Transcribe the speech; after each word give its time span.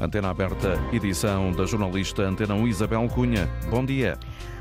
Antena 0.00 0.30
aberta, 0.30 0.78
edição 0.92 1.52
da 1.52 1.64
jornalista 1.66 2.22
Antena 2.22 2.54
1 2.54 2.68
Isabel 2.68 3.08
Cunha. 3.08 3.48
Bom 3.70 3.84
dia. 3.84 4.18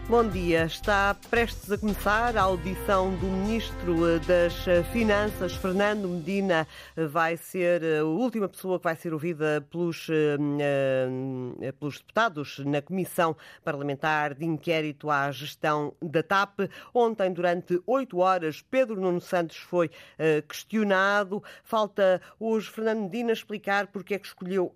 Bom 0.10 0.28
dia. 0.28 0.66
Está 0.66 1.16
prestes 1.30 1.72
a 1.72 1.78
começar 1.78 2.36
a 2.36 2.42
audição 2.42 3.16
do 3.16 3.26
Ministro 3.26 4.20
das 4.20 4.54
Finanças, 4.92 5.56
Fernando 5.56 6.10
Medina. 6.10 6.68
Vai 7.10 7.38
ser 7.38 7.82
a 8.02 8.04
última 8.04 8.50
pessoa 8.50 8.78
que 8.78 8.84
vai 8.84 8.98
ser 8.98 9.14
ouvida 9.14 9.66
pelos, 9.72 10.10
eh, 10.10 11.72
pelos 11.80 12.00
deputados 12.00 12.60
na 12.60 12.82
Comissão 12.82 13.34
Parlamentar 13.64 14.34
de 14.34 14.44
Inquérito 14.44 15.10
à 15.10 15.32
Gestão 15.32 15.96
da 16.02 16.22
TAP. 16.22 16.70
Ontem, 16.94 17.32
durante 17.32 17.82
oito 17.88 18.18
horas, 18.18 18.62
Pedro 18.62 19.00
Nuno 19.00 19.22
Santos 19.22 19.56
foi 19.56 19.90
eh, 20.20 20.42
questionado. 20.42 21.42
Falta 21.64 22.22
hoje 22.38 22.70
Fernando 22.70 23.04
Medina 23.04 23.32
explicar 23.32 23.88
porque 23.88 24.16
é 24.16 24.20
que 24.20 24.28
escolheu 24.28 24.74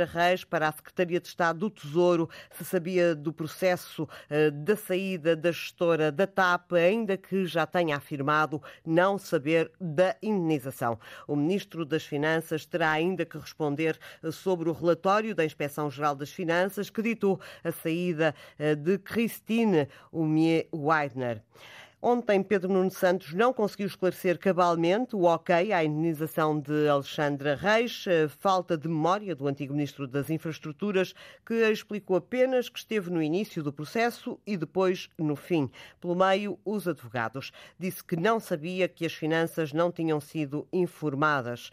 Alexandra 0.00 0.04
Reis 0.06 0.44
para 0.44 0.68
a 0.68 0.72
Secretaria 0.72 1.20
de 1.20 1.28
Estado 1.28 1.58
do 1.58 1.70
Tesouro, 1.70 2.28
se 2.52 2.64
sabia 2.64 3.14
do 3.14 3.32
processo 3.32 4.08
de 4.28 4.70
da 4.70 4.76
saída 4.76 5.34
da 5.34 5.50
gestora 5.50 6.12
da 6.12 6.26
TAP, 6.26 6.72
ainda 6.74 7.16
que 7.16 7.44
já 7.44 7.66
tenha 7.66 7.96
afirmado 7.96 8.62
não 8.86 9.18
saber 9.18 9.72
da 9.80 10.14
indenização. 10.22 10.98
O 11.26 11.34
Ministro 11.34 11.84
das 11.84 12.04
Finanças 12.04 12.64
terá 12.64 12.90
ainda 12.92 13.26
que 13.26 13.36
responder 13.36 13.98
sobre 14.30 14.68
o 14.68 14.72
relatório 14.72 15.34
da 15.34 15.44
Inspeção-Geral 15.44 16.14
das 16.14 16.30
Finanças 16.30 16.88
que 16.88 17.02
ditou 17.02 17.40
a 17.64 17.72
saída 17.72 18.32
eh, 18.58 18.76
de 18.76 18.98
Christine 18.98 19.88
Umier-Weidner. 20.12 21.42
Ontem, 22.02 22.42
Pedro 22.42 22.72
Nuno 22.72 22.90
Santos 22.90 23.34
não 23.34 23.52
conseguiu 23.52 23.86
esclarecer 23.86 24.38
cabalmente 24.38 25.14
o 25.14 25.24
ok 25.24 25.70
à 25.70 25.84
indenização 25.84 26.58
de 26.58 26.88
Alexandra 26.88 27.54
Reis, 27.54 28.06
falta 28.38 28.74
de 28.78 28.88
memória 28.88 29.34
do 29.36 29.46
antigo 29.46 29.74
Ministro 29.74 30.08
das 30.08 30.30
Infraestruturas, 30.30 31.14
que 31.44 31.52
explicou 31.70 32.16
apenas 32.16 32.70
que 32.70 32.78
esteve 32.78 33.10
no 33.10 33.22
início 33.22 33.62
do 33.62 33.70
processo 33.70 34.40
e 34.46 34.56
depois 34.56 35.10
no 35.18 35.36
fim. 35.36 35.70
Pelo 36.00 36.14
meio, 36.14 36.58
os 36.64 36.88
advogados. 36.88 37.52
Disse 37.78 38.02
que 38.02 38.16
não 38.16 38.40
sabia 38.40 38.88
que 38.88 39.04
as 39.04 39.12
finanças 39.12 39.70
não 39.70 39.92
tinham 39.92 40.22
sido 40.22 40.66
informadas. 40.72 41.70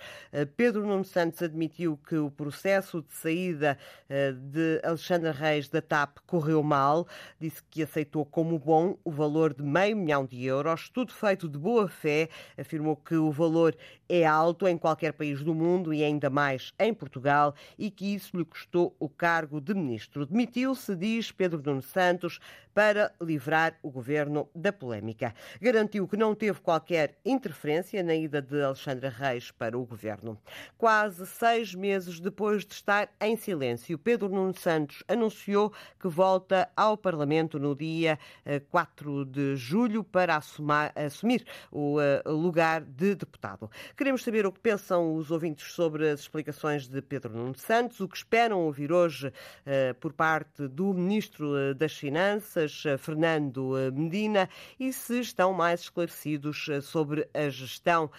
Pedro 0.57 0.85
Nuno 0.85 1.05
Santos 1.05 1.41
admitiu 1.41 1.97
que 2.05 2.17
o 2.17 2.29
processo 2.29 3.01
de 3.01 3.13
saída 3.13 3.77
eh, 4.09 4.33
de 4.33 4.81
Alexandra 4.83 5.31
Reis 5.31 5.69
da 5.69 5.81
TAP 5.81 6.17
correu 6.27 6.61
mal. 6.61 7.07
Disse 7.39 7.63
que 7.69 7.81
aceitou 7.81 8.25
como 8.25 8.59
bom 8.59 8.97
o 9.05 9.11
valor 9.11 9.53
de 9.53 9.63
meio 9.63 9.95
milhão 9.95 10.16
milhão 10.17 10.25
de 10.25 10.43
euros, 10.43 10.89
tudo 10.89 11.13
feito 11.13 11.47
de 11.47 11.57
boa 11.57 11.87
fé. 11.87 12.29
Afirmou 12.57 12.95
que 12.95 13.15
o 13.15 13.31
valor 13.31 13.75
é 14.09 14.25
alto 14.25 14.67
em 14.67 14.77
qualquer 14.77 15.13
país 15.13 15.43
do 15.43 15.53
mundo 15.53 15.93
e 15.93 16.03
ainda 16.03 16.29
mais 16.29 16.73
em 16.79 16.93
Portugal 16.93 17.53
e 17.77 17.91
que 17.91 18.15
isso 18.15 18.37
lhe 18.37 18.45
custou 18.45 18.95
o 18.99 19.09
cargo 19.09 19.59
de 19.59 19.73
ministro. 19.73 20.25
Demitiu-se, 20.25 20.95
diz 20.95 21.31
Pedro 21.31 21.61
Nuno 21.63 21.81
Santos, 21.81 22.39
para 22.73 23.11
livrar 23.19 23.75
o 23.81 23.89
governo 23.89 24.47
da 24.53 24.71
polémica. 24.71 25.33
Garantiu 25.59 26.07
que 26.07 26.15
não 26.15 26.35
teve 26.35 26.59
qualquer 26.61 27.17
interferência 27.25 28.03
na 28.03 28.13
ida 28.13 28.39
de 28.39 28.61
Alexandra 28.61 29.09
Reis 29.09 29.49
para 29.49 29.75
o 29.75 29.83
governo. 29.83 30.37
Quase 30.77 31.25
seis 31.25 31.73
meses 31.73 32.19
depois 32.19 32.63
de 32.63 32.75
estar 32.75 33.09
em 33.19 33.35
silêncio, 33.35 33.97
Pedro 33.97 34.29
Nuno 34.29 34.55
Santos 34.55 35.03
anunciou 35.07 35.73
que 35.99 36.07
volta 36.07 36.69
ao 36.75 36.95
Parlamento 36.95 37.57
no 37.57 37.75
dia 37.75 38.19
4 38.69 39.21
eh, 39.21 39.25
de 39.25 39.55
julho 39.55 40.03
para 40.11 40.35
assumar, 40.35 40.91
assumir 40.95 41.45
o 41.71 41.97
uh, 41.99 42.31
lugar 42.31 42.81
de 42.81 43.15
deputado. 43.15 43.69
Queremos 43.95 44.23
saber 44.23 44.45
o 44.45 44.51
que 44.51 44.59
pensam 44.59 45.15
os 45.15 45.31
ouvintes 45.31 45.73
sobre 45.73 46.09
as 46.09 46.21
explicações 46.21 46.87
de 46.87 47.01
Pedro 47.01 47.33
Nuno 47.33 47.55
Santos, 47.55 47.99
o 47.99 48.07
que 48.07 48.17
esperam 48.17 48.61
ouvir 48.61 48.91
hoje 48.91 49.27
uh, 49.27 49.93
por 49.99 50.13
parte 50.13 50.67
do 50.67 50.93
Ministro 50.93 51.57
eh, 51.57 51.73
das 51.73 51.93
Finanças, 51.93 52.83
Fernando 52.99 53.73
Medina, 53.93 54.49
e 54.79 54.91
se 54.91 55.19
estão 55.19 55.53
mais 55.53 55.81
esclarecidos 55.81 56.67
sobre 56.83 57.27
a 57.33 57.49
gestão 57.49 58.09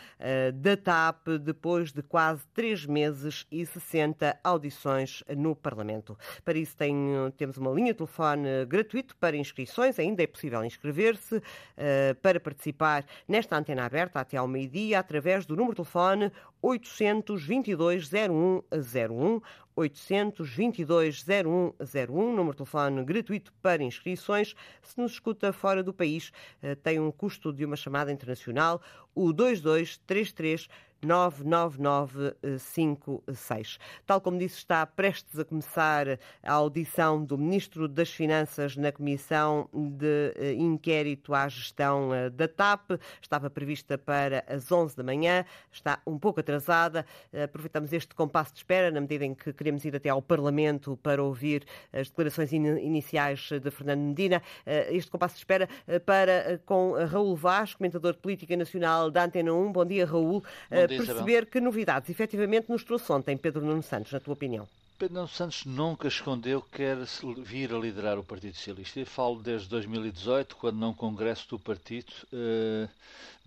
da 0.54 0.76
TAP 0.76 1.28
depois 1.40 1.92
de 1.92 2.02
quase 2.02 2.46
três 2.54 2.84
meses 2.86 3.46
e 3.50 3.64
60 3.64 4.38
audições 4.42 5.22
no 5.36 5.54
Parlamento. 5.54 6.16
Para 6.44 6.58
isso 6.58 6.76
tem, 6.76 6.96
temos 7.36 7.56
uma 7.56 7.70
linha 7.70 7.92
de 7.92 7.98
telefone 7.98 8.64
gratuito 8.66 9.16
para 9.16 9.36
inscrições, 9.36 9.98
ainda 9.98 10.22
é 10.22 10.26
possível 10.26 10.64
inscrever-se. 10.64 11.42
Eh, 11.80 12.14
para 12.20 12.40
participar 12.40 13.04
nesta 13.28 13.56
antena 13.56 13.84
aberta 13.84 14.18
até 14.18 14.36
ao 14.36 14.48
meio-dia 14.48 14.98
através 14.98 15.46
do 15.46 15.54
número 15.54 15.74
de 15.74 15.76
telefone 15.76 16.32
822 16.60 18.10
0101 18.10 19.40
822 19.76 21.24
0101, 21.24 22.32
número 22.34 22.50
de 22.50 22.56
telefone 22.56 23.04
gratuito 23.04 23.52
para 23.62 23.80
inscrições. 23.84 24.56
Se 24.82 24.98
nos 24.98 25.12
escuta 25.12 25.52
fora 25.52 25.84
do 25.84 25.94
país, 25.94 26.32
eh, 26.60 26.74
tem 26.74 26.98
um 26.98 27.12
custo 27.12 27.52
de 27.52 27.64
uma 27.64 27.76
chamada 27.76 28.10
internacional, 28.10 28.82
o 29.18 29.32
2233 29.32 30.68
99956. 31.02 33.78
Tal 34.06 34.20
como 34.20 34.38
disse, 34.38 34.58
está 34.58 34.86
prestes 34.86 35.36
a 35.38 35.44
começar 35.44 36.18
a 36.42 36.52
audição 36.52 37.24
do 37.24 37.38
Ministro 37.38 37.86
das 37.86 38.10
Finanças 38.10 38.76
na 38.76 38.90
Comissão 38.90 39.68
de 39.72 40.32
eh, 40.36 40.54
Inquérito 40.54 41.32
à 41.34 41.48
Gestão 41.48 42.12
eh, 42.12 42.28
da 42.30 42.48
TAP. 42.48 42.98
Estava 43.22 43.48
prevista 43.48 43.96
para 43.96 44.44
as 44.48 44.72
11 44.72 44.96
da 44.96 45.04
manhã, 45.04 45.44
está 45.70 46.00
um 46.06 46.18
pouco 46.18 46.40
atrasada. 46.40 47.06
Aproveitamos 47.32 47.92
este 47.92 48.12
compasso 48.14 48.52
de 48.52 48.58
espera, 48.58 48.90
na 48.90 49.00
medida 49.00 49.24
em 49.24 49.34
que 49.34 49.52
queremos 49.52 49.84
ir 49.84 49.94
até 49.94 50.08
ao 50.08 50.20
Parlamento 50.20 50.98
para 51.02 51.22
ouvir 51.22 51.64
as 51.92 52.08
declarações 52.08 52.52
iniciais 52.52 53.50
de 53.50 53.70
Fernando 53.70 54.00
Medina. 54.00 54.42
Eh, 54.66 54.88
este 54.94 55.08
compasso 55.10 55.34
de 55.34 55.40
espera 55.40 55.68
para 56.04 56.60
com 56.66 56.94
Raul 57.06 57.36
Vaz, 57.36 57.74
comentador 57.74 58.14
de 58.14 58.18
Política 58.18 58.56
Nacional 58.56 59.07
da 59.10 59.24
Antena 59.24 59.52
1. 59.52 59.72
Bom 59.72 59.84
dia, 59.84 60.06
Raul. 60.06 60.42
Bom 60.70 60.86
perceber 60.86 61.42
Isabel. 61.42 61.46
que 61.46 61.60
novidades 61.60 62.10
efetivamente 62.10 62.70
nos 62.70 62.84
trouxe 62.84 63.10
ontem 63.12 63.36
Pedro 63.36 63.64
Nuno 63.64 63.82
Santos, 63.82 64.12
na 64.12 64.20
tua 64.20 64.34
opinião? 64.34 64.66
Pedro 64.98 65.14
Nuno 65.14 65.28
Santos 65.28 65.64
nunca 65.64 66.08
escondeu 66.08 66.60
que 66.60 66.78
quer 66.78 66.96
vir 67.44 67.72
a 67.72 67.78
liderar 67.78 68.18
o 68.18 68.24
Partido 68.24 68.56
Socialista. 68.56 68.98
Eu 68.98 69.06
falo 69.06 69.40
desde 69.40 69.68
2018, 69.68 70.56
quando 70.56 70.76
num 70.76 70.92
congresso 70.92 71.48
do 71.50 71.58
partido 71.58 72.12
uh, 72.32 72.88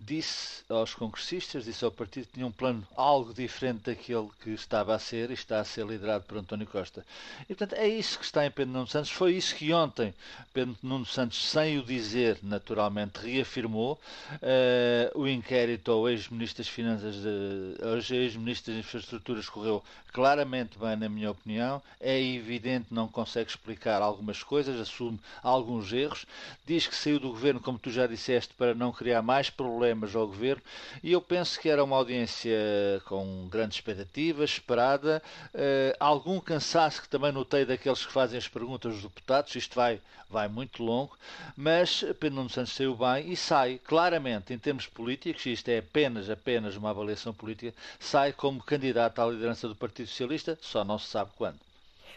disse 0.04 0.64
aos 0.68 0.94
congressistas, 0.94 1.64
disse 1.64 1.84
ao 1.84 1.90
partido 1.90 2.26
que 2.26 2.32
tinha 2.34 2.46
um 2.46 2.52
plano 2.52 2.86
algo 2.96 3.32
diferente 3.32 3.84
daquele 3.84 4.28
que 4.42 4.50
estava 4.50 4.94
a 4.94 4.98
ser 4.98 5.30
e 5.30 5.34
está 5.34 5.60
a 5.60 5.64
ser 5.64 5.86
liderado 5.86 6.24
por 6.24 6.38
António 6.38 6.66
Costa. 6.66 7.04
E, 7.44 7.54
portanto, 7.54 7.78
é 7.78 7.86
isso 7.86 8.18
que 8.18 8.24
está 8.24 8.44
em 8.44 8.50
Pedro 8.50 8.72
Nuno 8.72 8.86
Santos. 8.86 9.10
Foi 9.10 9.34
isso 9.34 9.54
que 9.54 9.72
ontem 9.72 10.12
Pedro 10.52 10.76
Nuno 10.82 11.06
Santos, 11.06 11.50
sem 11.50 11.78
o 11.78 11.84
dizer, 11.84 12.38
naturalmente, 12.42 13.20
reafirmou 13.20 14.00
uh, 14.34 15.20
o 15.20 15.28
inquérito 15.28 15.92
ao 15.92 16.08
ex-ministro 16.08 16.62
das 16.62 16.68
Finanças, 16.68 17.14
de, 17.16 17.84
aos 17.84 18.10
ex-ministros 18.10 18.76
das 18.76 18.84
Infraestruturas 18.84 19.48
correu 19.48 19.84
claramente 20.12 20.78
bem, 20.78 20.96
na 20.96 21.08
minha 21.08 21.30
opinião. 21.30 21.80
É 22.00 22.20
evidente, 22.20 22.88
não 22.90 23.06
consegue 23.06 23.50
explicar 23.50 24.02
algumas 24.02 24.42
coisas, 24.42 24.80
assume 24.80 25.20
alguns 25.42 25.92
erros. 25.92 26.26
Diz 26.66 26.86
que 26.86 26.94
saiu 26.94 27.20
do 27.20 27.28
governo, 27.28 27.60
como 27.60 27.78
tu 27.78 27.90
já 27.90 28.06
disseste, 28.06 28.52
para 28.54 28.74
não 28.74 28.92
criar 28.92 29.22
mais 29.22 29.48
problemas 29.48 29.91
problemas 29.92 30.16
ao 30.16 30.26
governo 30.26 30.62
e 31.02 31.12
eu 31.12 31.20
penso 31.20 31.60
que 31.60 31.68
era 31.68 31.84
uma 31.84 31.96
audiência 31.96 32.50
com 33.04 33.46
grandes 33.48 33.76
expectativas, 33.76 34.50
esperada, 34.50 35.22
uh, 35.54 35.96
algum 36.00 36.40
cansaço 36.40 37.02
que 37.02 37.08
também 37.08 37.32
notei 37.32 37.64
daqueles 37.64 38.04
que 38.04 38.12
fazem 38.12 38.38
as 38.38 38.48
perguntas 38.48 38.94
dos 38.94 39.02
deputados, 39.02 39.54
isto 39.54 39.74
vai, 39.74 40.00
vai 40.28 40.48
muito 40.48 40.82
longo, 40.82 41.16
mas 41.56 42.00
Pedro 42.18 42.36
Nuno 42.36 42.50
Santos 42.50 42.72
saiu 42.72 42.96
bem 42.96 43.30
e 43.30 43.36
sai 43.36 43.78
claramente 43.84 44.52
em 44.52 44.58
termos 44.58 44.86
políticos, 44.86 45.44
isto 45.46 45.68
é 45.68 45.78
apenas, 45.78 46.30
apenas 46.30 46.76
uma 46.76 46.90
avaliação 46.90 47.34
política, 47.34 47.74
sai 48.00 48.32
como 48.32 48.62
candidato 48.62 49.20
à 49.20 49.26
liderança 49.26 49.68
do 49.68 49.76
Partido 49.76 50.08
Socialista, 50.08 50.58
só 50.60 50.84
não 50.84 50.98
se 50.98 51.08
sabe 51.08 51.30
quando. 51.36 51.71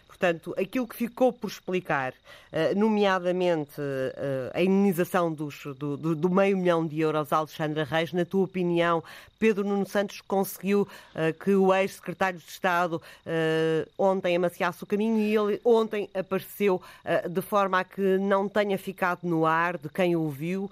Portanto, 0.07 0.55
aquilo 0.57 0.87
que 0.87 0.95
ficou 0.95 1.33
por 1.33 1.47
explicar, 1.47 2.13
eh, 2.51 2.73
nomeadamente 2.73 3.81
eh, 3.81 4.51
a 4.53 4.61
indenização 4.61 5.33
dos, 5.33 5.65
do, 5.77 5.97
do, 5.97 6.29
meio 6.29 6.57
milhão 6.57 6.87
de 6.87 7.01
euros 7.01 7.33
a 7.33 7.37
Alexandra 7.37 7.83
Reis, 7.83 8.13
na 8.13 8.23
tua 8.23 8.45
opinião, 8.45 9.03
Pedro 9.37 9.65
Nuno 9.65 9.85
Santos 9.85 10.21
conseguiu 10.21 10.87
eh, 11.13 11.33
que 11.33 11.53
o 11.53 11.73
ex-secretário 11.73 12.39
de 12.39 12.45
Estado 12.45 13.01
ontem 13.97 14.37
amaciasse 14.37 14.81
o 14.83 14.87
caminho 14.87 15.17
e 15.19 15.35
ele 15.35 15.61
ontem 15.65 16.09
apareceu 16.13 16.81
de 17.29 17.41
forma 17.41 17.79
a 17.79 17.83
que 17.83 18.17
não 18.17 18.47
tenha 18.47 18.77
ficado 18.77 19.19
no 19.23 19.45
ar 19.45 19.77
de 19.77 19.89
quem 19.89 20.15
ouviu, 20.15 20.71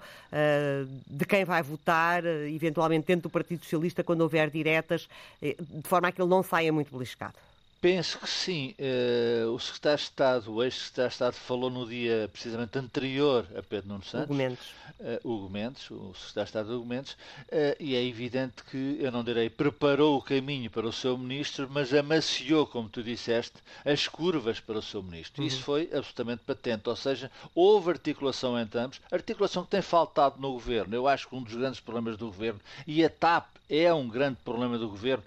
de 1.06 1.24
quem 1.26 1.44
vai 1.44 1.62
votar, 1.62 2.24
eventualmente 2.24 3.06
dentro 3.06 3.24
do 3.24 3.30
Partido 3.30 3.62
Socialista, 3.62 4.02
quando 4.02 4.22
houver 4.22 4.50
diretas, 4.50 5.08
de 5.40 5.88
forma 5.88 6.08
a 6.08 6.12
que 6.12 6.20
ele 6.20 6.30
não 6.30 6.42
saia 6.42 6.72
muito 6.72 6.92
beliscado. 6.92 7.34
Penso 7.84 8.18
que 8.18 8.30
sim. 8.30 8.74
Uh, 8.78 9.50
o 9.50 9.58
secretário 9.58 9.98
de 9.98 10.04
Estado, 10.04 10.54
o 10.54 10.62
ex-secretário 10.62 11.10
de 11.10 11.14
Estado, 11.14 11.34
falou 11.34 11.68
no 11.68 11.86
dia 11.86 12.30
precisamente 12.32 12.78
anterior 12.78 13.46
a 13.54 13.62
Pedro 13.62 13.88
Nuno 13.90 14.02
Santos. 14.02 14.30
Hugo 14.30 14.34
Mendes. 14.34 14.64
Uh, 14.98 15.28
Hugo 15.28 15.50
Mendes, 15.50 15.90
o 15.90 16.14
secretário 16.14 16.44
de 16.44 16.48
Estado 16.48 16.76
Hugo 16.76 16.86
Mendes, 16.86 17.12
uh, 17.12 17.76
e 17.78 17.94
é 17.94 18.02
evidente 18.02 18.64
que, 18.70 18.96
eu 18.98 19.12
não 19.12 19.22
direi, 19.22 19.50
preparou 19.50 20.16
o 20.16 20.22
caminho 20.22 20.70
para 20.70 20.86
o 20.86 20.92
seu 20.94 21.18
ministro, 21.18 21.68
mas 21.70 21.92
amaciou, 21.92 22.66
como 22.66 22.88
tu 22.88 23.02
disseste, 23.02 23.58
as 23.84 24.08
curvas 24.08 24.58
para 24.60 24.78
o 24.78 24.82
seu 24.82 25.02
ministro. 25.02 25.42
Uhum. 25.42 25.46
Isso 25.46 25.62
foi 25.62 25.90
absolutamente 25.92 26.40
patente. 26.46 26.88
Ou 26.88 26.96
seja, 26.96 27.30
houve 27.54 27.90
articulação 27.90 28.58
entre 28.58 28.80
ambos, 28.80 28.98
articulação 29.12 29.62
que 29.62 29.72
tem 29.72 29.82
faltado 29.82 30.40
no 30.40 30.52
governo. 30.52 30.94
Eu 30.94 31.06
acho 31.06 31.28
que 31.28 31.36
um 31.36 31.42
dos 31.42 31.54
grandes 31.54 31.80
problemas 31.80 32.16
do 32.16 32.28
governo, 32.28 32.60
e 32.86 33.04
a 33.04 33.10
TAP 33.10 33.54
é 33.68 33.92
um 33.92 34.08
grande 34.08 34.38
problema 34.44 34.78
do 34.78 34.88
governo. 34.88 35.24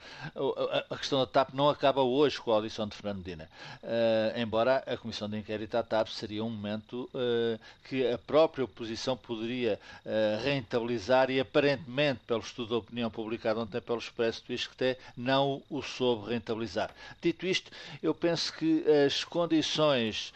A 0.89 0.97
questão 0.97 1.19
da 1.19 1.25
TAP 1.25 1.53
não 1.53 1.69
acaba 1.69 2.01
hoje 2.01 2.39
com 2.47 2.53
a 2.53 2.55
audição 2.55 2.87
de 2.87 2.95
Fernando 2.95 3.17
Medina. 3.17 3.49
Uh, 3.83 4.39
embora 4.39 4.81
a 4.87 4.95
comissão 4.95 5.29
de 5.29 5.37
inquérito 5.37 5.75
à 5.75 5.83
TAP 5.83 6.07
seria 6.07 6.45
um 6.45 6.49
momento 6.49 7.09
uh, 7.13 7.59
que 7.83 8.09
a 8.09 8.17
própria 8.17 8.63
oposição 8.63 9.17
poderia 9.17 9.77
uh, 10.05 10.41
rentabilizar 10.41 11.29
e 11.29 11.41
aparentemente, 11.41 12.21
pelo 12.25 12.39
estudo 12.39 12.69
da 12.69 12.77
opinião 12.77 13.11
publicado 13.11 13.59
ontem 13.59 13.81
pelo 13.81 13.99
Expresso 13.99 14.45
do 14.47 14.53
Isqueté, 14.53 14.97
não 15.17 15.61
o 15.69 15.81
soube 15.81 16.29
rentabilizar. 16.29 16.89
Dito 17.21 17.45
isto, 17.45 17.69
eu 18.01 18.15
penso 18.15 18.53
que 18.53 18.85
as 19.05 19.25
condições 19.25 20.33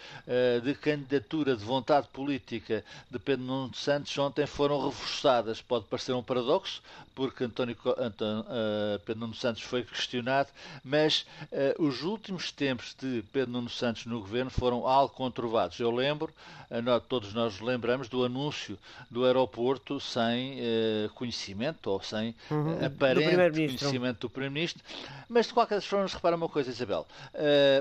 de 0.64 0.74
candidatura, 0.76 1.56
de 1.56 1.64
vontade 1.64 2.08
política 2.10 2.84
de 3.10 3.20
Pedro 3.20 3.46
Nuno 3.46 3.74
Santos 3.74 4.18
ontem 4.18 4.46
foram 4.46 4.86
reforçadas. 4.86 5.62
Pode 5.62 5.86
parecer 5.86 6.14
um 6.14 6.24
paradoxo, 6.24 6.82
porque 7.16 7.44
António, 7.44 7.78
António 7.98 8.46
Pedro 9.06 9.22
Nuno 9.22 9.36
Santos 9.36 9.62
foi 9.62 9.84
questionado, 9.84 10.50
mas 10.84 11.26
uh, 11.52 11.84
os 12.02 12.04
últimos 12.04 12.52
tempos 12.52 12.96
de 13.00 13.24
Pedro 13.32 13.52
Nuno 13.52 13.70
Santos 13.70 14.08
no 14.08 14.20
governo 14.20 14.50
foram 14.50 14.88
algo 14.88 15.14
conturbados. 15.14 15.80
Eu 15.80 15.92
lembro, 15.92 16.34
todos 17.08 17.32
nós 17.34 17.60
lembramos 17.60 18.10
do 18.10 18.26
anúncio 18.26 18.78
do 19.10 19.24
aeroporto 19.24 20.00
sem 20.00 20.58
conhecimento 21.14 21.88
ou 21.92 22.02
sem 22.02 22.34
uhum, 22.50 22.84
aparente 22.84 23.50
do 23.50 23.54
conhecimento 23.54 24.20
do 24.22 24.30
Primeiro-Ministro, 24.30 24.84
mas 25.30 25.48
de 25.48 25.54
qualquer 25.54 25.80
forma, 25.82 26.08
repara 26.08 26.36
uma 26.36 26.50
coisa, 26.50 26.72
Isabel. 26.72 27.06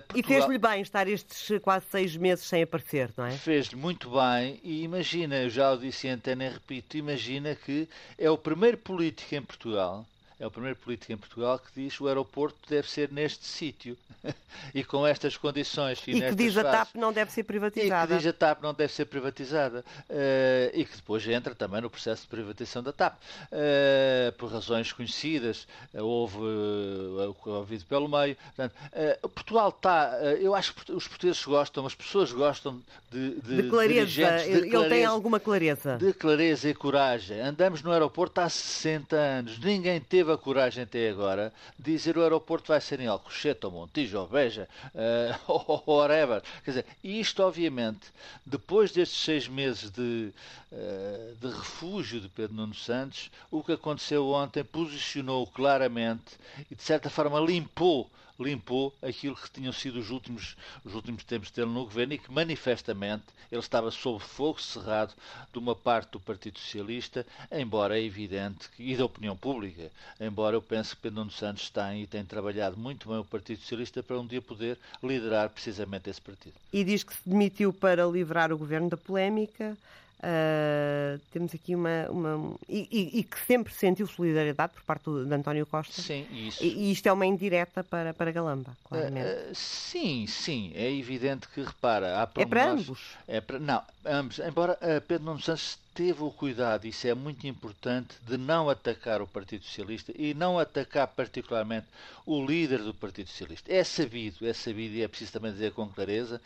Portugal... 0.07 0.15
E 0.17 0.23
fez-lhe 0.23 0.59
bem 0.59 0.83
estar 0.83 1.09
estes 1.09 1.59
quase 1.63 1.87
seis 1.91 2.15
meses 2.17 2.45
sem 2.45 2.63
aparecer, 2.63 3.11
não 3.17 3.25
é? 3.25 3.31
Fez-lhe 3.31 3.77
muito 3.77 4.11
bem 4.11 4.61
e 4.63 4.83
imagina, 4.83 5.37
eu 5.37 5.51
já 5.51 5.73
o 5.73 5.79
disse 5.79 6.09
em 6.09 6.11
antena 6.11 6.45
e 6.45 6.49
repito, 6.51 6.99
imagina 6.99 7.55
que 7.55 7.89
é 8.19 8.31
o 8.31 8.37
primeiro 8.37 8.77
político 8.77 9.35
em 9.35 9.43
Portugal, 9.43 10.05
é 10.41 10.47
o 10.47 10.51
primeiro 10.51 10.77
político 10.77 11.13
em 11.13 11.19
Portugal 11.19 11.59
que 11.59 11.83
diz 11.83 11.95
que 11.95 12.03
o 12.03 12.09
aeroporto 12.09 12.59
deve 12.67 12.89
ser 12.89 13.13
neste 13.13 13.45
sítio 13.45 13.97
e 14.75 14.83
com 14.83 15.07
estas 15.07 15.37
condições. 15.37 16.03
E, 16.07 16.13
e 16.13 16.21
que 16.23 16.35
diz 16.35 16.57
a 16.57 16.65
TAP 16.65 16.95
não 16.95 17.13
deve 17.13 17.31
ser 17.31 17.43
privatizada. 17.45 18.15
E 18.15 18.17
que 18.17 18.23
diz 18.23 18.27
a 18.27 18.33
TAP 18.33 18.63
não 18.63 18.73
deve 18.73 18.91
ser 18.91 19.05
privatizada. 19.05 19.85
Uh, 20.09 20.71
e 20.73 20.85
que 20.87 20.97
depois 20.97 21.27
entra 21.29 21.55
também 21.55 21.83
no 21.83 21.91
processo 21.91 22.23
de 22.23 22.29
privatização 22.29 22.83
da 22.83 22.91
TAP. 22.91 23.19
Uh, 23.53 24.33
por 24.39 24.51
razões 24.51 24.91
conhecidas, 24.93 25.69
uh, 25.93 26.03
houve 26.03 26.39
o 26.39 27.35
Covid 27.35 27.85
pelo 27.85 28.09
meio. 28.09 28.35
Portanto, 28.57 28.75
Portugal 29.35 29.69
está. 29.69 30.19
eu 30.41 30.55
acho 30.55 30.75
que 30.75 30.91
os 30.93 31.07
portugueses 31.07 31.45
gostam, 31.45 31.85
as 31.85 31.95
pessoas 31.95 32.33
gostam 32.33 32.81
de, 33.11 33.41
de, 33.43 33.63
de 33.63 33.69
clareza. 33.69 34.39
De 34.39 34.51
Ele 34.51 34.71
clareza, 34.71 34.89
tem 34.89 35.05
alguma 35.05 35.39
clareza. 35.39 35.99
De 35.99 36.15
clareza 36.15 36.69
e 36.69 36.75
coragem. 36.75 37.41
Andamos 37.41 37.83
no 37.83 37.93
aeroporto 37.93 38.41
há 38.41 38.49
60 38.49 39.17
anos. 39.17 39.59
Ninguém 39.59 40.01
teve 40.01 40.30
teve 40.31 40.33
a 40.33 40.39
coragem 40.39 40.85
até 40.85 41.09
agora 41.09 41.53
de 41.79 41.93
dizer 41.93 42.17
o 42.17 42.23
aeroporto 42.23 42.69
vai 42.69 42.81
ser 42.81 43.01
em 43.01 43.07
Alcochete 43.07 43.67
ou 43.67 43.73
Montijo 43.73 44.19
ou 44.19 44.27
Beja 44.27 44.69
uh, 44.95 45.41
ou 45.87 45.99
whatever. 45.99 46.43
Quer 46.65 46.71
dizer, 46.71 46.87
isto 47.03 47.43
obviamente, 47.43 48.13
depois 48.47 48.93
destes 48.93 49.23
seis 49.23 49.49
meses 49.49 49.91
de, 49.91 50.33
de 51.41 51.49
refúgio 51.49 52.21
de 52.21 52.29
Pedro 52.29 52.55
Nuno 52.55 52.75
Santos, 52.75 53.31
o 53.51 53.63
que 53.63 53.73
aconteceu 53.73 54.29
ontem 54.29 54.63
posicionou 54.63 55.47
claramente 55.47 56.39
e 56.71 56.75
de 56.75 56.83
certa 56.83 57.11
forma 57.11 57.41
limpou 57.41 58.09
limpou 58.43 58.95
aquilo 59.03 59.37
que 59.37 59.51
tinham 59.51 59.73
sido 59.73 59.99
os 59.99 60.11
últimos, 60.11 60.57
os 60.85 60.95
últimos 60.95 61.23
tempos 61.25 61.51
dele 61.51 61.71
no 61.71 61.85
governo 61.85 62.15
e 62.15 62.19
que 62.19 62.33
manifestamente 62.33 63.25
ele 63.51 63.61
estava 63.61 63.91
sob 63.91 64.23
fogo 64.23 64.61
cerrado 64.61 65.13
de 65.53 65.59
uma 65.59 65.75
parte 65.75 66.13
do 66.13 66.21
Partido 66.21 66.59
Socialista, 66.59 67.27
embora 67.51 67.99
é 67.99 68.03
evidente, 68.03 68.69
e 68.79 68.97
da 68.97 69.05
opinião 69.05 69.37
pública, 69.37 69.91
embora 70.21 70.57
eu 70.57 70.63
pense 70.63 70.95
que 70.95 71.03
Pedro 71.03 71.19
Nuno 71.19 71.33
Santos 71.33 71.69
tem 71.69 72.03
e 72.03 72.07
tem 72.07 72.25
trabalhado 72.25 72.77
muito 72.77 73.09
bem 73.09 73.19
o 73.19 73.25
Partido 73.25 73.61
Socialista 73.61 74.03
para 74.03 74.19
um 74.19 74.27
dia 74.27 74.41
poder 74.41 74.79
liderar 75.03 75.51
precisamente 75.51 76.09
esse 76.09 76.21
partido. 76.21 76.55
E 76.73 76.85
diz 76.85 77.03
que 77.03 77.13
se 77.13 77.21
demitiu 77.27 77.73
para 77.73 78.07
livrar 78.07 78.53
o 78.53 78.59
governo 78.59 78.89
da 78.89 78.97
polémica. 78.97 79.77
Uh, 80.23 81.19
temos 81.33 81.55
aqui 81.55 81.75
uma. 81.75 82.07
uma 82.11 82.55
e, 82.69 82.87
e, 82.91 83.21
e, 83.21 83.25
que 83.25 83.41
sempre 83.47 83.73
sentiu 83.73 84.07
solidariedade 84.07 84.75
por 84.75 84.83
parte 84.83 85.05
de 85.05 85.35
António 85.35 85.65
Costa. 85.65 86.03
Sim, 86.03 86.27
isso. 86.31 86.63
E, 86.63 86.67
e 86.67 86.93
isto 86.93 87.07
é 87.07 87.13
uma 87.13 87.25
indireta 87.25 87.83
para, 87.83 88.13
para 88.13 88.31
Galamba, 88.31 88.77
claramente. 88.85 89.27
Uh, 89.27 89.51
uh, 89.51 89.55
sim, 89.55 90.27
sim. 90.27 90.73
É 90.75 90.93
evidente 90.93 91.49
que, 91.49 91.63
repara. 91.63 92.19
Há 92.19 92.29
é 92.37 92.45
para 92.45 92.71
ambos. 92.71 93.01
É 93.27 93.41
para, 93.41 93.59
não, 93.59 93.83
ambos. 94.05 94.39
Embora 94.41 94.79
Pedro 95.09 95.25
Nuno 95.25 95.41
Santos 95.41 95.79
teve 95.95 96.23
o 96.23 96.31
cuidado, 96.31 96.87
isso 96.87 97.07
é 97.07 97.15
muito 97.15 97.47
importante, 97.47 98.17
de 98.27 98.37
não 98.37 98.69
atacar 98.69 99.21
o 99.21 99.27
Partido 99.27 99.65
Socialista 99.65 100.13
e 100.17 100.35
não 100.35 100.59
atacar 100.59 101.09
particularmente 101.09 101.87
o 102.27 102.45
líder 102.45 102.79
do 102.79 102.95
Partido 102.95 103.29
Socialista. 103.29 103.73
É 103.73 103.83
sabido, 103.83 104.47
é 104.47 104.53
sabido 104.53 104.95
e 104.95 105.03
é 105.03 105.09
preciso 105.09 105.33
também 105.33 105.53
dizer 105.53 105.73
com 105.73 105.89
clareza, 105.89 106.41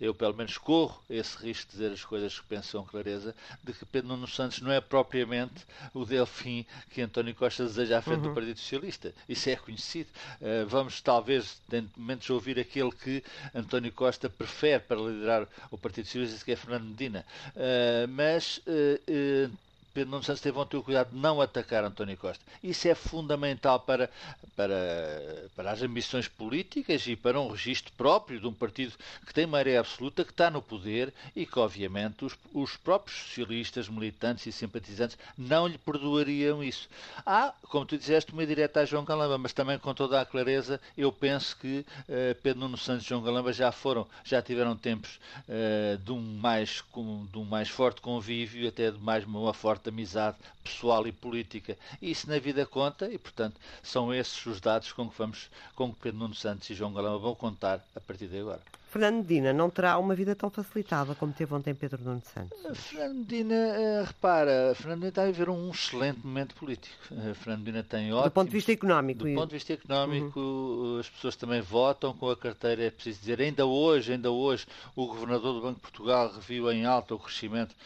eu 0.00 0.14
pelo 0.14 0.34
menos 0.34 0.58
corro 0.58 1.02
esse 1.08 1.36
risco 1.38 1.70
de 1.70 1.78
dizer 1.78 1.92
as 1.92 2.04
coisas 2.04 2.38
que 2.38 2.46
penso 2.46 2.78
com 2.78 2.84
clareza, 2.84 3.34
de 3.62 3.72
que 3.72 3.84
Pedro 3.86 4.08
Nuno 4.08 4.28
Santos 4.28 4.60
não 4.60 4.70
é 4.70 4.80
propriamente 4.80 5.66
o 5.94 6.04
delfim 6.04 6.66
que 6.90 7.00
António 7.00 7.34
Costa 7.34 7.64
deseja 7.64 7.98
à 7.98 8.02
frente 8.02 8.22
uhum. 8.22 8.28
do 8.28 8.34
Partido 8.34 8.58
Socialista. 8.58 9.14
Isso 9.28 9.48
é 9.48 9.56
conhecido. 9.56 10.10
Uh, 10.40 10.66
vamos 10.68 11.00
talvez, 11.00 11.60
dentro 11.68 11.90
de 11.94 12.00
momentos, 12.00 12.28
ouvir 12.30 12.58
aquele 12.58 12.92
que 12.92 13.22
António 13.54 13.92
Costa 13.92 14.28
prefere 14.28 14.80
para 14.80 15.00
liderar 15.00 15.48
o 15.70 15.78
Partido 15.78 16.06
Socialista, 16.06 16.44
que 16.44 16.52
é 16.52 16.56
Fernando 16.56 16.84
Medina. 16.84 17.24
Uh, 17.56 18.08
mas 18.08 18.58
uh, 18.58 18.89
uh, 19.08 19.48
Pedro 19.92 20.10
Nuno 20.10 20.22
Santos 20.22 20.40
teve 20.40 20.58
ontem 20.58 20.76
o 20.76 20.82
cuidado 20.82 21.10
de 21.10 21.18
não 21.18 21.40
atacar 21.40 21.84
António 21.84 22.16
Costa. 22.16 22.44
Isso 22.62 22.86
é 22.88 22.94
fundamental 22.94 23.80
para, 23.80 24.10
para, 24.56 25.48
para 25.56 25.72
as 25.72 25.82
ambições 25.82 26.28
políticas 26.28 27.06
e 27.06 27.16
para 27.16 27.40
um 27.40 27.48
registro 27.48 27.92
próprio 27.96 28.40
de 28.40 28.46
um 28.46 28.52
partido 28.52 28.94
que 29.26 29.34
tem 29.34 29.46
maioria 29.46 29.80
absoluta, 29.80 30.24
que 30.24 30.30
está 30.30 30.50
no 30.50 30.62
poder 30.62 31.12
e 31.34 31.44
que, 31.44 31.58
obviamente, 31.58 32.24
os, 32.24 32.36
os 32.52 32.76
próprios 32.76 33.18
socialistas, 33.18 33.88
militantes 33.88 34.46
e 34.46 34.52
simpatizantes 34.52 35.18
não 35.36 35.66
lhe 35.66 35.78
perdoariam 35.78 36.62
isso. 36.62 36.88
Há, 37.26 37.52
como 37.62 37.86
tu 37.86 37.98
disseste, 37.98 38.32
uma 38.32 38.46
direta 38.46 38.80
a 38.80 38.84
João 38.84 39.04
Galamba, 39.04 39.38
mas 39.38 39.52
também 39.52 39.78
com 39.78 39.94
toda 39.94 40.20
a 40.20 40.26
clareza, 40.26 40.80
eu 40.96 41.10
penso 41.10 41.56
que 41.56 41.84
uh, 42.08 42.34
Pedro 42.42 42.60
Nuno 42.60 42.76
Santos 42.76 43.04
e 43.04 43.08
João 43.08 43.22
Galamba 43.22 43.52
já 43.52 43.72
foram, 43.72 44.06
já 44.24 44.40
tiveram 44.40 44.76
tempos 44.76 45.18
uh, 45.48 45.98
de, 45.98 46.12
um 46.12 46.20
mais, 46.20 46.84
de 47.30 47.38
um 47.38 47.44
mais 47.44 47.68
forte 47.68 48.00
convívio, 48.00 48.68
até 48.68 48.90
de 48.90 48.98
mais 48.98 49.24
uma 49.24 49.52
forte 49.54 49.79
forte 49.80 49.88
amizade 49.88 50.36
pessoal 50.62 51.06
e 51.06 51.12
política. 51.12 51.76
E 52.00 52.10
isso 52.10 52.28
na 52.28 52.38
vida 52.38 52.66
conta 52.66 53.08
e, 53.10 53.18
portanto, 53.18 53.58
são 53.82 54.12
esses 54.12 54.44
os 54.46 54.60
dados 54.60 54.92
com 54.92 55.08
que 55.08 55.16
vamos, 55.16 55.50
com 55.74 55.92
que 55.92 56.00
Pedro 56.00 56.18
Nuno 56.18 56.34
Santos 56.34 56.68
e 56.68 56.74
João 56.74 56.92
Galamba 56.92 57.18
vão 57.18 57.34
contar 57.34 57.82
a 57.96 58.00
partir 58.00 58.28
de 58.28 58.38
agora. 58.38 58.60
Fernando 58.90 59.18
Medina 59.18 59.52
não 59.52 59.70
terá 59.70 59.96
uma 59.98 60.16
vida 60.16 60.34
tão 60.34 60.50
facilitada 60.50 61.14
como 61.14 61.32
teve 61.32 61.54
ontem 61.54 61.72
Pedro 61.72 62.02
Nuno 62.02 62.20
Santos. 62.24 62.58
Fernando 62.74 63.18
Medina, 63.18 63.54
uh, 63.54 64.04
repara, 64.04 64.74
Fernando 64.74 64.98
Medina 64.98 65.08
está 65.10 65.22
a 65.22 65.26
viver 65.26 65.48
um 65.48 65.70
excelente 65.70 66.26
momento 66.26 66.56
político. 66.56 66.96
Uh, 67.08 67.32
Fernando 67.36 67.60
Medina 67.60 67.84
tem 67.84 68.12
ótimo... 68.12 68.24
Do 68.24 68.32
ponto 68.32 68.48
de 68.48 68.56
vista 68.56 68.72
económico. 68.72 69.20
Do 69.20 69.28
e... 69.28 69.34
ponto 69.36 69.50
de 69.50 69.54
vista 69.54 69.72
económico, 69.74 70.40
uhum. 70.40 70.98
as 70.98 71.08
pessoas 71.08 71.36
também 71.36 71.60
votam 71.60 72.12
com 72.12 72.30
a 72.30 72.36
carteira, 72.36 72.82
é 72.82 72.90
preciso 72.90 73.20
dizer. 73.20 73.40
Ainda 73.40 73.64
hoje, 73.64 74.12
ainda 74.12 74.32
hoje, 74.32 74.66
o 74.96 75.06
Governador 75.06 75.54
do 75.54 75.60
Banco 75.60 75.76
de 75.76 75.82
Portugal 75.82 76.32
reviu 76.32 76.72
em 76.72 76.84
alta 76.84 77.14
o 77.14 77.18
crescimento 77.20 77.76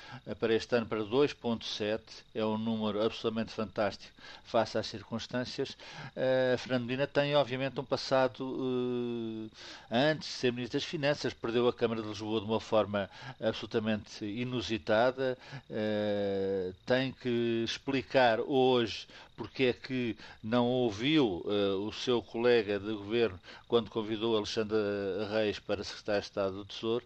para 0.40 0.54
este 0.54 0.74
ano 0.74 0.86
para 0.86 1.00
2,7. 1.00 2.00
É 2.34 2.42
um 2.42 2.56
número 2.56 3.04
absolutamente 3.04 3.52
fantástico 3.52 4.10
face 4.42 4.78
às 4.78 4.86
circunstâncias. 4.86 5.76
Fernando 6.58 6.84
Medina 6.86 7.06
tem, 7.06 7.36
obviamente, 7.36 7.78
um 7.78 7.84
passado 7.84 9.50
antes 9.90 10.28
de 10.28 10.34
ser 10.34 10.52
Ministro 10.52 10.78
das 10.78 10.93
Finanças, 10.94 11.34
perdeu 11.34 11.66
a 11.66 11.72
Câmara 11.72 12.00
de 12.00 12.06
Lisboa 12.06 12.38
de 12.40 12.46
uma 12.46 12.60
forma 12.60 13.10
absolutamente 13.42 14.24
inusitada, 14.24 15.36
uh, 15.68 16.72
tem 16.86 17.10
que 17.10 17.64
explicar 17.64 18.38
hoje 18.38 19.08
porque 19.36 19.64
é 19.64 19.72
que 19.72 20.16
não 20.42 20.66
ouviu 20.66 21.42
uh, 21.44 21.86
o 21.86 21.92
seu 21.92 22.22
colega 22.22 22.78
de 22.78 22.92
governo 22.92 23.38
quando 23.68 23.90
convidou 23.90 24.36
Alexandre 24.36 24.76
Reis 25.30 25.58
para 25.58 25.82
secretário 25.82 26.20
de 26.20 26.26
Estado 26.26 26.56
do 26.56 26.64
Tesouro. 26.64 27.04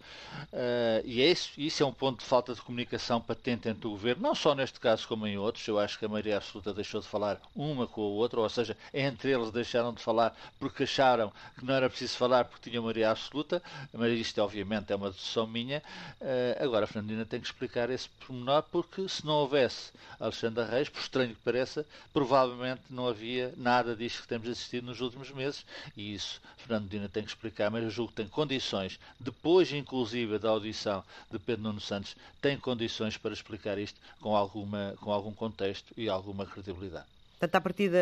Uh, 0.53 1.03
e 1.05 1.23
é 1.23 1.31
isso, 1.31 1.51
isso 1.57 1.83
é 1.83 1.87
um 1.87 1.93
ponto 1.93 2.21
de 2.21 2.27
falta 2.27 2.55
de 2.55 2.61
comunicação 2.61 3.21
patente 3.21 3.69
entre 3.69 3.87
o 3.87 3.91
governo, 3.91 4.23
não 4.23 4.35
só 4.35 4.55
neste 4.55 4.79
caso 4.79 5.07
como 5.09 5.27
em 5.27 5.39
outros. 5.39 5.67
Eu 5.67 5.79
acho 5.79 5.99
que 5.99 6.05
a 6.05 6.09
maioria 6.09 6.37
absoluta 6.37 6.75
deixou 6.75 7.01
de 7.01 7.07
falar 7.07 7.41
uma 7.55 7.87
com 7.87 8.03
a 8.03 8.05
outra, 8.05 8.41
ou 8.41 8.49
seja, 8.49 8.77
entre 8.93 9.31
eles 9.31 9.51
deixaram 9.51 9.93
de 9.93 10.03
falar 10.03 10.37
porque 10.59 10.83
acharam 10.83 11.33
que 11.59 11.65
não 11.65 11.75
era 11.75 11.89
preciso 11.89 12.17
falar 12.17 12.45
porque 12.45 12.71
tinha 12.71 12.81
maioria 12.81 13.11
absoluta, 13.11 13.63
mas 13.93 14.13
isto 14.19 14.41
obviamente 14.43 14.93
é 14.93 14.97
uma 14.97 15.11
decisão 15.11 15.47
minha. 15.47 15.83
Uh, 16.21 16.63
agora 16.63 16.85
a 16.85 16.89
Fernandina 16.89 17.25
tem 17.25 17.41
que 17.41 17.47
explicar 17.47 17.91
esse 17.91 18.09
pormenor 18.09 18.63
porque 18.71 19.09
se 19.09 19.25
não 19.25 19.35
houvesse 19.35 19.93
Alexandre 20.21 20.65
Reis, 20.65 20.89
por 20.89 21.01
estranho 21.01 21.35
que 21.35 21.43
pareça, 21.43 21.87
provavelmente 22.19 22.83
não 22.91 23.07
havia 23.07 23.55
nada 23.57 23.95
disto 23.95 24.23
que 24.23 24.29
temos 24.29 24.49
assistido 24.49 24.87
nos 24.87 25.01
últimos 25.01 25.31
meses 25.31 25.65
e 25.97 26.15
isso 26.15 26.41
Fernando 26.57 26.89
Dina 26.89 27.09
tem 27.09 27.23
que 27.23 27.29
explicar, 27.29 27.71
mas 27.71 27.85
eu 27.85 27.91
julgo 27.91 28.11
que 28.11 28.17
tem 28.17 28.27
condições, 28.27 28.99
depois 29.21 29.73
inclusive 29.73 30.37
da 30.37 30.51
audição 30.51 31.05
de 31.31 31.39
Pedro 31.39 31.63
Nuno 31.63 31.81
Santos, 31.81 32.17
tem 32.43 32.59
condições 32.59 33.17
para 33.17 33.33
explicar 33.33 33.79
isto 33.79 34.01
com, 34.21 34.35
alguma, 34.35 34.97
com 35.01 35.13
algum 35.13 35.33
contexto 35.33 35.95
e 35.97 36.09
alguma 36.09 36.45
credibilidade. 36.45 37.07
Portanto, 37.39 37.55
à 37.55 37.61
partida, 37.61 37.99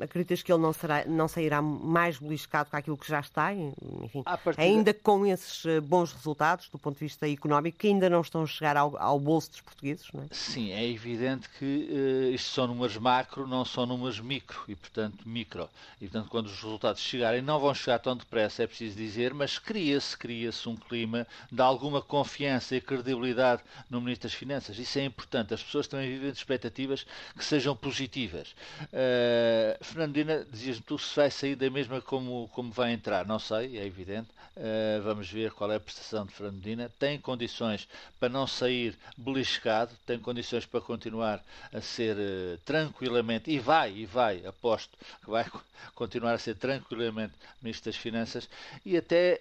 acreditas 0.00 0.42
que 0.42 0.50
ele 0.50 0.62
não, 0.62 0.72
será, 0.72 1.04
não 1.04 1.28
sairá 1.28 1.60
mais 1.60 2.18
beliscado 2.18 2.70
com 2.70 2.76
aquilo 2.76 2.96
que 2.96 3.06
já 3.06 3.20
está, 3.20 3.52
enfim, 3.52 4.22
partida... 4.22 4.62
ainda 4.62 4.94
com 4.94 5.26
esses 5.26 5.66
eh, 5.66 5.78
bons 5.78 6.10
resultados 6.12 6.70
do 6.70 6.78
ponto 6.78 6.94
de 6.94 7.04
vista 7.04 7.28
económico, 7.28 7.76
que 7.76 7.88
ainda 7.88 8.08
não 8.08 8.22
estão 8.22 8.42
a 8.42 8.46
chegar 8.46 8.78
ao, 8.78 8.96
ao 8.96 9.20
bolso 9.20 9.50
dos 9.50 9.60
portugueses, 9.60 10.06
não 10.14 10.22
é? 10.22 10.26
Sim, 10.30 10.72
é 10.72 10.88
evidente 10.88 11.50
que 11.58 11.64
uh, 11.64 12.34
isto 12.34 12.50
são 12.50 12.66
números 12.66 12.96
macro, 12.96 13.46
não 13.46 13.62
são 13.62 13.84
números 13.84 14.20
micro, 14.20 14.58
e 14.66 14.74
portanto 14.74 15.28
micro. 15.28 15.68
E 16.00 16.06
portanto, 16.08 16.30
quando 16.30 16.46
os 16.46 16.54
resultados 16.54 17.02
chegarem, 17.02 17.42
não 17.42 17.60
vão 17.60 17.74
chegar 17.74 17.98
tão 17.98 18.16
depressa, 18.16 18.62
é 18.62 18.66
preciso 18.66 18.96
dizer, 18.96 19.34
mas 19.34 19.58
cria-se, 19.58 20.16
cria-se 20.16 20.66
um 20.66 20.76
clima 20.76 21.26
de 21.52 21.60
alguma 21.60 22.00
confiança 22.00 22.74
e 22.74 22.80
credibilidade 22.80 23.62
no 23.90 24.00
Ministro 24.00 24.28
das 24.28 24.34
Finanças. 24.34 24.78
Isso 24.78 24.98
é 24.98 25.04
importante. 25.04 25.52
As 25.52 25.62
pessoas 25.62 25.86
também 25.86 26.08
vivem 26.08 26.30
de 26.30 26.38
expectativas 26.38 27.06
que 27.36 27.44
sejam 27.44 27.76
positivas. 27.76 28.54
Uh, 28.84 29.84
Fernandina, 29.84 30.46
dizias-me 30.50 30.82
tu 30.82 30.98
se 30.98 31.14
vai 31.16 31.30
sair 31.30 31.56
da 31.56 31.68
mesma 31.68 32.00
como, 32.00 32.48
como 32.52 32.70
vai 32.70 32.92
entrar. 32.92 33.26
Não 33.26 33.38
sei, 33.38 33.78
é 33.78 33.84
evidente. 33.84 34.28
Uh, 34.56 35.00
vamos 35.02 35.30
ver 35.30 35.52
qual 35.52 35.70
é 35.70 35.76
a 35.76 35.80
prestação 35.80 36.26
de 36.26 36.32
Fernandina. 36.32 36.90
Tem 36.98 37.18
condições 37.18 37.88
para 38.18 38.28
não 38.28 38.46
sair 38.46 38.96
beliscado, 39.16 39.92
tem 40.04 40.18
condições 40.18 40.66
para 40.66 40.80
continuar 40.80 41.44
a 41.72 41.80
ser 41.80 42.16
uh, 42.16 42.58
tranquilamente, 42.64 43.50
e 43.50 43.58
vai, 43.58 43.92
e 43.92 44.06
vai, 44.06 44.44
aposto 44.46 44.96
que 45.22 45.30
vai 45.30 45.46
continuar 45.94 46.34
a 46.34 46.38
ser 46.38 46.56
tranquilamente 46.56 47.34
Ministro 47.62 47.90
das 47.90 48.00
Finanças, 48.00 48.48
e 48.84 48.96
até 48.96 49.40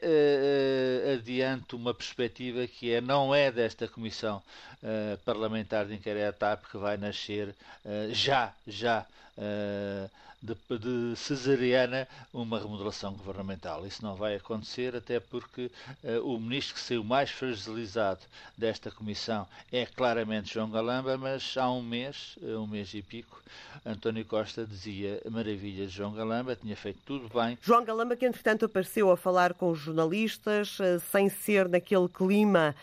adianto 1.14 1.76
uma 1.76 1.94
perspectiva 1.94 2.66
que 2.68 2.92
é, 2.92 3.02
não 3.02 3.34
é 3.34 3.52
desta 3.52 3.88
Comissão 3.88 4.42
Parlamentar 5.24 5.86
de 5.86 5.94
Inquérito 5.94 6.26
à 6.26 6.34
TAP 6.34 6.66
que 6.72 6.78
vai 6.78 6.98
nascer 6.98 7.54
já, 8.12 8.54
já 8.66 9.06
uh, 9.38 10.08
de, 10.42 10.56
de, 10.78 11.16
cesariana 11.16 12.08
uma 12.32 12.60
remodelação 12.60 13.14
governamental. 13.14 13.86
Isso 13.86 14.04
não 14.04 14.16
vai 14.16 14.36
acontecer, 14.36 14.96
até 14.96 15.20
porque 15.20 15.72
uh, 16.04 16.20
o 16.24 16.40
ministro 16.40 16.76
que 16.76 16.82
saiu 16.82 17.04
mais 17.04 17.32
fragilizado 17.32 18.22
desta 18.58 18.92
comissão 18.92 19.48
é 19.72 19.86
claramente 19.86 20.54
João 20.54 20.70
Galamba, 20.70 21.18
mas 21.18 21.56
há 21.58 21.70
um 21.72 21.82
mês, 21.82 22.38
uh, 22.42 22.60
um 22.60 22.68
mês 22.68 22.94
e 22.94 23.02
pico, 23.02 23.42
António 23.86 24.26
Costa 24.26 24.66
dizia 24.66 25.22
maravilhas 25.30 25.92
de 25.92 25.98
João 25.98 26.14
Galamba, 26.14 26.56
tinha 26.56 26.76
feito 26.76 27.00
tudo 27.06 27.30
bem. 27.34 27.58
João 27.62 27.84
Galamba, 27.84 28.16
que 28.16 28.26
entretanto 28.26 28.66
apareceu 28.66 29.10
a 29.10 29.18
falar 29.18 29.54
com 29.54 29.72
os 29.72 29.80
jornalistas, 29.80 30.80
uh, 30.80 31.00
sem 31.12 31.30
ser 31.30 31.68
naquele 31.68 32.08
clima 32.08 32.76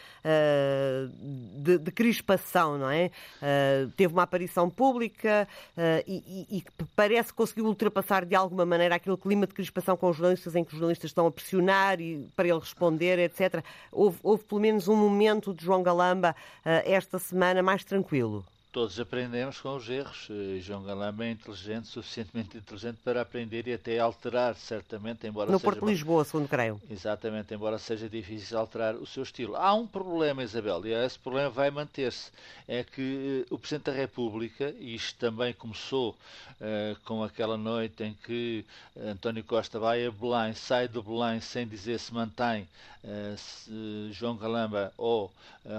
de, 1.59 1.79
de, 1.79 1.93
crispação, 1.93 2.79
não 2.79 2.89
é? 2.89 3.11
teve 3.95 4.13
uma 4.13 4.23
aparição 4.23 4.71
pública 4.71 5.47
e, 6.07 6.47
e, 6.51 6.59
e 6.59 6.65
parece 6.97 7.33
que 7.33 7.44
conseguiu 7.45 7.67
ultrapassar 7.67 8.25
de 8.25 8.35
alguma 8.35 8.65
maneira 8.65 8.95
aquele 8.95 9.19
clima 9.19 9.47
de 9.47 9.53
crispação 9.53 9.99
com 9.99 10.09
os 10.09 10.17
jornalistas 10.17 10.57
em 10.57 10.65
que 10.65 10.73
os 10.73 10.79
jornalistas 10.79 11.11
estão 11.11 11.27
a 11.27 11.31
pressionar 11.31 12.01
e, 12.01 12.27
para 12.35 12.49
ele 12.49 12.59
responder, 12.59 13.19
etc. 13.19 13.63
Houve, 13.93 14.19
houve 14.23 14.45
pelo 14.45 14.63
menos 14.63 14.89
um 14.89 14.97
momento 14.97 15.53
de 15.53 15.63
João 15.63 15.83
Galamba 15.83 16.35
uh, 16.65 16.69
esta 16.87 17.19
semana 17.19 17.63
mais 17.63 17.85
tranquilo. 17.85 18.43
Todos 18.75 18.99
aprendemos 18.99 19.61
com 19.61 19.77
os 19.77 19.89
erros. 19.89 20.27
Eh, 20.29 20.59
João 20.59 20.83
Galamba 20.83 21.25
é 21.25 21.31
inteligente, 21.31 21.87
suficientemente 21.87 22.57
inteligente 22.57 22.99
para 23.05 23.21
aprender 23.21 23.69
e 23.69 23.73
até 23.73 24.01
alterar, 24.01 24.57
certamente, 24.57 25.25
embora 25.29 25.49
no 25.49 25.61
seja... 25.61 25.71
No 25.71 25.73
Porto 25.73 25.87
de 25.87 25.93
Lisboa, 25.93 26.25
segundo 26.25 26.49
creio. 26.49 26.83
Exatamente, 26.91 27.55
embora 27.55 27.79
seja 27.79 28.09
difícil 28.09 28.59
alterar 28.59 28.97
o 28.97 29.07
seu 29.07 29.23
estilo. 29.23 29.55
Há 29.55 29.73
um 29.75 29.87
problema, 29.87 30.43
Isabel, 30.43 30.85
e 30.87 30.93
esse 30.93 31.17
problema 31.17 31.51
vai 31.51 31.71
manter-se. 31.71 32.33
É 32.67 32.83
que 32.83 33.47
uh, 33.49 33.55
o 33.55 33.59
Presidente 33.61 33.85
da 33.85 33.93
República, 33.93 34.75
e 34.81 34.97
isto 34.97 35.21
também 35.21 35.53
começou 35.53 36.11
uh, 36.11 36.99
com 37.05 37.23
aquela 37.23 37.57
noite 37.57 38.03
em 38.03 38.13
que 38.25 38.65
António 38.99 39.45
Costa 39.45 39.79
vai 39.79 40.05
a 40.05 40.11
Belém, 40.11 40.53
sai 40.53 40.89
de 40.89 41.01
Belém 41.01 41.41
sem 41.41 41.65
dizer 41.65 42.01
se 42.01 42.13
mantém 42.13 42.67
uh, 43.05 43.37
se 43.37 44.11
João 44.11 44.37
Galamba 44.37 44.93
ou 44.97 45.31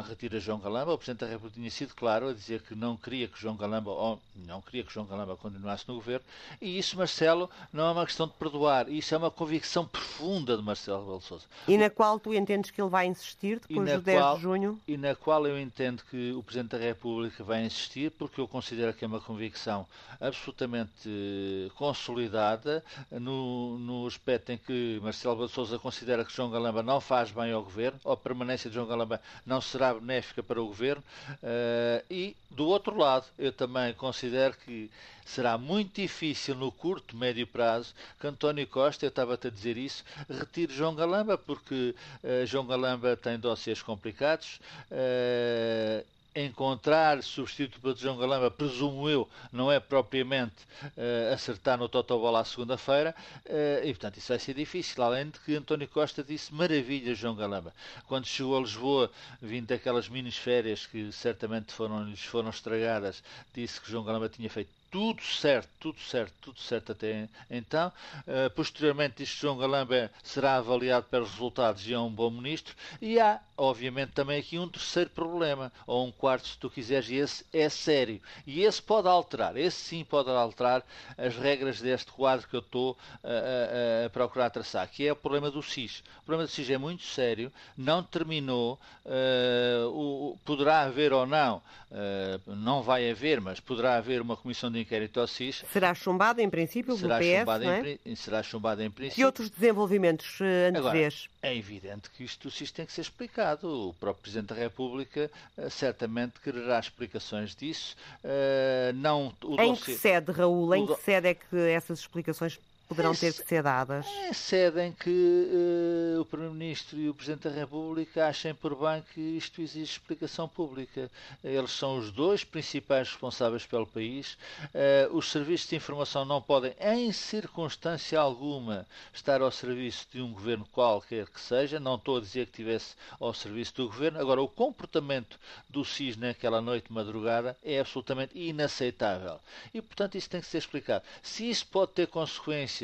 retira 0.07 0.39
João 0.39 0.59
Galamba, 0.59 0.93
o 0.93 0.97
Presidente 0.97 1.19
da 1.19 1.27
República 1.27 1.59
tinha 1.59 1.69
sido 1.69 1.93
claro 1.93 2.29
a 2.29 2.33
dizer 2.33 2.61
que 2.61 2.73
não 2.73 2.84
queria 2.93 3.29
que 3.29 3.39
João 3.39 3.55
Galamba, 3.55 3.91
não 4.35 4.61
queria 4.61 4.83
que 4.83 4.93
João 4.93 5.05
Galamba 5.05 5.37
continuasse 5.37 5.87
no 5.87 5.95
governo, 5.95 6.25
e 6.61 6.77
isso, 6.77 6.97
Marcelo, 6.97 7.49
não 7.71 7.87
é 7.87 7.91
uma 7.91 8.05
questão 8.05 8.27
de 8.27 8.33
perdoar, 8.33 8.89
isso 8.89 9.15
é 9.15 9.17
uma 9.17 9.31
convicção 9.31 9.87
profunda 9.87 10.57
de 10.57 10.63
Marcelo 10.63 10.99
Rebelo 10.99 11.19
de 11.19 11.23
Sousa. 11.23 11.45
E 11.69 11.77
na 11.77 11.89
qual 11.89 12.19
tu 12.19 12.33
entendes 12.33 12.71
que 12.71 12.81
ele 12.81 12.89
vai 12.89 13.07
insistir 13.07 13.61
depois 13.65 13.89
do 13.93 14.01
10 14.01 14.19
qual, 14.19 14.35
de 14.35 14.41
junho? 14.41 14.79
E 14.85 14.97
na 14.97 15.15
qual 15.15 15.47
eu 15.47 15.57
entendo 15.57 16.03
que 16.09 16.33
o 16.33 16.43
Presidente 16.43 16.71
da 16.71 16.77
República 16.77 17.43
vai 17.43 17.63
insistir, 17.63 18.11
porque 18.11 18.41
eu 18.41 18.47
considero 18.47 18.93
que 18.93 19.05
é 19.05 19.07
uma 19.07 19.21
convicção 19.21 19.87
absolutamente 20.19 20.91
eh, 21.07 21.69
consolidada 21.75 22.83
no, 23.11 23.77
no 23.79 24.07
aspecto 24.07 24.51
em 24.51 24.57
que 24.57 24.99
Marcelo 25.01 25.35
Rebelo 25.35 25.47
de 25.47 25.53
Sousa 25.53 25.79
considera 25.79 26.25
que 26.25 26.33
João 26.33 26.49
Galamba 26.49 26.83
não 26.83 26.99
faz 26.99 27.31
bem 27.31 27.51
ao 27.51 27.63
governo, 27.63 27.99
ou 28.03 28.13
a 28.13 28.17
permanência 28.17 28.69
de 28.69 28.75
João 28.75 28.87
Galamba 28.87 29.21
não 29.45 29.61
será 29.61 29.93
benéfica 29.93 30.41
para 30.41 30.61
o 30.61 30.67
governo, 30.67 31.03
uh, 31.31 32.05
e 32.09 32.35
do 32.49 32.65
outro 32.75 32.97
lado, 32.97 33.25
eu 33.37 33.51
também 33.51 33.93
considero 33.93 34.55
que 34.65 34.89
será 35.25 35.57
muito 35.57 35.99
difícil 35.99 36.55
no 36.55 36.71
curto, 36.71 37.17
médio 37.17 37.47
prazo 37.47 37.93
que 38.19 38.27
António 38.27 38.67
Costa, 38.67 39.05
eu 39.05 39.09
estava-te 39.09 39.47
a 39.47 39.49
dizer 39.49 39.77
isso, 39.77 40.03
retire 40.29 40.73
João 40.73 40.93
Galamba, 40.93 41.37
porque 41.37 41.95
uh, 42.23 42.45
João 42.45 42.65
Galamba 42.65 43.17
tem 43.17 43.39
dossiês 43.39 43.81
complicados. 43.81 44.59
Uh, 44.91 46.05
encontrar 46.35 47.23
substituto 47.23 47.79
para 47.79 47.95
João 47.95 48.17
Galamba, 48.17 48.51
presumo 48.51 49.09
eu, 49.09 49.27
não 49.51 49.71
é 49.71 49.79
propriamente 49.79 50.55
uh, 50.83 51.33
acertar 51.33 51.77
no 51.77 51.87
Totobola 51.87 52.41
à 52.41 52.45
segunda-feira, 52.45 53.15
uh, 53.45 53.85
e 53.85 53.93
portanto 53.93 54.17
isso 54.17 54.27
vai 54.27 54.39
ser 54.39 54.53
difícil, 54.53 55.01
além 55.01 55.29
de 55.29 55.39
que 55.39 55.55
António 55.55 55.87
Costa 55.87 56.23
disse 56.23 56.53
maravilha 56.53 57.15
João 57.15 57.35
Galamba. 57.35 57.73
Quando 58.07 58.25
chegou 58.25 58.57
a 58.57 58.61
Lisboa, 58.61 59.09
vindo 59.41 59.67
daquelas 59.67 60.09
minis 60.09 60.37
férias 60.37 60.85
que 60.85 61.11
certamente 61.11 61.71
foram, 61.71 62.03
lhes 62.03 62.23
foram 62.23 62.49
estragadas, 62.49 63.23
disse 63.53 63.79
que 63.79 63.89
João 63.89 64.03
Galamba 64.03 64.27
tinha 64.27 64.49
feito 64.49 64.69
tudo 64.95 65.21
certo, 65.21 65.69
tudo 65.77 65.99
certo, 65.99 66.33
tudo 66.39 66.59
certo 66.61 66.93
até 66.93 67.27
então. 67.51 67.91
Uh, 68.19 68.49
posteriormente, 68.51 69.23
isto 69.23 69.41
João 69.41 69.57
Galamba 69.57 70.09
será 70.23 70.55
avaliado 70.55 71.05
pelos 71.11 71.31
resultados 71.31 71.85
e 71.85 71.93
é 71.93 71.99
um 71.99 72.09
bom 72.09 72.29
ministro. 72.29 72.73
E 73.01 73.19
há, 73.19 73.41
obviamente, 73.57 74.13
também 74.13 74.39
aqui 74.39 74.57
um 74.57 74.69
terceiro 74.69 75.09
problema, 75.09 75.69
ou 75.85 76.07
um 76.07 76.13
quarto, 76.13 76.47
se 76.47 76.57
tu 76.57 76.69
quiseres, 76.69 77.09
e 77.09 77.15
esse 77.15 77.45
é 77.51 77.67
sério. 77.67 78.21
E 78.47 78.63
esse 78.63 78.81
pode 78.81 79.09
alterar, 79.09 79.57
esse 79.57 79.75
sim 79.75 80.05
pode 80.05 80.29
alterar 80.29 80.81
as 81.17 81.35
regras 81.35 81.81
deste 81.81 82.09
quadro 82.13 82.47
que 82.47 82.55
eu 82.55 82.61
estou 82.61 82.97
a, 83.21 83.27
a, 83.27 84.05
a 84.05 84.09
procurar 84.09 84.49
traçar, 84.49 84.87
que 84.87 85.05
é 85.05 85.11
o 85.11 85.15
problema 85.15 85.51
do 85.51 85.61
SIS. 85.61 86.03
O 86.21 86.25
problema 86.25 86.47
do 86.47 86.51
SIS 86.53 86.69
é 86.69 86.77
muito 86.77 87.03
sério, 87.03 87.51
não 87.77 88.01
terminou, 88.01 88.79
uh, 89.05 89.89
o, 89.89 90.39
poderá 90.45 90.83
haver 90.83 91.11
ou 91.11 91.27
não, 91.27 91.57
uh, 91.57 92.55
não 92.55 92.81
vai 92.81 93.11
haver, 93.11 93.41
mas 93.41 93.59
poderá 93.59 93.97
haver 93.97 94.21
uma 94.21 94.37
comissão 94.37 94.71
de 94.71 94.84
inquérito 94.85 95.19
ao 95.19 95.27
SIS. 95.27 95.63
Será 95.71 95.93
chumbado 95.93 96.39
em 96.39 96.49
princípio 96.49 96.95
será 96.95 97.19
PS, 97.19 97.39
chumbado 97.39 97.69
é? 97.69 97.99
em, 98.05 98.15
será 98.15 98.43
chumbado 98.43 98.83
em 98.83 98.91
princípio. 98.91 99.15
Que 99.15 99.25
outros 99.25 99.49
desenvolvimentos 99.49 100.39
uh, 100.39 100.77
Agora, 100.77 101.09
é 101.41 101.55
evidente 101.55 102.09
que 102.11 102.23
isto 102.23 102.49
SIS 102.51 102.71
tem 102.71 102.85
que 102.85 102.93
ser 102.93 103.01
explicado. 103.01 103.89
O 103.89 103.93
próprio 103.93 104.21
Presidente 104.21 104.49
da 104.49 104.55
República 104.55 105.29
uh, 105.57 105.69
certamente 105.69 106.39
quererá 106.39 106.79
explicações 106.79 107.55
disso. 107.55 107.95
Uh, 108.23 108.93
não, 108.93 109.33
o 109.43 109.59
em 109.59 109.73
dossiê, 109.73 109.93
que 109.93 109.99
sede, 109.99 110.31
Raul? 110.31 110.73
Em 110.75 110.85
que 110.85 110.95
sede 111.01 111.27
é 111.29 111.33
que 111.33 111.57
essas 111.69 111.99
explicações 111.99 112.59
poderão 112.87 113.13
ter 113.13 113.33
que 113.33 113.47
ser 113.47 113.63
dadas? 113.63 114.05
É 114.29 114.33
sede 114.33 114.81
em 114.81 114.91
que 114.91 115.09
uh, 115.09 116.21
o 116.21 116.25
Primeiro-Ministro 116.25 116.97
e 116.99 117.09
o 117.09 117.13
Presidente 117.13 117.49
da 117.49 117.55
República 117.55 118.27
achem 118.27 118.53
por 118.53 118.75
bem 118.75 119.03
que 119.13 119.19
isto 119.19 119.61
exige 119.61 119.91
explicação 119.91 120.47
pública. 120.47 121.09
Eles 121.43 121.71
são 121.71 121.97
os 121.97 122.11
dois 122.11 122.43
principais 122.43 123.09
responsáveis 123.09 123.65
pelo 123.65 123.87
país. 123.87 124.37
Uh, 124.65 125.15
os 125.15 125.31
serviços 125.31 125.69
de 125.69 125.75
informação 125.75 126.25
não 126.25 126.41
podem, 126.41 126.75
em 126.79 127.11
circunstância 127.11 128.19
alguma, 128.19 128.85
estar 129.13 129.41
ao 129.41 129.51
serviço 129.51 130.07
de 130.11 130.21
um 130.21 130.31
governo 130.31 130.65
qualquer 130.71 131.27
que 131.27 131.41
seja. 131.41 131.79
Não 131.79 131.95
estou 131.95 132.17
a 132.17 132.21
dizer 132.21 132.45
que 132.45 132.51
estivesse 132.51 132.95
ao 133.19 133.33
serviço 133.33 133.75
do 133.75 133.87
governo. 133.87 134.19
Agora, 134.19 134.41
o 134.41 134.47
comportamento 134.47 135.39
do 135.69 135.83
SIS 135.83 136.17
naquela 136.17 136.61
noite 136.61 136.87
de 136.87 136.93
madrugada 136.93 137.57
é 137.63 137.79
absolutamente 137.79 138.37
inaceitável. 138.37 139.39
E, 139.73 139.81
portanto, 139.81 140.15
isso 140.15 140.29
tem 140.29 140.41
que 140.41 140.47
ser 140.47 140.59
explicado. 140.59 141.03
Se 141.23 141.49
isso 141.49 141.65
pode 141.67 141.91
ter 141.93 142.07
consequências, 142.07 142.74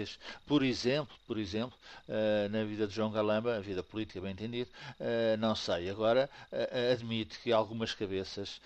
por 0.45 0.63
exemplo, 0.63 1.15
por 1.27 1.37
exemplo, 1.37 1.77
uh, 2.07 2.49
na 2.49 2.63
vida 2.63 2.87
de 2.87 2.93
João 2.93 3.11
Galamba, 3.11 3.55
a 3.55 3.59
vida 3.59 3.81
política, 3.81 4.21
bem 4.21 4.31
entendido, 4.31 4.69
uh, 4.99 5.37
não 5.37 5.55
sei. 5.55 5.89
Agora, 5.89 6.29
uh, 6.51 6.91
admito 6.93 7.39
que 7.39 7.51
algumas 7.51 7.93
cabeças 7.93 8.61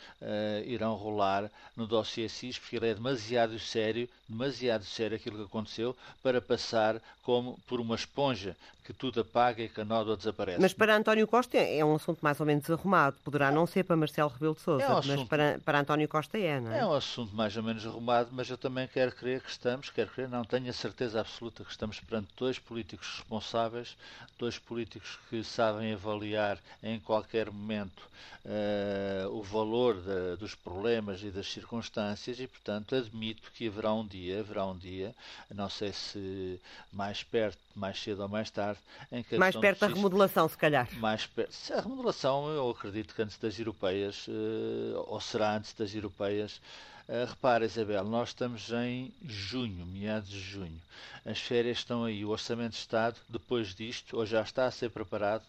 irão 0.65 0.95
rolar 0.95 1.51
no 1.75 1.85
dossiê 1.85 2.27
SIS, 2.27 2.57
porque 2.57 2.75
ele 2.77 2.89
é 2.89 2.93
demasiado 2.93 3.57
sério, 3.59 4.09
demasiado 4.27 4.83
sério 4.83 5.15
aquilo 5.15 5.37
que 5.37 5.43
aconteceu, 5.43 5.95
para 6.23 6.41
passar 6.41 7.01
como 7.23 7.59
por 7.67 7.79
uma 7.79 7.95
esponja 7.95 8.55
que 8.85 8.93
tudo 8.93 9.21
apaga 9.21 9.63
e 9.63 9.67
que 9.67 9.81
a 9.81 9.85
nódoa 9.85 10.15
desaparece. 10.15 10.61
Mas 10.61 10.71
para 10.71 10.95
António 10.95 11.27
Costa 11.27 11.57
é 11.57 11.83
um 11.83 11.95
assunto 11.95 12.19
mais 12.21 12.39
ou 12.39 12.45
menos 12.45 12.69
arrumado. 12.69 13.17
Poderá 13.23 13.51
não 13.51 13.65
ser 13.65 13.83
para 13.83 13.95
Marcelo 13.95 14.29
Rebelo 14.29 14.53
de 14.53 14.61
Sousa, 14.61 14.83
é 14.83 14.89
um 14.89 14.97
assunto... 14.97 15.19
mas 15.19 15.27
para, 15.27 15.59
para 15.65 15.79
António 15.79 16.07
Costa 16.07 16.37
é, 16.37 16.59
não 16.59 16.71
é? 16.71 16.79
É 16.79 16.85
um 16.85 16.93
assunto 16.93 17.35
mais 17.35 17.57
ou 17.57 17.63
menos 17.63 17.85
arrumado, 17.85 18.29
mas 18.31 18.47
eu 18.47 18.57
também 18.57 18.87
quero 18.87 19.11
crer 19.11 19.41
que 19.41 19.49
estamos, 19.49 19.89
quero 19.89 20.11
crer, 20.11 20.29
não 20.29 20.45
tenho 20.45 20.69
a 20.69 20.73
certeza 20.73 21.19
absoluta 21.19 21.63
que 21.63 21.71
estamos 21.71 21.99
perante 21.99 22.27
dois 22.37 22.59
políticos 22.59 23.07
responsáveis, 23.17 23.97
dois 24.37 24.59
políticos 24.59 25.17
que 25.29 25.43
sabem 25.43 25.93
avaliar 25.93 26.59
em 26.83 26.99
qualquer 26.99 27.49
momento 27.49 28.03
uh, 28.45 29.29
o 29.29 29.41
valor 29.41 29.95
de, 29.95 30.37
dos 30.37 30.53
problemas 30.55 31.21
e 31.23 31.31
das 31.31 31.51
circunstâncias 31.51 32.39
e, 32.39 32.47
portanto, 32.47 32.95
admito 32.95 33.51
que 33.53 33.67
haverá 33.67 33.93
um 33.93 34.05
dia, 34.05 34.39
haverá 34.39 34.65
um 34.65 34.77
dia, 34.77 35.15
não 35.53 35.69
sei 35.69 35.91
se 35.91 36.59
mais 36.91 37.23
perto, 37.23 37.59
mais 37.75 38.01
cedo 38.01 38.21
ou 38.21 38.29
mais 38.29 38.49
tarde, 38.49 38.74
em 39.11 39.23
que 39.23 39.37
mais 39.37 39.55
perto 39.55 39.79
da 39.79 39.87
remodelação, 39.87 40.47
se 40.47 40.57
calhar. 40.57 40.87
Mais 40.97 41.25
perto. 41.25 41.53
A 41.73 41.81
remodelação, 41.81 42.49
eu 42.49 42.69
acredito 42.69 43.13
que 43.13 43.21
antes 43.21 43.37
das 43.37 43.57
europeias, 43.59 44.27
uh, 44.27 45.05
ou 45.07 45.19
será 45.19 45.55
antes 45.55 45.73
das 45.73 45.93
europeias, 45.93 46.59
Uh, 47.07 47.23
repara, 47.29 47.63
Isabel, 47.65 48.03
nós 48.03 48.29
estamos 48.29 48.71
em 48.71 49.13
junho, 49.23 49.85
meados 49.85 50.27
de 50.27 50.39
junho. 50.39 50.81
As 51.23 51.39
férias 51.39 51.77
estão 51.77 52.03
aí. 52.03 52.25
O 52.25 52.29
Orçamento 52.29 52.71
de 52.71 52.79
Estado, 52.79 53.17
depois 53.29 53.75
disto, 53.75 54.17
ou 54.17 54.25
já 54.25 54.41
está 54.41 54.65
a 54.65 54.71
ser 54.71 54.89
preparado, 54.89 55.43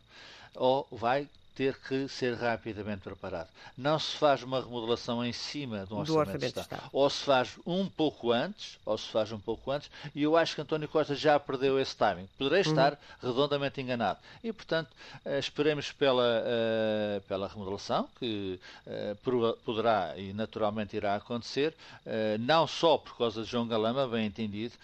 ou 0.54 0.86
vai 0.90 1.26
ter 1.56 1.74
que 1.78 2.06
ser 2.06 2.34
rapidamente 2.34 3.00
preparado. 3.00 3.48
Não 3.76 3.98
se 3.98 4.14
faz 4.16 4.42
uma 4.42 4.60
remodelação 4.60 5.24
em 5.24 5.32
cima 5.32 5.86
de 5.86 5.94
um 5.94 5.98
orçamento, 5.98 6.18
orçamento 6.18 6.38
de, 6.38 6.46
Estado. 6.46 6.68
de 6.68 6.74
Estado. 6.74 6.90
Ou 6.92 7.10
se 7.10 7.24
faz 7.24 7.56
um 7.66 7.88
pouco 7.88 8.30
antes, 8.30 8.78
ou 8.84 8.98
se 8.98 9.08
faz 9.08 9.32
um 9.32 9.40
pouco 9.40 9.70
antes, 9.70 9.90
e 10.14 10.22
eu 10.22 10.36
acho 10.36 10.54
que 10.54 10.60
António 10.60 10.86
Costa 10.86 11.14
já 11.14 11.40
perdeu 11.40 11.80
esse 11.80 11.96
timing. 11.96 12.28
Poderei 12.36 12.62
uhum. 12.62 12.70
estar 12.70 12.98
redondamente 13.22 13.80
enganado. 13.80 14.18
E, 14.44 14.52
portanto, 14.52 14.90
uh, 15.24 15.38
esperemos 15.38 15.90
pela, 15.92 16.22
uh, 16.22 17.20
pela 17.22 17.48
remodelação, 17.48 18.06
que 18.18 18.60
uh, 18.86 19.56
poderá 19.64 20.14
e 20.18 20.34
naturalmente 20.34 20.94
irá 20.94 21.16
acontecer, 21.16 21.74
não 22.40 22.66
só 22.66 22.98
por 22.98 23.16
causa 23.16 23.42
de 23.42 23.48
João 23.48 23.66
Galama, 23.66 24.06
bem 24.06 24.26
entendido, 24.26 24.74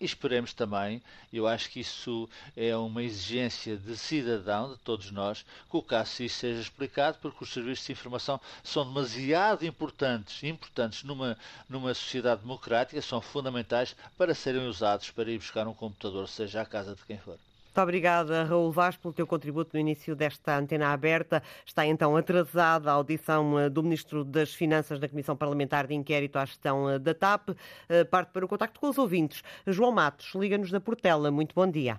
e 0.00 0.04
esperemos 0.04 0.52
também, 0.52 1.02
eu 1.32 1.46
acho 1.46 1.70
que 1.70 1.80
isso 1.80 2.28
é 2.56 2.76
uma 2.76 3.02
exigência 3.02 3.76
de 3.76 3.96
cidadão, 3.96 4.72
de 4.72 4.78
todos 4.78 5.10
nós, 5.10 5.44
que 5.70 5.76
o 5.76 5.82
caso 5.92 6.22
isso 6.22 6.38
seja 6.38 6.58
explicado, 6.58 7.18
porque 7.20 7.44
os 7.44 7.52
serviços 7.52 7.84
de 7.84 7.92
informação 7.92 8.40
são 8.64 8.86
demasiado 8.86 9.66
importantes, 9.66 10.42
importantes 10.42 11.04
numa, 11.04 11.36
numa 11.68 11.92
sociedade 11.92 12.40
democrática, 12.40 13.02
são 13.02 13.20
fundamentais 13.20 13.94
para 14.16 14.34
serem 14.34 14.66
usados 14.66 15.10
para 15.10 15.30
ir 15.30 15.36
buscar 15.36 15.68
um 15.68 15.74
computador, 15.74 16.26
seja 16.28 16.62
à 16.62 16.64
casa 16.64 16.94
de 16.94 17.04
quem 17.04 17.18
for. 17.18 17.36
Muito 17.66 17.82
obrigada, 17.82 18.44
Raul 18.44 18.72
Vaz, 18.72 18.96
pelo 18.96 19.12
teu 19.12 19.26
contributo 19.26 19.70
no 19.74 19.80
início 19.80 20.16
desta 20.16 20.58
antena 20.58 20.92
aberta. 20.92 21.42
Está 21.64 21.86
então 21.86 22.16
atrasada 22.16 22.90
a 22.90 22.94
audição 22.94 23.58
eh, 23.58 23.68
do 23.68 23.82
Ministro 23.82 24.24
das 24.24 24.54
Finanças 24.54 24.98
na 25.00 25.08
Comissão 25.08 25.36
Parlamentar 25.36 25.86
de 25.86 25.94
Inquérito 25.94 26.38
à 26.38 26.44
Gestão 26.44 26.88
eh, 26.88 26.98
da 26.98 27.14
TAP. 27.14 27.50
Eh, 27.88 28.04
parte 28.04 28.30
para 28.30 28.44
o 28.44 28.48
contacto 28.48 28.78
com 28.80 28.88
os 28.88 28.98
ouvintes. 28.98 29.42
João 29.66 29.92
Matos, 29.92 30.34
liga-nos 30.34 30.70
da 30.70 30.80
Portela. 30.80 31.30
Muito 31.30 31.54
bom 31.54 31.66
dia. 31.66 31.98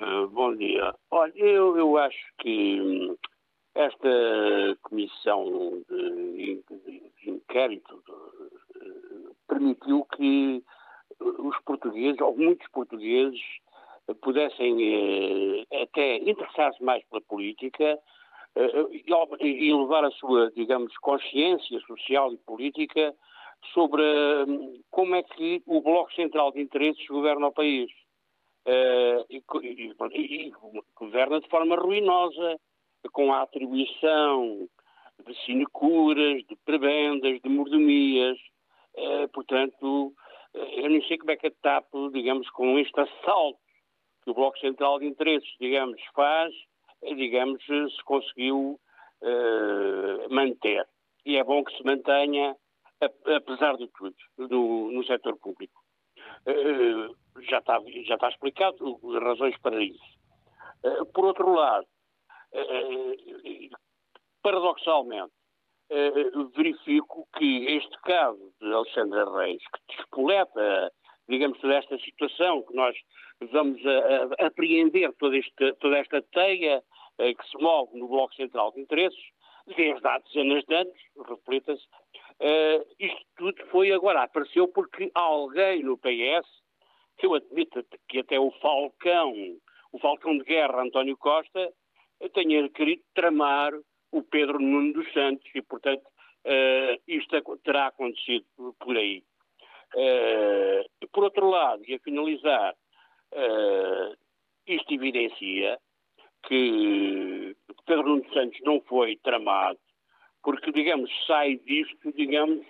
Uh, 0.00 0.26
bom 0.28 0.56
dia. 0.56 0.92
Olha, 1.12 1.32
eu, 1.36 1.76
eu 1.76 1.96
acho 1.96 2.32
que 2.38 2.80
hum, 2.80 3.16
esta 3.76 4.08
comissão 4.82 5.84
de, 5.88 6.60
inquérito 7.24 8.02
de, 8.04 9.30
permitiu 9.46 10.04
que 10.16 10.64
os 11.20 11.56
portugueses, 11.64 12.20
ou 12.20 12.36
muitos 12.36 12.66
portugueses, 12.72 13.40
pudessem 14.20 15.62
eh, 15.70 15.82
até 15.82 16.16
interessar-se 16.16 16.82
mais 16.82 17.02
pela 17.04 17.22
política 17.22 17.98
eh, 18.56 18.86
e 19.40 19.70
elevar 19.70 20.04
a 20.04 20.10
sua, 20.10 20.50
digamos, 20.50 20.94
consciência 20.98 21.78
social 21.86 22.32
e 22.32 22.36
política 22.38 23.14
sobre 23.72 24.02
hum, 24.48 24.82
como 24.90 25.14
é 25.14 25.22
que 25.22 25.62
o 25.66 25.80
Bloco 25.80 26.12
Central 26.14 26.50
de 26.50 26.60
Interesses 26.60 27.06
governa 27.06 27.46
o 27.46 27.52
país 27.52 27.90
uh, 28.66 29.24
e, 29.30 29.42
e, 29.62 30.46
e, 30.46 30.52
governa 30.94 31.40
de 31.40 31.48
forma 31.48 31.76
ruinosa, 31.76 32.58
com 33.12 33.32
a 33.32 33.42
atribuição 33.42 34.68
de 35.26 35.34
sinecuras, 35.44 36.42
de 36.46 36.56
prebendas, 36.64 37.40
de 37.40 37.48
mordomias. 37.48 38.38
Uh, 38.94 39.28
portanto, 39.32 40.14
uh, 40.54 40.58
eu 40.76 40.90
não 40.90 41.02
sei 41.02 41.18
como 41.18 41.30
é 41.30 41.36
que 41.36 41.46
a 41.46 41.52
TAP, 41.62 41.86
digamos, 42.12 42.48
com 42.50 42.78
este 42.78 42.98
assalto 42.98 43.58
que 44.22 44.30
o 44.30 44.34
Bloco 44.34 44.58
Central 44.58 44.98
de 44.98 45.06
Interesses, 45.06 45.54
digamos, 45.60 46.00
faz, 46.14 46.54
digamos, 47.02 47.62
se 47.64 48.04
conseguiu 48.04 48.80
manter. 50.30 50.86
E 51.24 51.36
é 51.36 51.44
bom 51.44 51.62
que 51.64 51.74
se 51.76 51.84
mantenha, 51.84 52.56
apesar 53.36 53.76
de 53.76 53.86
tudo, 53.88 54.16
no, 54.38 54.90
no 54.92 55.04
setor 55.04 55.38
público. 55.38 55.83
Uh, 56.46 57.14
já 57.42 57.58
está, 57.58 57.80
já 58.06 58.14
está 58.14 58.28
explicado 58.28 59.00
as 59.16 59.22
razões 59.22 59.56
para 59.58 59.82
isso. 59.82 60.14
Eh, 60.84 61.04
por 61.12 61.24
outro 61.24 61.52
lado, 61.52 61.86
eh, 62.52 63.68
paradoxalmente, 64.42 65.32
eh, 65.90 66.10
verifico 66.56 67.26
que 67.36 67.76
este 67.76 67.96
caso 68.02 68.52
de 68.60 68.72
Alexandre 68.72 69.24
Reis, 69.36 69.62
que 69.72 69.96
despoleta, 69.96 70.92
digamos, 71.28 71.58
toda 71.60 71.74
esta 71.74 71.98
situação, 71.98 72.62
que 72.62 72.74
nós 72.74 72.96
vamos 73.52 73.80
a, 73.86 74.44
a 74.44 74.46
apreender 74.46 75.12
toda, 75.14 75.36
este, 75.36 75.72
toda 75.74 75.98
esta 75.98 76.22
teia 76.22 76.82
que 77.16 77.48
se 77.48 77.62
move 77.62 77.96
no 77.96 78.08
Bloco 78.08 78.34
Central 78.34 78.72
de 78.72 78.80
Interesses, 78.80 79.24
desde 79.66 80.06
há 80.06 80.18
dezenas 80.18 80.64
de 80.64 80.74
anos, 80.74 80.98
reflita-se, 81.28 81.86
uh, 82.40 82.86
isto 82.98 83.26
tudo 83.36 83.66
foi 83.66 83.92
agora, 83.92 84.22
apareceu 84.22 84.68
porque 84.68 85.10
alguém 85.14 85.82
no 85.82 85.98
PS 85.98 86.48
eu 87.22 87.34
admito 87.34 87.84
que 88.08 88.18
até 88.18 88.38
o 88.38 88.50
Falcão, 88.60 89.32
o 89.92 89.98
Falcão 89.98 90.36
de 90.36 90.44
Guerra, 90.44 90.82
António 90.82 91.16
Costa, 91.16 91.72
tenha 92.32 92.68
querido 92.70 93.02
tramar 93.14 93.72
o 94.12 94.22
Pedro 94.22 94.58
Nuno 94.58 94.92
dos 94.92 95.12
Santos 95.12 95.48
e, 95.54 95.62
portanto, 95.62 96.04
uh, 96.04 97.00
isto 97.06 97.58
terá 97.64 97.88
acontecido 97.88 98.46
por 98.78 98.96
aí. 98.96 99.22
Uh, 99.94 101.08
por 101.12 101.24
outro 101.24 101.48
lado, 101.48 101.82
e 101.86 101.94
a 101.94 101.98
finalizar, 102.00 102.74
uh, 103.32 104.16
isto 104.66 104.94
evidencia 104.94 105.78
que 106.46 107.56
Pedro 107.86 108.08
Nuno 108.08 108.22
dos 108.22 108.32
Santos 108.32 108.60
não 108.62 108.80
foi 108.82 109.16
tramado, 109.16 109.78
porque, 110.44 110.70
digamos, 110.70 111.10
sai 111.26 111.56
disto, 111.56 112.12
digamos, 112.12 112.64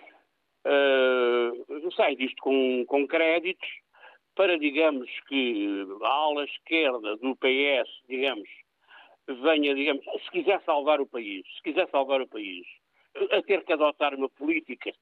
uh, 0.65 1.91
sai 1.91 2.15
disto 2.15 2.41
com, 2.41 2.85
com 2.87 3.05
créditos 3.05 3.67
para, 4.33 4.57
digamos, 4.57 5.09
que 5.27 5.85
a 6.01 6.07
ala 6.07 6.45
esquerda 6.45 7.17
do 7.17 7.35
PS, 7.35 7.89
digamos, 8.07 8.47
venha, 9.27 9.75
digamos, 9.75 10.03
se 10.23 10.31
quiser 10.31 10.61
salvar 10.63 11.01
o 11.01 11.07
país, 11.07 11.45
se 11.57 11.63
quiser 11.63 11.89
salvar 11.89 12.21
o 12.21 12.27
país, 12.27 12.65
a 13.31 13.41
ter 13.41 13.63
que 13.65 13.73
adotar 13.73 14.15
uma 14.15 14.29
política, 14.29 14.93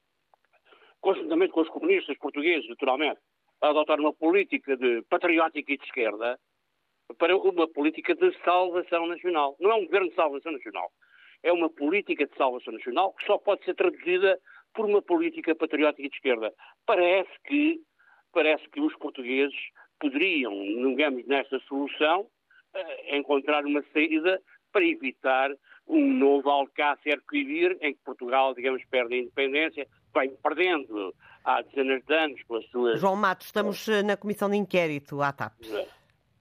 conjuntamente 1.00 1.52
com 1.52 1.60
os 1.60 1.68
comunistas 1.68 2.18
portugueses, 2.18 2.68
naturalmente, 2.68 3.20
a 3.60 3.68
adotar 3.68 4.00
uma 4.00 4.12
política 4.12 4.76
de 4.76 5.02
patriótica 5.02 5.72
e 5.72 5.78
de 5.78 5.84
esquerda, 5.84 6.38
para 7.18 7.36
uma 7.36 7.68
política 7.68 8.14
de 8.14 8.36
salvação 8.42 9.06
nacional. 9.06 9.56
Não 9.60 9.70
é 9.70 9.74
um 9.74 9.84
governo 9.84 10.08
de 10.08 10.14
salvação 10.14 10.50
nacional. 10.50 10.90
É 11.44 11.52
uma 11.52 11.70
política 11.70 12.26
de 12.26 12.36
salvação 12.36 12.72
nacional 12.72 13.12
que 13.12 13.24
só 13.26 13.38
pode 13.38 13.64
ser 13.64 13.74
traduzida 13.74 14.40
por 14.74 14.86
uma 14.86 15.00
política 15.00 15.54
patriótica 15.54 16.08
de 16.08 16.16
esquerda. 16.16 16.52
Parece 16.84 17.30
que 17.46 17.80
parece 18.32 18.68
que 18.70 18.80
os 18.80 18.92
portugueses 18.96 19.54
poderiam, 20.00 20.52
digamos, 20.88 21.24
nessa 21.26 21.60
solução, 21.68 22.22
uh, 22.22 23.14
encontrar 23.14 23.64
uma 23.64 23.84
saída 23.92 24.42
para 24.72 24.84
evitar 24.84 25.50
um 25.86 26.12
novo 26.12 26.50
Alcácer 26.50 27.22
Quibir, 27.28 27.76
em 27.80 27.94
que 27.94 28.00
Portugal, 28.04 28.54
digamos, 28.54 28.82
perde 28.90 29.14
a 29.14 29.18
independência, 29.18 29.86
vem 30.12 30.34
perdendo 30.42 31.14
há 31.44 31.62
dezenas 31.62 32.02
de 32.04 32.14
anos 32.14 32.40
as 32.50 32.66
suas... 32.70 33.00
João 33.00 33.14
Matos, 33.14 33.46
estamos 33.46 33.86
na 34.04 34.16
Comissão 34.16 34.50
de 34.50 34.56
Inquérito 34.56 35.22
à 35.22 35.32
TAP. 35.32 35.52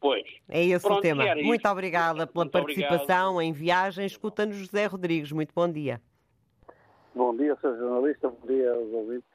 Pois. 0.04 0.26
É 0.50 0.62
esse 0.66 0.86
Pronto, 0.86 1.00
o 1.00 1.02
tema. 1.02 1.24
Muito 1.36 1.66
obrigada 1.66 2.28
pela 2.28 2.44
Muito 2.44 2.52
participação 2.52 3.36
obrigado. 3.36 3.42
em 3.42 3.54
viagem. 3.54 4.06
Escuta-nos 4.06 4.58
José 4.58 4.86
Rodrigues. 4.86 5.32
Muito 5.32 5.54
bom 5.56 5.72
dia. 5.72 6.02
Bom 7.16 7.34
dia, 7.38 7.58
sou 7.62 7.74
jornalista. 7.78 8.28
Bom 8.28 8.46
dia 8.46 8.74
aos 8.74 8.92
ouvintes 8.92 9.30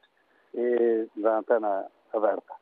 da 1.17 1.39
antena 1.39 1.87
aberta. 2.13 2.53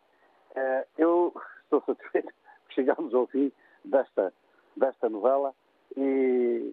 Eh, 0.55 0.87
eu 0.99 1.35
estou 1.65 1.83
satisfeito 1.85 2.29
que 2.69 2.75
chegamos 2.77 3.13
ao 3.13 3.27
fim 3.27 3.51
desta, 3.85 4.33
desta 4.77 5.09
novela 5.09 5.53
e, 5.97 6.73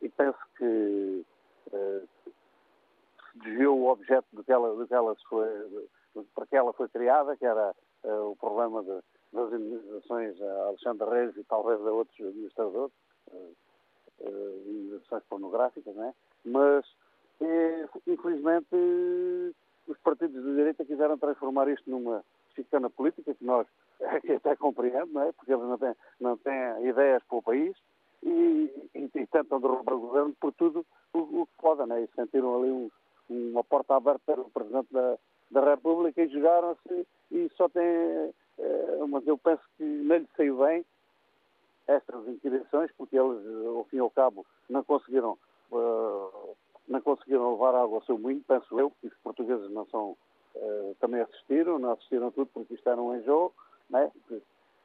e 0.00 0.08
penso 0.10 0.38
que 0.56 1.24
uh, 1.72 2.08
se 2.22 3.38
desviou 3.40 3.76
o 3.76 3.90
objeto 3.90 4.28
de 4.32 4.44
que 4.44 4.52
ela, 4.52 4.76
de 4.76 4.86
que 4.86 4.94
ela 4.94 5.16
foi, 5.28 5.48
para 6.32 6.46
que 6.46 6.56
ela 6.56 6.72
foi 6.74 6.88
criada, 6.90 7.36
que 7.36 7.44
era 7.44 7.74
uh, 8.04 8.30
o 8.30 8.36
problema 8.36 8.84
de, 8.84 9.00
das 9.32 9.52
indenizações 9.52 10.40
a 10.40 10.66
Alexandre 10.66 11.10
Reis 11.10 11.36
e 11.36 11.44
talvez 11.44 11.80
a 11.86 11.92
outros 11.92 12.20
administradores, 12.20 12.92
uh, 13.28 13.56
indenizações 14.66 15.22
pornográficas, 15.24 15.94
não 15.94 16.04
é? 16.04 16.14
mas 16.44 16.84
infelizmente 18.06 18.66
os 19.86 19.98
partidos 19.98 20.42
de 20.42 20.54
direita 20.54 20.84
quiseram 20.84 21.16
transformar 21.18 21.68
isto 21.68 21.88
numa 21.88 22.24
chicana 22.54 22.90
política 22.90 23.34
que 23.34 23.44
nós 23.44 23.66
que 24.22 24.32
até 24.32 24.56
compreendo, 24.56 25.12
não 25.12 25.22
é? 25.22 25.32
Porque 25.32 25.52
eles 25.52 25.64
não 25.64 25.78
têm, 25.78 25.94
não 26.20 26.36
têm 26.36 26.88
ideias 26.88 27.22
para 27.24 27.38
o 27.38 27.42
país 27.42 27.76
e, 28.22 28.90
e, 28.94 29.10
e 29.14 29.26
tentam 29.26 29.60
derrubar 29.60 29.94
o 29.94 30.00
governo 30.00 30.34
por 30.40 30.52
tudo 30.52 30.84
o, 31.12 31.18
o 31.18 31.46
que 31.46 31.52
podem, 31.58 31.86
não 31.86 31.96
é? 31.96 32.02
E 32.02 32.08
sentiram 32.14 32.56
ali 32.56 32.70
um, 32.70 32.90
uma 33.28 33.64
porta 33.64 33.96
aberta 33.96 34.20
para 34.24 34.40
o 34.40 34.50
Presidente 34.50 34.92
da, 34.92 35.18
da 35.50 35.70
República 35.70 36.22
e 36.22 36.28
jogaram-se 36.28 37.06
e 37.30 37.50
só 37.56 37.68
tem. 37.68 38.34
Eh, 38.58 39.06
mas 39.08 39.26
eu 39.26 39.38
penso 39.38 39.62
que 39.76 39.84
não 39.84 40.16
lhe 40.16 40.28
saiu 40.36 40.58
bem 40.58 40.84
estas 41.86 42.26
inquirições, 42.28 42.90
porque 42.96 43.16
eles, 43.16 43.66
ao 43.66 43.84
fim 43.84 43.96
e 43.96 44.00
ao 44.00 44.10
cabo, 44.10 44.44
não 44.68 44.84
conseguiram 44.84 45.38
uh, 45.72 46.56
não 46.86 47.00
conseguiram 47.00 47.52
levar 47.52 47.74
água 47.74 47.98
ao 47.98 48.04
seu 48.04 48.18
moinho, 48.18 48.42
penso 48.46 48.78
eu, 48.78 48.90
que 49.00 49.06
os 49.06 49.14
portugueses 49.22 49.70
não 49.70 49.86
são, 49.86 50.16
uh, 50.56 50.96
também 51.00 51.20
assistiram, 51.20 51.78
não 51.78 51.92
assistiram 51.92 52.30
tudo 52.30 52.50
porque 52.52 52.74
isto 52.74 52.88
era 52.88 53.00
um 53.00 53.16
enjoo, 53.16 53.52
né? 53.88 54.10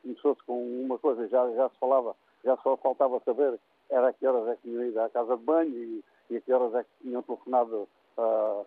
começou-se 0.01 0.43
com 0.43 0.83
uma 0.83 0.97
coisa, 0.99 1.27
já, 1.27 1.49
já 1.51 1.69
se 1.69 1.77
falava, 1.79 2.15
já 2.43 2.57
só 2.57 2.75
faltava 2.77 3.21
saber 3.21 3.59
era 3.89 4.09
a 4.09 4.13
que 4.13 4.25
horas 4.25 4.47
é 4.47 4.55
que 4.55 4.63
tinham 4.63 4.85
ido 4.85 4.99
à 4.99 5.09
casa 5.09 5.37
de 5.37 5.43
banho 5.43 5.75
e, 5.75 6.03
e 6.29 6.37
a 6.37 6.41
que 6.41 6.51
horas 6.51 6.73
é 6.75 6.83
que 6.83 6.89
tinham 7.01 7.21
telefonado 7.21 7.87
uh, 8.17 8.65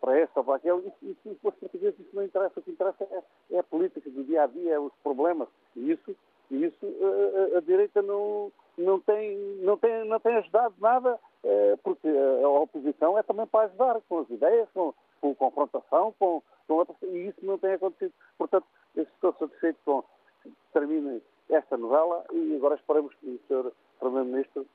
para 0.00 0.18
esta 0.18 0.40
ou 0.40 0.44
para 0.44 0.56
aquele, 0.56 0.92
e, 1.02 1.06
e, 1.06 1.16
e 1.24 1.30
os 1.30 1.38
portugueses 1.38 1.98
isso 1.98 2.14
não 2.14 2.22
interessa, 2.22 2.60
o 2.60 2.62
que 2.62 2.70
interessa 2.70 3.04
é, 3.04 3.22
é, 3.52 3.58
a 3.58 3.62
política 3.62 4.08
do 4.10 4.24
dia 4.24 4.44
a 4.44 4.46
dia, 4.46 4.74
é 4.74 4.78
os 4.78 4.92
problemas, 5.02 5.48
e 5.76 5.92
isso, 5.92 6.16
isso 6.50 6.86
uh, 6.86 7.56
a 7.56 7.60
direita 7.60 8.02
não, 8.02 8.52
não, 8.78 9.00
tem, 9.00 9.36
não, 9.62 9.76
tem, 9.76 10.04
não 10.06 10.20
tem 10.20 10.36
ajudado 10.36 10.74
nada 10.80 11.18
eh, 11.44 11.76
porque 11.82 12.08
a 12.08 12.48
oposição 12.48 13.18
é 13.18 13.22
também 13.22 13.46
para 13.46 13.66
ajudar 13.66 14.00
com 14.08 14.20
as 14.20 14.30
ideias, 14.30 14.66
com, 14.72 14.94
com 15.20 15.34
confrontação, 15.34 16.14
com, 16.18 16.42
com 16.66 16.74
outras, 16.74 16.96
e 17.02 17.28
isso 17.28 17.44
não 17.44 17.58
tem 17.58 17.74
acontecido. 17.74 18.14
Portanto, 18.38 18.66
eu 18.96 19.02
estou 19.02 19.34
satisfeito 19.34 19.78
com 19.84 20.02
que 20.42 20.50
termine 20.72 21.22
esta 21.50 21.76
novela 21.76 22.24
e 22.32 22.56
agora 22.56 22.76
esperamos 22.76 23.14
que 23.16 23.28
o 23.28 23.40
Sr. 23.46 23.72
Primeiro-Ministro 24.00 24.66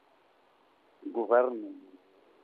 governe 1.08 1.76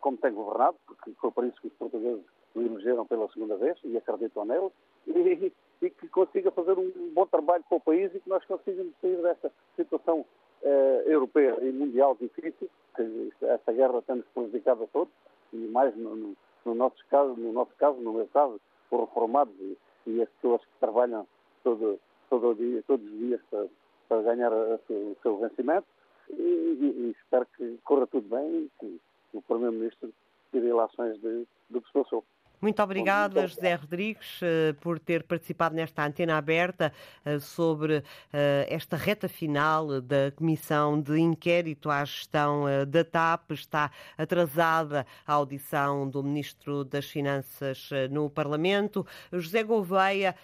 como 0.02 0.18
tem 0.18 0.34
governado, 0.34 0.78
porque 0.88 1.12
foi 1.20 1.32
por 1.32 1.46
isso 1.46 1.62
que 1.62 1.68
os 1.68 1.74
portugueses 1.74 2.26
o 2.56 2.62
elegeram 2.62 3.06
pela 3.06 3.28
segunda 3.30 3.58
vez 3.58 3.78
e 3.84 3.98
acreditam 3.98 4.46
nele, 4.46 4.72
e, 5.08 5.54
e, 5.82 5.90
que 5.90 6.08
consiga 6.08 6.50
fazer 6.52 6.78
um 6.78 7.12
bom 7.14 7.26
trabalho 7.28 7.64
para 7.68 7.78
o 7.78 7.82
país 7.82 8.14
e 8.16 8.20
que 8.20 8.30
nós 8.30 8.44
consigamos 8.46 8.94
sair 9.02 9.22
desta 9.22 9.52
situação 9.76 10.26
eh, 10.64 11.04
europeia 11.06 11.58
e 11.62 11.72
mundial 11.72 12.18
difícil, 12.20 12.70
que 12.96 13.32
esta 13.42 13.72
guerra 13.72 14.02
tem-nos 14.02 14.26
prejudicado 14.34 14.84
a 14.84 14.88
todos, 14.88 15.14
e 15.54 15.58
mais 15.58 15.96
no, 15.96 16.16
no, 16.16 16.38
no, 16.66 16.76
nosso 16.76 17.06
caso, 17.10 17.36
no 17.36 17.52
nosso 17.52 17.72
caso, 17.78 18.00
no 18.00 18.14
meu 18.14 18.28
caso, 18.28 18.60
os 18.90 19.00
reformados 19.00 19.54
e, 19.60 19.78
e, 20.08 20.22
as 20.22 20.30
pessoas 20.30 20.62
que 20.62 20.80
trabalham 20.80 21.28
todo, 21.64 22.00
todo 22.30 22.56
dia, 22.56 22.84
todos 22.88 23.06
os 23.06 23.18
dias 23.20 23.42
para, 23.52 23.68
para 24.10 24.22
ganhar 24.24 24.52
a, 24.52 24.56
a, 24.56 24.80
o 24.90 25.18
seu 25.22 25.38
vencimento, 25.38 25.88
e, 26.32 26.34
e, 26.34 27.06
e, 27.06 27.16
espero 27.20 27.46
que 27.58 27.78
corra 27.84 28.08
tudo 28.08 28.28
bem 28.28 28.64
e 28.64 28.72
que 28.80 29.02
o 29.34 29.42
Primeiro-Ministro 29.44 30.12
tire 30.52 30.68
ilações 30.68 31.20
de, 31.22 31.46
do 31.70 31.82
que 31.82 31.88
se 31.88 31.94
passou. 31.94 32.24
Muito 32.66 32.82
obrigada, 32.82 33.46
José 33.46 33.76
Rodrigues, 33.76 34.40
eh, 34.42 34.74
por 34.82 34.98
ter 34.98 35.22
participado 35.22 35.76
nesta 35.76 36.04
antena 36.04 36.36
aberta 36.36 36.92
eh, 37.24 37.38
sobre 37.38 38.04
eh, 38.34 38.66
esta 38.68 38.98
reta 38.98 39.30
final 39.30 40.02
da 40.02 40.32
Comissão 40.32 41.00
de 41.00 41.16
Inquérito 41.20 41.92
à 41.92 42.04
Gestão 42.04 42.64
da 42.88 43.04
TAP. 43.04 43.52
Está 43.52 43.92
atrasada 44.18 45.06
a 45.28 45.34
audição 45.34 46.10
do 46.10 46.24
Ministro 46.24 46.84
das 46.84 47.06
Finanças 47.06 47.92
no 48.10 48.32
Parlamento. 48.32 49.06
José 49.32 49.62
Gouveia, 49.62 50.36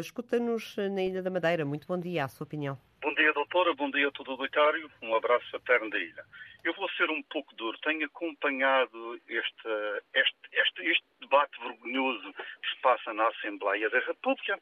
escuta-nos 0.00 0.76
na 0.90 1.02
Ilha 1.02 1.22
da 1.22 1.28
Madeira. 1.28 1.66
Muito 1.66 1.86
bom 1.86 1.98
dia, 1.98 2.24
a 2.24 2.28
sua 2.28 2.44
opinião. 2.44 2.78
Bom 3.06 3.14
dia, 3.14 3.32
doutora. 3.32 3.72
Bom 3.72 3.88
dia 3.88 4.08
a 4.08 4.10
todo 4.10 4.26
o 4.26 4.30
auditório. 4.32 4.90
Um 5.00 5.14
abraço 5.14 5.48
fraterno 5.50 5.88
da 5.90 5.96
ilha. 5.96 6.24
Eu 6.64 6.74
vou 6.74 6.90
ser 6.96 7.08
um 7.08 7.22
pouco 7.22 7.54
duro. 7.54 7.78
Tenho 7.78 8.04
acompanhado 8.04 9.14
este, 9.28 9.68
este, 10.12 10.38
este, 10.52 10.82
este 10.90 11.04
debate 11.20 11.56
vergonhoso 11.60 12.32
que 12.32 12.68
se 12.68 12.80
passa 12.82 13.14
na 13.14 13.28
Assembleia 13.28 13.88
da 13.90 14.00
República, 14.00 14.60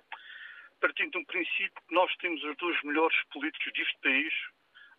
partindo 0.79 1.13
de 1.13 1.19
um 1.21 1.25
princípio 1.25 1.83
que 1.89 1.95
nós 1.95 2.15
temos 2.17 2.45
os 2.45 2.55
dois 2.59 2.83
melhores 2.83 3.17
políticos 3.33 3.73
deste 3.73 3.99
país 4.03 4.35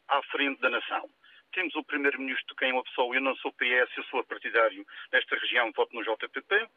à 0.07 0.23
frente 0.23 0.59
da 0.59 0.71
nação. 0.71 1.07
Temos 1.55 1.73
o 1.75 1.83
Primeiro-Ministro, 1.83 2.55
quem 2.57 2.69
é 2.69 2.73
uma 2.73 2.83
pessoa, 2.83 3.15
eu 3.15 3.21
não 3.21 3.35
sou 3.37 3.51
PS, 3.53 3.97
eu 3.97 4.03
sou 4.11 4.23
partidário 4.25 4.85
nesta 5.11 5.35
região, 5.37 5.71
voto 5.71 5.95
no 5.95 6.03
JPP, 6.03 6.67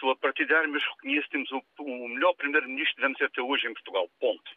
sou 0.00 0.14
partidário, 0.16 0.68
mas 0.68 0.82
reconheço 0.82 1.26
que 1.26 1.32
temos 1.32 1.50
o, 1.52 1.62
o 1.78 2.08
melhor 2.08 2.34
Primeiro-Ministro 2.34 2.96
tivemos 2.96 3.22
até 3.22 3.40
hoje 3.40 3.68
em 3.68 3.72
Portugal, 3.72 4.10
ponto 4.20 4.50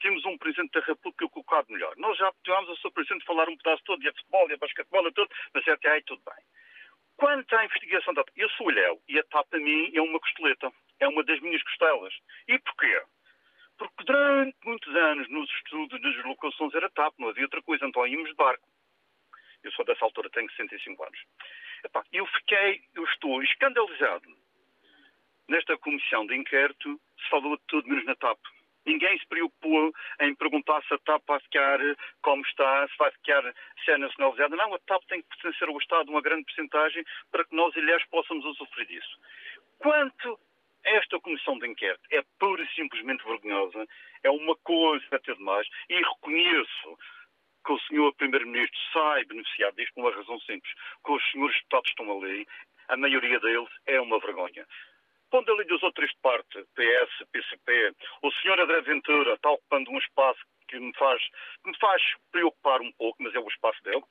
temos 0.00 0.24
um 0.24 0.36
Presidente 0.38 0.72
da 0.72 0.80
República 0.80 1.28
colocado 1.28 1.70
melhor. 1.70 1.94
Nós 1.96 2.16
já 2.18 2.32
tivemos 2.42 2.68
o 2.68 2.76
Sr. 2.76 2.92
Presidente 2.92 3.24
falar 3.24 3.48
um 3.48 3.56
pedaço 3.56 3.82
todo 3.84 4.00
de 4.00 4.10
futebol 4.10 4.50
e 4.50 4.54
a 4.54 4.56
basquetebol 4.56 5.08
e 5.08 5.12
tudo, 5.12 5.30
mas 5.52 5.68
até 5.68 5.90
aí 5.90 6.02
tudo 6.02 6.22
bem. 6.24 6.44
Quanto 7.16 7.54
à 7.54 7.64
investigação 7.64 8.12
da 8.12 8.24
eu 8.36 8.48
sou 8.50 8.70
Léo 8.70 9.00
e 9.08 9.18
a 9.18 9.24
TAP 9.24 9.48
para 9.48 9.60
mim 9.60 9.90
é 9.94 10.02
uma 10.02 10.18
costeleta, 10.18 10.72
é 11.00 11.08
uma 11.08 11.22
das 11.24 11.40
minhas 11.40 11.62
costelas. 11.62 12.12
E 12.48 12.58
porquê? 12.58 13.02
Porque 13.78 14.04
durante 14.04 14.56
muitos 14.64 14.94
anos 14.94 15.28
nos 15.30 15.50
estudos, 15.50 16.00
nas 16.00 16.24
locações 16.24 16.74
era 16.74 16.90
TAP, 16.90 17.14
não 17.18 17.28
havia 17.28 17.44
outra 17.44 17.62
coisa, 17.62 17.86
então 17.86 18.06
íamos 18.06 18.28
de 18.28 18.36
barco. 18.36 18.68
Eu 19.64 19.72
sou 19.72 19.84
dessa 19.84 20.04
altura, 20.04 20.30
tenho 20.30 20.50
65 20.50 21.02
anos. 21.02 21.18
Epá, 21.84 22.04
eu 22.12 22.26
fiquei, 22.26 22.82
eu 22.94 23.04
estou 23.04 23.42
escandalizado. 23.42 24.28
Nesta 25.48 25.76
comissão 25.78 26.26
de 26.26 26.36
inquérito 26.36 27.00
se 27.18 27.28
falou 27.30 27.56
de 27.56 27.62
tudo 27.66 27.88
menos 27.88 28.04
na 28.04 28.14
TAP. 28.14 28.38
Ninguém 28.86 29.18
se 29.18 29.26
preocupou 29.26 29.92
em 30.20 30.34
perguntar 30.34 30.82
se 30.84 30.92
a 30.92 30.98
TAP 30.98 31.22
vai 31.26 31.40
ficar 31.40 31.78
como 32.20 32.42
está, 32.46 32.86
se 32.88 32.96
vai 32.98 33.10
ficar 33.12 33.42
se 33.82 33.90
é 33.90 33.98
nacionalizada. 33.98 34.54
Não, 34.56 34.74
a 34.74 34.78
TAP 34.80 35.02
tem 35.08 35.22
que 35.22 35.28
pertencer 35.28 35.68
ao 35.68 35.78
Estado 35.78 36.10
uma 36.10 36.20
grande 36.20 36.44
porcentagem 36.44 37.02
para 37.30 37.44
que 37.44 37.56
nós, 37.56 37.74
ilhéus, 37.76 38.04
possamos 38.10 38.44
usufruir 38.44 38.86
disso. 38.86 39.18
Quanto 39.78 40.38
esta 40.84 41.18
comissão 41.20 41.58
de 41.58 41.66
inquérito 41.66 42.06
é 42.10 42.22
pura 42.38 42.62
e 42.62 42.74
simplesmente 42.74 43.24
vergonhosa, 43.24 43.86
é 44.22 44.30
uma 44.30 44.54
coisa 44.56 45.04
a 45.12 45.18
ter 45.18 45.34
demais, 45.36 45.66
e 45.88 45.96
reconheço 45.96 46.98
que 47.64 47.72
o 47.72 47.80
senhor 47.80 48.14
Primeiro-Ministro 48.14 48.78
sai 48.92 49.24
beneficiado 49.24 49.74
disto 49.76 49.94
por 49.94 50.02
uma 50.02 50.14
razão 50.14 50.38
simples, 50.40 50.72
que 51.04 51.12
os 51.12 51.30
senhores 51.30 51.56
deputados 51.56 51.90
estão 51.90 52.18
ali, 52.18 52.46
a 52.88 52.96
maioria 52.96 53.40
deles 53.40 53.68
é 53.86 54.00
uma 54.00 54.18
vergonha. 54.20 54.66
Quando 55.30 55.52
ali 55.52 55.64
dos 55.64 55.82
outros 55.82 56.12
parte, 56.22 56.64
PS, 56.74 57.26
PCP, 57.32 57.92
o 58.22 58.30
senhor 58.32 58.60
André 58.60 58.80
Ventura 58.82 59.34
está 59.34 59.50
ocupando 59.50 59.90
um 59.90 59.98
espaço 59.98 60.40
que 60.68 60.78
me 60.78 60.94
faz, 60.96 61.20
me 61.64 61.76
faz 61.78 62.02
preocupar 62.30 62.80
um 62.80 62.92
pouco, 62.92 63.22
mas 63.22 63.34
é 63.34 63.40
o 63.40 63.48
espaço 63.48 63.82
dele. 63.82 64.02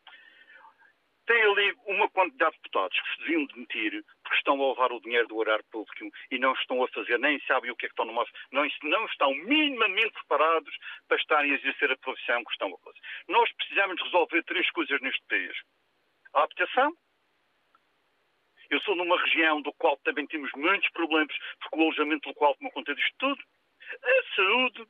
Tem 1.26 1.42
ali 1.42 1.74
uma 1.86 2.10
quantidade 2.10 2.52
de 2.52 2.58
deputados 2.58 3.00
que 3.00 3.10
se 3.12 3.20
deviam 3.20 3.46
demitir 3.46 4.04
porque 4.24 4.38
estão 4.38 4.62
a 4.62 4.70
levar 4.70 4.92
o 4.92 5.00
dinheiro 5.00 5.28
do 5.28 5.38
horário 5.38 5.64
público 5.72 6.10
e 6.30 6.38
não 6.38 6.54
estão 6.54 6.84
a 6.84 6.88
fazer, 6.90 7.18
nem 7.20 7.40
sabem 7.42 7.72
o 7.72 7.76
que 7.76 7.86
é 7.86 7.90
que 7.90 7.94
estão 7.94 8.12
máximo, 8.14 8.38
não, 8.52 8.68
não 8.84 9.06
estão 9.06 9.34
minimamente 9.34 10.12
preparados 10.14 10.76
para 11.08 11.18
estarem 11.18 11.52
a 11.52 11.56
exercer 11.56 11.92
a 11.92 11.98
profissão 11.98 12.44
que 12.44 12.52
estão 12.52 12.74
a 12.74 12.78
fazer. 12.80 13.00
Nós 13.30 13.52
precisamos 13.54 14.02
resolver 14.02 14.44
três 14.44 14.70
coisas 14.72 15.00
neste 15.02 15.24
país. 15.28 15.58
A 16.34 16.44
habitação, 16.44 16.94
eu 18.70 18.82
sou 18.82 18.96
numa 18.96 19.22
região 19.22 19.62
do 19.62 19.72
qual 19.74 19.98
também 19.98 20.28
temos 20.28 20.52
muitos 20.56 20.90
problemas, 20.92 21.36
porque 21.60 21.78
o 21.78 21.82
alojamento 21.84 22.28
local 22.30 22.56
toma 22.56 22.72
conta 22.72 22.96
disto 22.96 23.16
tudo. 23.18 23.44
A 24.04 24.36
saúde, 24.36 24.88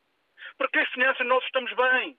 Porque 0.57 0.79
as 0.79 0.89
finanças 0.89 1.25
nós 1.27 1.43
estamos 1.45 1.73
bem. 1.73 2.17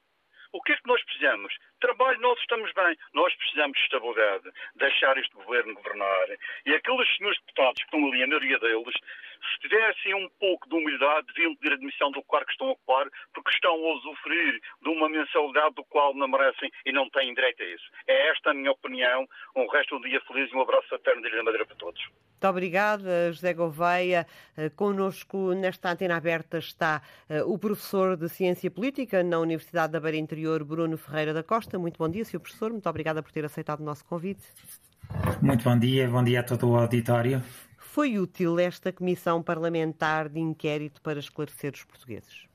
O 0.55 0.63
que 0.63 0.73
é 0.73 0.77
que 0.77 0.87
nós 0.87 1.03
precisamos? 1.03 1.53
Trabalho, 1.81 2.21
nós 2.21 2.39
estamos 2.39 2.73
bem. 2.75 2.97
Nós 3.13 3.35
precisamos 3.35 3.77
de 3.77 3.83
estabilidade, 3.83 4.49
deixar 4.77 5.19
este 5.19 5.35
governo 5.35 5.75
governar. 5.75 6.29
E 6.65 6.73
aqueles 6.73 7.17
senhores 7.17 7.41
deputados 7.41 7.83
que 7.83 7.85
estão 7.87 8.07
ali, 8.07 8.23
a 8.23 8.27
maioria 8.29 8.61
deles, 8.61 8.95
se 8.95 9.69
tivessem 9.69 10.15
um 10.15 10.29
pouco 10.39 10.69
de 10.69 10.77
humildade, 10.77 11.27
deviam 11.35 11.57
pedir 11.57 11.75
admissão 11.75 12.13
do 12.13 12.23
cargo 12.23 12.47
que 12.47 12.53
estão 12.53 12.69
a 12.69 12.71
ocupar, 12.71 13.11
porque 13.35 13.51
estão 13.51 13.73
a 13.73 13.95
usufruir 13.95 14.61
de 14.81 14.89
uma 14.91 15.09
mensalidade 15.09 15.75
do 15.75 15.85
qual 15.87 16.15
não 16.15 16.29
merecem 16.29 16.71
e 16.87 16.93
não 16.93 17.11
têm 17.11 17.35
direito 17.35 17.61
a 17.61 17.67
isso. 17.67 17.91
É 18.07 18.29
esta 18.29 18.51
a 18.51 18.55
minha 18.55 18.71
opinião. 18.71 19.27
Um 19.57 19.67
resto 19.67 19.99
de 19.99 20.07
um 20.07 20.09
dia 20.09 20.21
feliz 20.21 20.53
e 20.53 20.55
um 20.55 20.63
abraço 20.63 20.87
fraterno 20.87 21.21
da 21.21 21.29
Ilha 21.31 21.43
Madeira 21.43 21.67
para 21.67 21.75
todos. 21.75 22.01
Muito 22.45 22.53
obrigada, 22.59 23.33
José 23.33 23.55
Gouveia. 23.55 24.27
Eh, 24.55 24.69
Conosco 24.69 25.55
nesta 25.55 25.91
antena 25.91 26.19
aberta 26.19 26.59
está 26.59 27.01
eh, 27.27 27.43
o 27.43 27.57
professor 27.57 28.19
de 28.19 28.29
Ciência 28.29 28.71
Política 28.71 29.23
na 29.23 29.39
Universidade 29.39 29.95
da 29.95 29.99
Beira 29.99 30.19
Interior, 30.19 30.63
Bruno 30.63 30.99
Ferreira 30.99 31.33
da 31.33 31.43
Costa. 31.43 31.79
Muito 31.79 31.97
bom 31.97 32.07
dia, 32.07 32.23
Sr. 32.23 32.41
Professor. 32.41 32.71
Muito 32.71 32.87
obrigada 32.87 33.23
por 33.23 33.33
ter 33.33 33.47
aceitado 33.47 33.81
o 33.81 33.83
nosso 33.83 34.05
convite. 34.05 34.43
Muito 35.41 35.65
bom 35.65 35.79
dia, 35.79 36.07
bom 36.07 36.23
dia 36.23 36.41
a 36.41 36.43
todo 36.43 36.69
o 36.69 36.77
auditório. 36.77 37.43
Foi 37.79 38.19
útil 38.19 38.59
esta 38.59 38.93
comissão 38.93 39.43
parlamentar 39.43 40.29
de 40.29 40.39
inquérito 40.39 41.01
para 41.01 41.21
esclarecer 41.21 41.73
os 41.73 41.85
portugueses? 41.85 42.47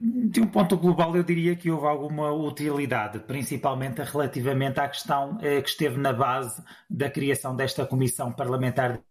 De 0.00 0.40
um 0.40 0.46
ponto 0.46 0.76
global, 0.76 1.16
eu 1.16 1.24
diria 1.24 1.56
que 1.56 1.70
houve 1.70 1.86
alguma 1.86 2.32
utilidade, 2.32 3.18
principalmente 3.20 4.00
relativamente 4.02 4.78
à 4.78 4.88
questão 4.88 5.38
eh, 5.42 5.60
que 5.60 5.68
esteve 5.68 5.98
na 5.98 6.12
base 6.12 6.62
da 6.88 7.10
criação 7.10 7.56
desta 7.56 7.84
comissão 7.84 8.32
parlamentar 8.32 8.92
de 8.92 9.02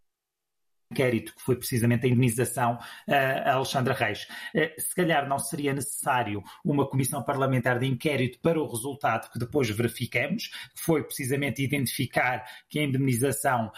inquérito, 0.90 1.34
que 1.34 1.42
foi 1.42 1.56
precisamente 1.56 2.06
a 2.06 2.08
indenização 2.08 2.74
uh, 2.74 3.12
a 3.44 3.52
Alexandra 3.54 3.94
Reis. 3.94 4.26
Uh, 4.54 4.80
se 4.80 4.94
calhar 4.94 5.26
não 5.28 5.38
seria 5.38 5.74
necessário 5.74 6.42
uma 6.64 6.86
comissão 6.86 7.22
parlamentar 7.22 7.78
de 7.78 7.86
inquérito 7.86 8.38
para 8.40 8.60
o 8.60 8.66
resultado 8.66 9.30
que 9.30 9.38
depois 9.38 9.68
verificamos, 9.70 10.48
que 10.48 10.82
foi 10.82 11.02
precisamente 11.02 11.62
identificar 11.62 12.44
que 12.68 12.78
a 12.78 12.82
indemnização 12.82 13.70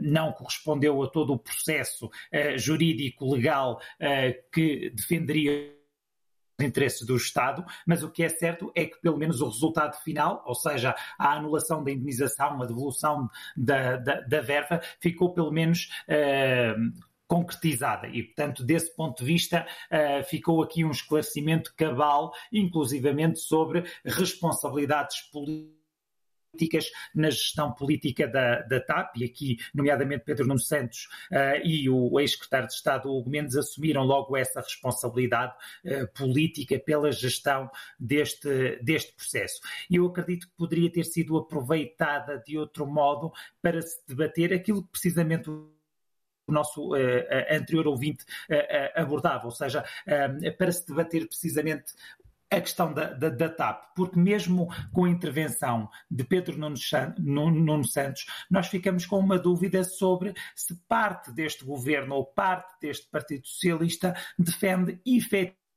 não 0.00 0.32
correspondeu 0.32 1.02
a 1.02 1.08
todo 1.08 1.32
o 1.32 1.38
processo 1.38 2.10
jurídico 2.56 3.32
legal 3.32 3.80
que 4.52 4.90
defenderia 4.90 5.77
interesses 6.60 7.06
do 7.06 7.16
Estado, 7.16 7.64
mas 7.86 8.02
o 8.02 8.10
que 8.10 8.22
é 8.22 8.28
certo 8.28 8.70
é 8.74 8.84
que, 8.86 9.00
pelo 9.00 9.16
menos, 9.16 9.40
o 9.40 9.46
resultado 9.46 9.96
final, 10.02 10.42
ou 10.46 10.54
seja, 10.54 10.94
a 11.18 11.32
anulação 11.34 11.82
da 11.84 11.90
indenização, 11.90 12.62
a 12.62 12.66
devolução 12.66 13.28
da, 13.56 13.96
da, 13.96 14.20
da 14.20 14.40
verba, 14.40 14.80
ficou 15.00 15.32
pelo 15.32 15.50
menos. 15.50 15.88
Uh, 16.08 17.08
concretizada 17.28 18.08
e, 18.08 18.22
portanto, 18.22 18.64
desse 18.64 18.96
ponto 18.96 19.18
de 19.18 19.24
vista, 19.26 19.66
uh, 19.92 20.24
ficou 20.24 20.62
aqui 20.62 20.82
um 20.82 20.90
esclarecimento 20.90 21.74
cabal, 21.76 22.32
inclusivamente 22.50 23.38
sobre 23.38 23.84
responsabilidades 24.02 25.20
políticas 25.30 25.77
políticas 26.58 26.90
na 27.14 27.30
gestão 27.30 27.72
política 27.72 28.26
da, 28.26 28.62
da 28.62 28.80
TAP, 28.80 29.16
e 29.16 29.24
aqui, 29.24 29.58
nomeadamente, 29.72 30.24
Pedro 30.24 30.46
Nuno 30.46 30.58
Santos 30.58 31.08
uh, 31.30 31.64
e 31.64 31.88
o 31.88 32.18
ex-secretário 32.18 32.66
de 32.66 32.74
Estado 32.74 33.08
Hugo 33.08 33.30
Mendes 33.30 33.56
assumiram 33.56 34.02
logo 34.02 34.36
essa 34.36 34.60
responsabilidade 34.60 35.54
uh, 35.84 36.08
política 36.12 36.78
pela 36.78 37.12
gestão 37.12 37.70
deste, 37.98 38.78
deste 38.82 39.14
processo. 39.14 39.60
Eu 39.88 40.06
acredito 40.06 40.48
que 40.48 40.56
poderia 40.56 40.90
ter 40.90 41.04
sido 41.04 41.36
aproveitada 41.38 42.42
de 42.44 42.58
outro 42.58 42.86
modo 42.86 43.32
para 43.62 43.80
se 43.80 44.00
debater 44.06 44.52
aquilo 44.52 44.82
que 44.82 44.90
precisamente 44.90 45.48
o 45.48 45.72
nosso 46.48 46.94
uh, 46.94 46.96
anterior 47.50 47.86
ouvinte 47.86 48.24
uh, 48.50 49.00
abordava, 49.00 49.44
ou 49.44 49.52
seja, 49.52 49.84
para 50.56 50.72
se 50.72 50.86
debater 50.86 51.28
precisamente 51.28 51.92
a 52.50 52.60
questão 52.60 52.92
da, 52.92 53.12
da, 53.12 53.28
da, 53.28 53.48
TAP, 53.48 53.94
porque 53.94 54.18
mesmo 54.18 54.68
com 54.92 55.04
a 55.04 55.10
intervenção 55.10 55.88
de 56.10 56.24
Pedro 56.24 56.58
Nuno, 56.58 57.84
Santos, 57.84 58.26
nós 58.50 58.68
ficamos 58.68 59.04
com 59.04 59.18
uma 59.18 59.38
dúvida 59.38 59.84
sobre 59.84 60.34
se 60.54 60.74
parte 60.88 61.30
deste 61.30 61.64
governo 61.64 62.14
ou 62.14 62.24
parte 62.24 62.74
deste 62.80 63.06
Partido 63.10 63.46
Socialista 63.46 64.16
defende 64.38 65.00
efetivamente 65.04 65.67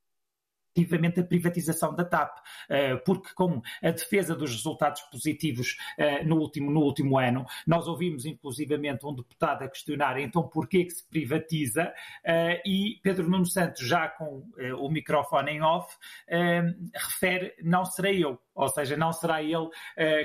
efetivamente 0.76 1.20
a 1.20 1.24
privatização 1.24 1.94
da 1.94 2.06
TAP, 2.06 2.38
eh, 2.70 2.96
porque 2.98 3.34
com 3.34 3.62
a 3.84 3.92
defesa 3.92 4.36
dos 4.36 4.52
resultados 4.52 5.02
positivos 5.04 5.78
eh, 5.98 6.24
no 6.24 6.38
último, 6.38 6.72
no 6.72 6.82
último 6.82 7.18
ano, 7.18 7.46
nós 7.68 7.88
ouvimos 7.88 8.26
inclusivamente 8.26 9.06
um 9.06 9.14
deputado 9.14 9.64
a 9.64 9.68
questionar 9.68 10.20
então 10.20 10.44
porquê 10.48 10.86
que 10.86 10.92
se 10.92 11.08
privatiza? 11.08 11.94
Eh, 12.24 12.62
e 12.66 13.00
Pedro 13.04 13.30
Nuno 13.30 13.46
Santos, 13.46 13.86
já 13.86 14.08
com 14.08 14.44
o 14.80 14.90
microfone 14.90 15.52
em 15.52 15.62
off, 15.62 15.96
refere 16.94 17.54
não 17.64 17.86
serei 17.86 18.24
eu, 18.24 18.40
ou 18.54 18.70
seja, 18.70 18.96
não 18.96 19.12
será 19.12 19.42
ele 19.42 19.70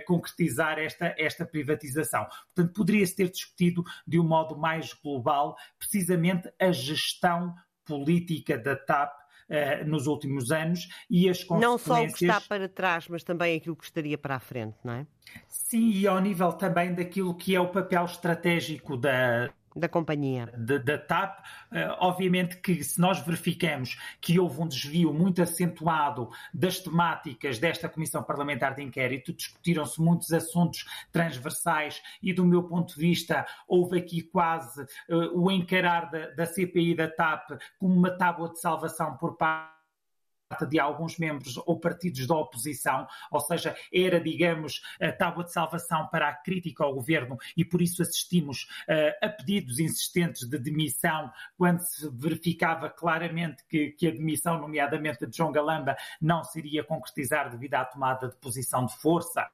concretizar 0.07 0.79
esta, 0.79 1.15
esta 1.19 1.45
privatização. 1.45 2.27
Portanto, 2.55 2.75
poderia-se 2.75 3.17
ter 3.17 3.31
discutido 3.31 3.85
de 4.07 4.19
um 4.19 4.25
modo 4.25 4.57
mais 4.57 4.93
global 4.93 5.57
precisamente 5.79 6.51
a 6.61 6.71
gestão 6.73 7.55
política 7.85 8.59
da 8.59 8.77
TAP 8.77 9.26
uh, 9.51 9.87
nos 9.87 10.07
últimos 10.07 10.51
anos 10.51 10.89
e 11.09 11.29
as 11.29 11.43
consequências... 11.43 11.61
Não 11.61 11.79
só 11.79 12.03
o 12.03 12.13
que 12.13 12.25
está 12.25 12.41
para 12.41 12.69
trás, 12.69 13.09
mas 13.09 13.23
também 13.23 13.57
aquilo 13.57 13.77
que 13.77 13.85
estaria 13.85 14.19
para 14.19 14.37
a 14.37 14.41
frente, 14.41 14.77
não 14.85 14.93
é? 14.93 15.07
Sim, 15.49 15.91
e 15.91 16.07
ao 16.07 16.21
nível 16.21 16.53
também 16.53 16.95
daquilo 16.95 17.35
que 17.35 17.55
é 17.55 17.61
o 17.61 17.69
papel 17.69 18.05
estratégico 18.05 18.97
da, 18.97 19.51
da 19.77 19.89
companhia. 19.89 20.47
Da, 20.57 20.79
da 20.79 20.99
TAP, 20.99 21.39
uh, 21.39 21.97
obviamente 22.01 22.57
que 22.57 22.83
se 22.83 23.01
nós 23.01 23.21
verificamos 23.21 23.99
que 24.21 24.41
houve 24.41 24.61
um 24.61 24.67
desvio 24.67 25.13
muito 25.13 25.43
acentuado 25.43 26.31
das 26.53 26.81
temáticas 26.81 27.59
desta 27.59 27.89
Comissão 27.89 28.23
Parlamentar 28.23 28.75
de 28.75 28.83
Inquérito, 28.83 29.33
discutiram-se 29.33 30.01
muitos 30.01 30.33
assuntos 30.33 30.87
transversais 31.13 32.03
e, 32.23 32.33
do 32.33 32.45
meu 32.45 32.63
ponto 32.63 32.95
de 32.95 33.01
vista, 33.01 33.47
houve 33.69 33.99
aqui 33.99 34.23
quase 34.23 34.83
uh, 34.83 35.39
o 35.39 35.51
encarar 35.51 36.11
da, 36.11 36.31
da 36.31 36.47
CPI 36.47 36.95
da 36.95 37.09
TAP 37.09 37.51
como 37.79 37.95
uma 37.95 38.11
tábua 38.11 38.51
de 38.51 38.61
salvação 38.61 39.17
por 39.17 39.37
parte 39.37 39.76
de 40.69 40.79
alguns 40.79 41.19
membros 41.19 41.57
ou 41.67 41.79
partidos 41.81 42.27
da 42.27 42.37
oposição, 42.37 43.07
ou 43.31 43.41
seja, 43.41 43.77
era, 43.93 44.21
digamos, 44.21 44.81
a 45.01 45.13
tábua 45.13 45.45
de 45.45 45.53
salvação 45.53 46.07
para 46.09 46.29
a 46.29 46.35
crítica 46.35 46.85
ao 46.85 46.95
governo 46.95 47.37
e 47.57 47.65
por 47.65 47.83
isso 47.83 48.03
assistimos 48.03 48.69
uh, 48.89 49.25
a 49.27 49.29
pedidos 49.29 49.79
insistentes 49.79 50.49
de 50.49 50.59
demissão 50.59 51.31
quando 51.57 51.81
se 51.81 52.09
verificava 52.11 52.89
claramente 52.89 53.65
que, 53.69 53.91
que 53.91 54.07
a 54.07 54.13
demissão, 54.13 54.61
nomeadamente 54.61 55.27
de 55.27 55.37
João 55.37 55.53
Galamba, 55.53 55.97
não 56.21 56.45
se 56.45 56.59
iria 56.59 56.85
concretizar 56.85 57.51
devido 57.51 57.75
à 57.75 57.85
tomada 57.85 58.29
de 58.29 58.37
posição 58.37 58.87
de 58.87 58.97
força 58.97 59.49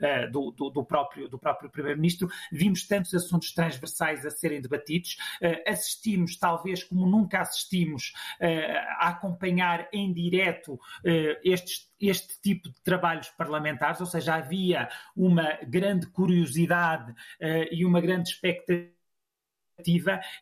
uh, 0.00 0.30
do, 0.30 0.50
do, 0.52 0.70
do, 0.70 0.84
próprio, 0.84 1.28
do 1.28 1.38
próprio 1.38 1.70
Primeiro-Ministro, 1.70 2.28
vimos 2.52 2.86
tantos 2.86 3.14
assuntos 3.14 3.52
transversais 3.52 4.24
a 4.24 4.30
serem 4.30 4.60
debatidos, 4.60 5.16
uh, 5.42 5.70
assistimos, 5.70 6.36
talvez 6.36 6.84
como 6.84 7.06
nunca 7.06 7.40
assistimos, 7.40 8.12
uh, 8.40 8.98
a 8.98 9.08
acompanhar 9.08 9.88
em 9.92 10.12
direto 10.12 10.78
estes 11.42 11.92
este 12.00 12.38
tipo 12.42 12.68
de 12.68 12.82
trabalhos 12.82 13.30
parlamentares, 13.30 14.00
ou 14.00 14.06
seja, 14.06 14.34
havia 14.34 14.88
uma 15.16 15.58
grande 15.66 16.06
curiosidade 16.08 17.14
e 17.70 17.84
uma 17.84 18.00
grande 18.00 18.28
expectativa 18.28 18.93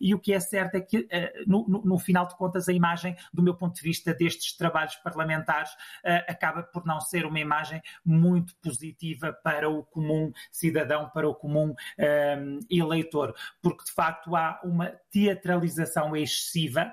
e 0.00 0.14
o 0.14 0.18
que 0.18 0.32
é 0.32 0.40
certo 0.40 0.74
é 0.74 0.80
que, 0.80 1.06
eh, 1.10 1.32
no, 1.46 1.66
no, 1.66 1.82
no, 1.84 1.98
final 1.98 2.26
de 2.26 2.36
contas, 2.36 2.68
a 2.68 2.72
imagem, 2.72 3.16
do 3.32 3.42
meu 3.42 3.54
ponto 3.54 3.74
de 3.74 3.82
vista, 3.82 4.12
destes 4.12 4.56
trabalhos 4.56 4.96
parlamentares 4.96 5.70
eh, 6.04 6.24
acaba 6.28 6.62
por 6.62 6.84
não 6.84 7.00
ser 7.00 7.24
uma 7.24 7.40
imagem 7.40 7.80
muito 8.04 8.54
positiva 8.56 9.32
para 9.32 9.68
o 9.68 9.84
comum 9.84 10.32
cidadão, 10.50 11.08
para 11.08 11.28
o 11.28 11.34
comum 11.34 11.62
um, 11.62 11.74
eh, 11.98 12.58
eleitor, 12.70 13.34
porque 13.62 13.84
de 13.84 13.92
facto 13.92 14.36
há 14.36 14.60
uma 14.64 14.92
teatralização 15.10 16.16
excessiva, 16.16 16.92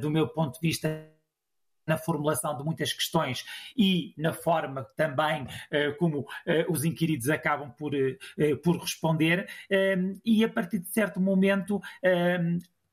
do 0.00 0.10
meu 0.10 0.28
ponto 0.28 0.54
de 0.54 0.66
vista 0.66 1.15
na 1.86 1.96
formulação 1.96 2.56
de 2.56 2.64
muitas 2.64 2.92
questões 2.92 3.44
e 3.76 4.14
na 4.16 4.32
forma 4.32 4.84
também 4.96 5.46
eh, 5.70 5.92
como 5.92 6.26
eh, 6.44 6.66
os 6.68 6.84
inquiridos 6.84 7.28
acabam 7.28 7.70
por, 7.70 7.94
eh, 7.94 8.16
por 8.62 8.76
responder, 8.78 9.48
e 10.24 10.44
a 10.44 10.48
partir 10.48 10.78
de 10.78 10.88
certo 10.88 11.20
momento 11.20 11.80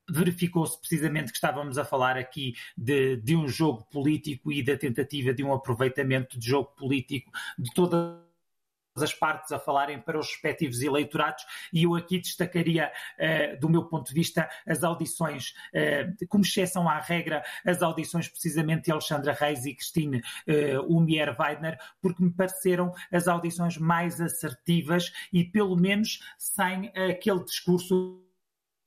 verificou-se 0.08 0.78
precisamente 0.78 1.30
que 1.30 1.36
estávamos 1.36 1.78
a 1.78 1.84
falar 1.84 2.16
aqui 2.16 2.54
de, 2.76 3.16
de 3.16 3.34
um 3.34 3.48
jogo 3.48 3.84
político 3.90 4.52
e 4.52 4.62
da 4.62 4.76
tentativa 4.76 5.32
de 5.32 5.42
um 5.42 5.52
aproveitamento 5.52 6.38
de 6.38 6.46
jogo 6.46 6.70
político 6.76 7.30
de 7.58 7.72
toda 7.74 8.22
as 9.02 9.12
partes 9.12 9.50
a 9.50 9.58
falarem 9.58 10.00
para 10.00 10.18
os 10.18 10.28
respectivos 10.28 10.80
eleitorados 10.80 11.44
e 11.72 11.82
eu 11.82 11.94
aqui 11.94 12.18
destacaria, 12.18 12.92
uh, 13.18 13.60
do 13.60 13.68
meu 13.68 13.84
ponto 13.84 14.08
de 14.08 14.14
vista, 14.14 14.48
as 14.66 14.84
audições, 14.84 15.54
uh, 15.74 16.26
como 16.28 16.44
exceção 16.44 16.88
à 16.88 17.00
regra, 17.00 17.42
as 17.66 17.82
audições 17.82 18.28
precisamente 18.28 18.84
de 18.84 18.92
Alexandra 18.92 19.32
Reis 19.32 19.64
e 19.64 19.74
Christine 19.74 20.18
uh, 20.18 20.80
Umier 20.86 21.34
Weidner, 21.38 21.78
porque 22.00 22.22
me 22.22 22.30
pareceram 22.30 22.92
as 23.10 23.26
audições 23.26 23.76
mais 23.76 24.20
assertivas 24.20 25.12
e 25.32 25.44
pelo 25.44 25.76
menos 25.76 26.20
sem 26.38 26.92
aquele 27.10 27.44
discurso 27.44 28.20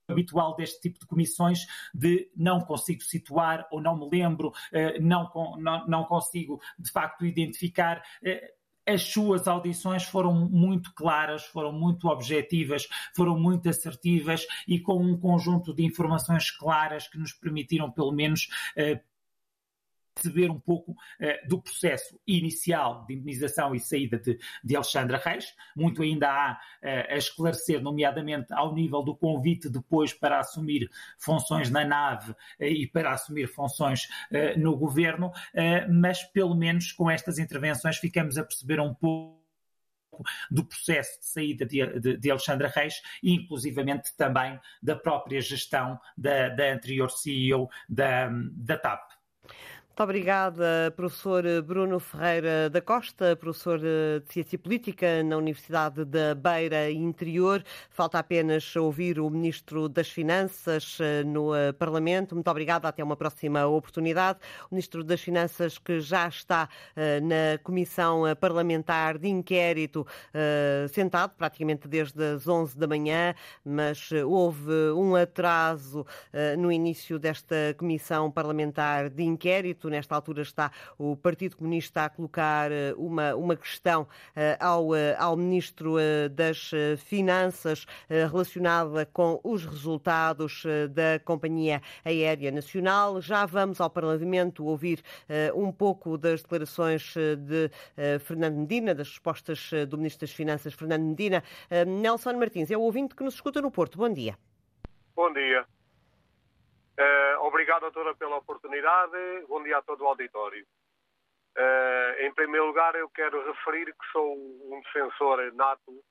habitual 0.09 0.55
deste 0.55 0.79
tipo 0.79 0.99
de 0.99 1.05
comissões 1.05 1.65
de 1.93 2.31
não 2.33 2.61
consigo 2.61 3.03
situar 3.03 3.67
ou 3.69 3.81
não 3.81 3.97
me 3.97 4.09
lembro, 4.09 4.53
não, 5.01 5.29
não, 5.57 5.85
não 5.85 6.03
consigo 6.05 6.61
de 6.79 6.89
facto 6.89 7.25
identificar 7.25 8.01
as 8.87 9.03
suas 9.03 9.47
audições 9.47 10.03
foram 10.03 10.33
muito 10.33 10.93
claras, 10.93 11.43
foram 11.45 11.71
muito 11.71 12.07
objetivas, 12.07 12.87
foram 13.15 13.37
muito 13.37 13.67
assertivas 13.67 14.45
e 14.67 14.79
com 14.79 15.03
um 15.03 15.17
conjunto 15.19 15.73
de 15.73 15.83
informações 15.83 16.49
claras 16.49 17.07
que 17.07 17.17
nos 17.17 17.33
permitiram, 17.33 17.91
pelo 17.91 18.11
menos, 18.11 18.47
perceber 20.17 20.49
um 20.49 20.59
pouco 20.59 20.91
uh, 20.91 21.47
do 21.47 21.61
processo 21.61 22.19
inicial 22.25 23.05
de 23.05 23.13
indenização 23.13 23.75
e 23.75 23.79
saída 23.79 24.17
de, 24.17 24.39
de 24.63 24.75
Alexandra 24.75 25.17
Reis. 25.17 25.53
Muito 25.75 26.01
ainda 26.01 26.29
há 26.29 26.53
uh, 26.53 27.13
a 27.13 27.17
esclarecer, 27.17 27.81
nomeadamente 27.81 28.51
ao 28.53 28.73
nível 28.73 29.03
do 29.03 29.15
convite 29.15 29.69
depois 29.69 30.13
para 30.13 30.39
assumir 30.39 30.89
funções 31.17 31.69
na 31.69 31.85
nave 31.85 32.31
uh, 32.31 32.35
e 32.63 32.87
para 32.87 33.11
assumir 33.11 33.47
funções 33.47 34.07
no 34.57 34.75
governo, 34.75 35.31
mas 35.89 36.23
pelo 36.23 36.55
menos 36.55 36.91
com 36.91 37.09
estas 37.09 37.37
intervenções 37.37 37.97
ficamos 37.97 38.37
a 38.37 38.43
perceber 38.43 38.79
um 38.79 38.93
pouco 38.93 39.37
do 40.49 40.63
processo 40.63 41.19
de 41.19 41.25
saída 41.25 41.65
de, 41.65 41.99
de, 41.99 42.17
de, 42.17 42.31
Alexandra 42.31 42.67
Reis 42.67 43.01
e, 43.21 43.33
inclusivamente, 43.33 44.15
também 44.15 44.59
da 44.81 44.95
própria 44.95 45.41
gestão 45.41 45.99
da, 46.17 46.49
da 46.49 46.73
anterior 46.73 47.11
CEO 47.11 47.69
da, 47.87 48.29
da 48.53 48.77
TAP. 48.77 49.16
Muito 49.97 50.03
obrigada, 50.03 50.93
professor 50.95 51.43
Bruno 51.63 51.99
Ferreira 51.99 52.69
da 52.69 52.79
Costa, 52.79 53.35
professor 53.35 53.79
de 53.79 54.21
Ciência 54.29 54.59
Política 54.59 55.23
na 55.23 55.37
Universidade 55.37 56.05
da 56.05 56.35
Beira 56.35 56.91
Interior. 56.91 57.63
Falta 57.89 58.19
apenas 58.19 58.75
ouvir 58.75 59.19
o 59.19 59.27
Ministro 59.27 59.89
das 59.89 60.07
Finanças 60.07 60.99
eh, 61.01 61.23
no 61.23 61.55
eh, 61.55 61.71
Parlamento. 61.71 62.35
Muito 62.35 62.47
obrigada, 62.47 62.87
até 62.87 63.03
uma 63.03 63.15
próxima 63.15 63.65
oportunidade. 63.65 64.37
O 64.69 64.75
Ministro 64.75 65.03
das 65.03 65.19
Finanças 65.19 65.79
que 65.79 65.99
já 65.99 66.27
está 66.27 66.69
eh, 66.95 67.19
na 67.19 67.57
Comissão 67.63 68.21
Parlamentar 68.39 69.17
de 69.17 69.27
Inquérito, 69.29 70.05
sentado 70.91 71.33
praticamente 71.35 71.87
desde 71.87 72.23
as 72.23 72.47
11 72.47 72.77
da 72.77 72.85
manhã, 72.85 73.33
mas 73.65 74.11
houve 74.11 74.71
um 74.95 75.15
atraso 75.15 76.05
no 76.57 76.71
início 76.71 77.17
desta 77.17 77.55
Comissão 77.77 78.29
Parlamentar 78.29 79.09
de 79.09 79.23
Inquérito 79.23 79.86
Nesta 79.89 80.15
altura 80.15 80.41
está 80.41 80.71
o 80.97 81.15
Partido 81.15 81.57
Comunista 81.57 82.05
a 82.05 82.09
colocar 82.09 82.71
eh, 82.71 82.93
uma, 82.97 83.35
uma 83.35 83.55
questão 83.55 84.07
eh, 84.35 84.57
ao, 84.59 84.95
eh, 84.95 85.15
ao 85.17 85.35
Ministro 85.35 85.95
das 86.31 86.71
Finanças 86.97 87.85
relacionada 88.09 89.05
com 89.05 89.39
os 89.43 89.65
resultados 89.65 90.63
da 90.91 91.19
Companhia 91.23 91.81
Aérea 92.03 92.51
Nacional. 92.51 93.21
Já 93.21 93.45
vamos 93.45 93.79
ao 93.79 93.89
Parlamento 93.89 94.65
ouvir 94.65 95.01
um 95.55 95.71
pouco 95.71 96.17
das 96.17 96.41
declarações 96.41 97.13
de 97.15 97.69
Fernando 98.19 98.57
Medina, 98.57 98.93
das 98.93 99.09
respostas 99.09 99.71
do 99.87 99.97
Ministro 99.97 100.27
das 100.27 100.35
Finanças, 100.35 100.73
Fernando 100.73 101.03
Medina. 101.03 101.43
Nelson 101.87 102.33
Martins 102.33 102.71
é 102.71 102.77
o 102.77 102.81
ouvinte 102.81 103.15
que 103.15 103.23
nos 103.23 103.35
escuta 103.35 103.61
no 103.61 103.71
Porto. 103.71 103.97
Bom 103.97 104.11
dia. 104.11 104.37
Bom 105.15 105.31
dia. 105.33 105.65
Uh, 106.99 107.45
obrigado 107.45 107.85
a 107.85 107.91
toda 107.91 108.15
pela 108.15 108.37
oportunidade. 108.37 109.45
Bom 109.47 109.61
dia 109.61 109.77
a 109.77 109.81
todo 109.83 110.01
o 110.03 110.07
auditório. 110.07 110.65
Uh, 111.55 112.21
em 112.21 112.33
primeiro 112.33 112.65
lugar, 112.65 112.95
eu 112.95 113.07
quero 113.09 113.45
referir 113.45 113.85
que 113.85 114.11
sou 114.11 114.35
um 114.35 114.81
defensor 114.81 115.53
nato 115.53 116.03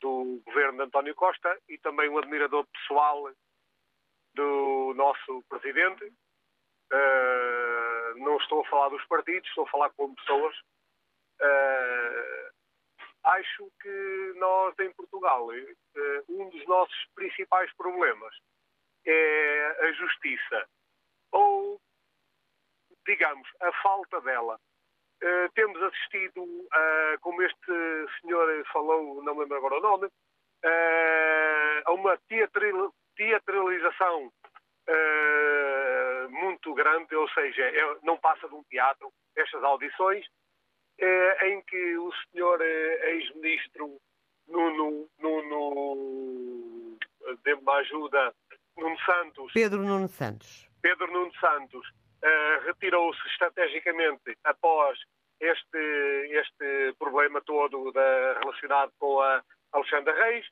do 0.00 0.40
governo 0.46 0.78
de 0.78 0.84
António 0.84 1.14
Costa 1.16 1.58
e 1.68 1.76
também 1.78 2.08
um 2.08 2.18
admirador 2.18 2.64
pessoal 2.68 3.32
do 4.34 4.94
nosso 4.94 5.42
presidente. 5.48 6.04
Uh, 6.92 8.18
não 8.18 8.36
estou 8.36 8.60
a 8.60 8.68
falar 8.68 8.90
dos 8.90 9.04
partidos, 9.06 9.48
estou 9.48 9.64
a 9.64 9.70
falar 9.70 9.90
com 9.90 10.14
pessoas. 10.14 10.54
acho 13.24 13.68
que 13.82 14.32
nós, 14.36 14.78
em 14.78 14.92
Portugal, 14.92 15.48
um 16.28 16.48
dos 16.48 16.64
nossos 16.68 17.06
principais 17.16 17.72
problemas 17.74 18.34
é 19.06 19.76
a 19.80 19.92
justiça. 19.92 20.68
Ou, 21.32 21.80
digamos, 23.06 23.48
a 23.60 23.72
falta 23.82 24.20
dela. 24.20 24.58
Uh, 25.20 25.50
temos 25.54 25.82
assistido, 25.82 26.42
uh, 26.42 27.20
como 27.20 27.42
este 27.42 28.06
senhor 28.20 28.64
falou, 28.72 29.20
não 29.24 29.34
me 29.34 29.40
lembro 29.40 29.56
agora 29.56 29.78
o 29.78 29.80
nome, 29.80 30.06
uh, 30.06 31.82
a 31.86 31.92
uma 31.92 32.16
teatril, 32.28 32.94
teatralização 33.16 34.32
muito 36.30 36.72
grande, 36.72 37.14
ou 37.14 37.28
seja, 37.30 37.62
é, 37.62 37.96
não 38.02 38.16
passa 38.16 38.48
de 38.48 38.54
um 38.54 38.62
teatro, 38.64 39.12
estas 39.36 39.62
audições, 39.62 40.24
em 41.42 41.60
que 41.62 41.98
o 41.98 42.10
senhor 42.30 42.58
ex-ministro 42.62 43.98
Nuno, 44.46 45.08
Nuno 45.18 46.98
dê-me 47.44 47.70
ajuda, 47.70 48.34
Nuno 48.78 48.96
Santos. 49.04 49.52
Pedro 49.52 49.82
Nuno 49.82 50.08
Santos. 50.08 50.68
Pedro 50.80 51.10
Nuno 51.12 51.32
Santos 51.40 51.86
uh, 52.22 52.64
retirou-se 52.64 53.20
estrategicamente 53.28 54.36
após 54.44 54.98
este, 55.40 55.78
este 56.30 56.94
problema 56.98 57.40
todo 57.42 57.92
da, 57.92 58.38
relacionado 58.38 58.92
com 58.98 59.20
a 59.20 59.42
Alexandra 59.72 60.14
Reis. 60.14 60.46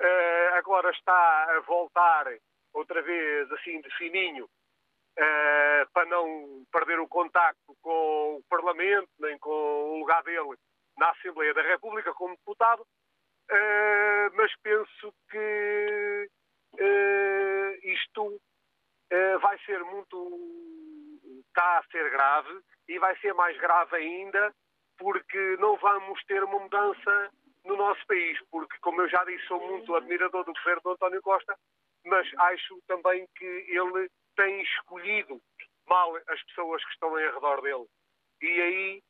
Uh, 0.00 0.54
agora 0.54 0.90
está 0.90 1.44
a 1.56 1.60
voltar 1.60 2.26
outra 2.72 3.02
vez 3.02 3.50
assim 3.52 3.80
de 3.80 3.90
fininho 3.96 4.44
uh, 4.44 5.90
para 5.92 6.06
não 6.06 6.64
perder 6.70 7.00
o 7.00 7.08
contacto 7.08 7.76
com 7.80 8.36
o 8.36 8.42
Parlamento, 8.48 9.08
nem 9.18 9.38
com 9.38 9.50
o 9.50 9.98
lugar 9.98 10.22
dele 10.22 10.56
na 10.96 11.10
Assembleia 11.10 11.54
da 11.54 11.62
República 11.62 12.12
como 12.14 12.36
deputado. 12.36 12.82
Uh, 13.50 14.36
mas 14.36 14.52
penso 14.62 15.12
que 15.30 16.28
isto 17.92 18.26
uh, 18.26 19.38
vai 19.40 19.58
ser 19.64 19.82
muito. 19.84 21.40
está 21.48 21.78
a 21.78 21.84
ser 21.90 22.10
grave 22.10 22.60
e 22.88 22.98
vai 22.98 23.16
ser 23.18 23.34
mais 23.34 23.56
grave 23.58 23.96
ainda 23.96 24.54
porque 24.98 25.56
não 25.58 25.76
vamos 25.76 26.22
ter 26.24 26.42
uma 26.42 26.58
mudança 26.58 27.30
no 27.64 27.76
nosso 27.76 28.04
país, 28.06 28.38
porque, 28.50 28.76
como 28.80 29.00
eu 29.02 29.08
já 29.08 29.24
disse, 29.24 29.46
sou 29.46 29.64
muito 29.64 29.94
admirador 29.94 30.44
do 30.44 30.52
governo 30.52 30.82
de 30.82 30.90
António 30.90 31.22
Costa, 31.22 31.56
mas 32.04 32.26
acho 32.36 32.80
também 32.86 33.26
que 33.36 33.44
ele 33.44 34.10
tem 34.36 34.62
escolhido 34.62 35.40
mal 35.86 36.16
as 36.16 36.42
pessoas 36.44 36.84
que 36.84 36.92
estão 36.92 37.18
em 37.18 37.32
redor 37.32 37.60
dele. 37.62 37.86
E 38.42 38.60
aí 38.60 39.02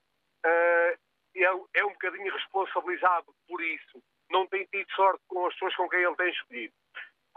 uh, 0.46 1.68
é 1.74 1.84
um 1.84 1.92
bocadinho 1.92 2.32
responsabilizado 2.32 3.32
por 3.46 3.62
isso. 3.62 4.02
Não 4.30 4.46
tem 4.46 4.66
tido 4.66 4.90
sorte 4.92 5.22
com 5.28 5.46
as 5.46 5.54
pessoas 5.54 5.76
com 5.76 5.88
quem 5.88 6.00
ele 6.00 6.16
tem 6.16 6.30
escolhido. 6.30 6.74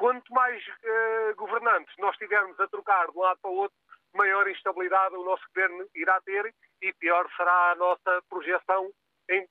Quanto 0.01 0.33
mais 0.33 0.59
uh, 0.67 1.35
governantes 1.35 1.95
nós 1.99 2.17
tivermos 2.17 2.59
a 2.59 2.67
trocar 2.67 3.05
de 3.11 3.15
um 3.15 3.21
lado 3.21 3.39
para 3.39 3.51
o 3.51 3.55
outro, 3.55 3.77
maior 4.15 4.49
instabilidade 4.49 5.13
o 5.13 5.23
nosso 5.23 5.43
governo 5.49 5.87
irá 5.93 6.19
ter 6.21 6.51
e 6.81 6.91
pior 6.93 7.29
será 7.37 7.69
a 7.69 7.75
nossa 7.75 8.23
projeção 8.27 8.91
em, 9.29 9.47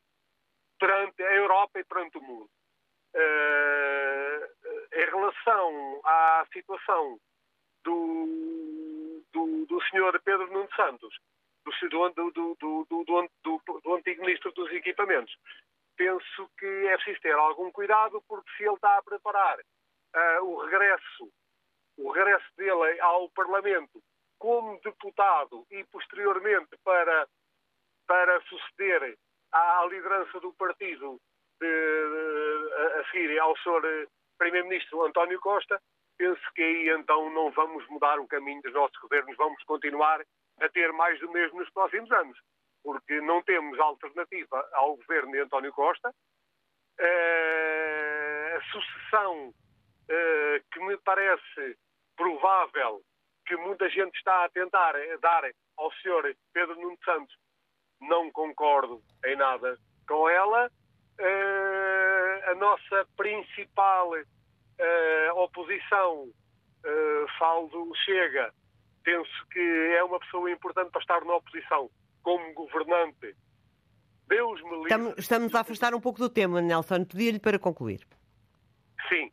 perante 0.76 1.22
a 1.22 1.32
Europa 1.36 1.78
e 1.78 1.84
perante 1.84 2.18
o 2.18 2.20
mundo. 2.20 2.50
Uh, 3.14 4.40
em 4.92 5.04
relação 5.04 6.00
à 6.04 6.44
situação 6.52 7.20
do, 7.84 9.22
do, 9.32 9.66
do 9.66 9.80
senhor 9.84 10.20
Pedro 10.24 10.52
Nuno 10.52 10.68
Santos, 10.74 11.16
do, 11.64 12.10
do, 12.10 12.56
do, 12.58 13.80
do, 13.84 13.94
antigo 13.94 14.22
ministro 14.22 14.50
dos 14.50 14.68
equipamentos, 14.72 15.32
penso 15.96 16.50
que 16.58 16.66
é 16.88 16.96
preciso 16.96 17.20
ter 17.20 17.34
algum 17.34 17.70
cuidado 17.70 18.20
porque 18.26 18.50
se 18.56 18.64
ele 18.64 18.74
está 18.74 18.98
a 18.98 19.02
preparar 19.04 19.60
uh, 20.14 20.44
o 20.44 20.64
regresso, 20.64 21.32
o 21.98 22.10
regresso 22.10 22.46
dele 22.56 23.00
ao 23.00 23.28
Parlamento 23.30 24.02
como 24.38 24.80
deputado 24.80 25.66
e 25.70 25.84
posteriormente 25.84 26.76
para, 26.82 27.28
para 28.06 28.40
suceder 28.42 29.16
à 29.52 29.86
liderança 29.90 30.40
do 30.40 30.52
partido 30.54 31.20
de, 31.60 31.66
de, 31.66 32.74
a, 32.74 33.00
a 33.00 33.10
seguir 33.10 33.38
ao 33.38 33.56
Sr. 33.58 34.08
Primeiro-Ministro 34.38 35.04
António 35.04 35.38
Costa, 35.40 35.80
penso 36.16 36.40
que 36.54 36.62
aí 36.62 36.88
então 36.88 37.30
não 37.30 37.50
vamos 37.50 37.86
mudar 37.88 38.18
o 38.18 38.26
caminho 38.26 38.62
dos 38.62 38.72
nossos 38.72 38.96
governos, 38.98 39.36
vamos 39.36 39.62
continuar 39.64 40.24
a 40.60 40.68
ter 40.68 40.92
mais 40.92 41.20
do 41.20 41.30
mesmo 41.30 41.60
nos 41.60 41.70
próximos 41.70 42.10
anos, 42.10 42.38
porque 42.82 43.20
não 43.20 43.42
temos 43.42 43.78
alternativa 43.78 44.68
ao 44.72 44.96
governo 44.96 45.32
de 45.32 45.40
António 45.40 45.72
Costa. 45.72 46.10
Uh, 46.98 48.56
a 48.56 48.62
sucessão 48.72 49.54
uh, 50.10 50.64
que 50.72 50.80
me 50.80 50.96
parece 50.98 51.78
provável 52.16 53.00
que 53.46 53.56
muita 53.56 53.88
gente 53.88 54.14
está 54.16 54.44
a 54.44 54.48
tentar 54.50 54.94
dar 55.20 55.44
ao 55.76 55.92
senhor 55.94 56.36
Pedro 56.52 56.74
Nuno 56.76 56.98
Santos, 57.04 57.34
não 58.00 58.30
concordo 58.30 59.02
em 59.24 59.36
nada 59.36 59.78
com 60.06 60.28
ela. 60.28 60.70
Uh, 61.18 62.50
a 62.50 62.54
nossa 62.54 63.06
principal 63.16 64.12
uh, 64.80 65.30
a 65.30 65.34
oposição, 65.42 66.24
uh, 66.24 67.38
falo 67.38 67.68
do 67.68 67.92
Chega, 68.04 68.52
penso 69.02 69.46
que 69.52 69.94
é 69.96 70.02
uma 70.02 70.18
pessoa 70.20 70.50
importante 70.50 70.90
para 70.90 71.00
estar 71.00 71.24
na 71.24 71.36
oposição 71.36 71.90
como 72.22 72.52
governante. 72.54 73.34
Deus 74.28 74.62
me 74.62 74.70
livre. 74.70 74.82
Estamos, 74.84 75.18
estamos 75.18 75.54
a 75.54 75.60
afastar 75.60 75.94
um 75.94 76.00
pouco 76.00 76.18
do 76.18 76.30
tema, 76.30 76.60
Nelson. 76.60 77.04
Pedia-lhe 77.04 77.40
para 77.40 77.58
concluir. 77.58 78.06
Sim. 79.08 79.30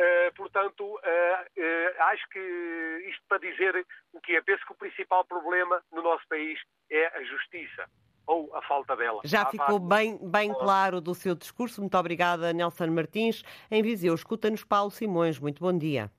Uh, 0.00 0.34
portanto, 0.34 0.82
uh, 0.82 0.96
uh, 0.96 2.02
acho 2.04 2.26
que 2.30 3.04
isto 3.10 3.22
para 3.28 3.36
dizer 3.36 3.86
o 4.14 4.20
que 4.22 4.34
é, 4.34 4.40
penso 4.40 4.64
que 4.64 4.72
o 4.72 4.76
principal 4.76 5.26
problema 5.26 5.82
no 5.92 6.00
nosso 6.00 6.26
país 6.26 6.58
é 6.90 7.06
a 7.18 7.22
justiça 7.24 7.86
ou 8.26 8.54
a 8.56 8.62
falta 8.62 8.96
dela. 8.96 9.20
Já 9.24 9.44
ficou 9.50 9.78
bem, 9.78 10.18
bem 10.22 10.54
claro 10.54 11.02
do 11.02 11.14
seu 11.14 11.34
discurso. 11.34 11.82
Muito 11.82 11.98
obrigada, 11.98 12.50
Nelson 12.50 12.86
Martins. 12.86 13.42
Em 13.70 13.82
Viseu, 13.82 14.14
escuta-nos 14.14 14.64
Paulo 14.64 14.90
Simões. 14.90 15.38
Muito 15.38 15.60
bom 15.60 15.76
dia. 15.76 16.10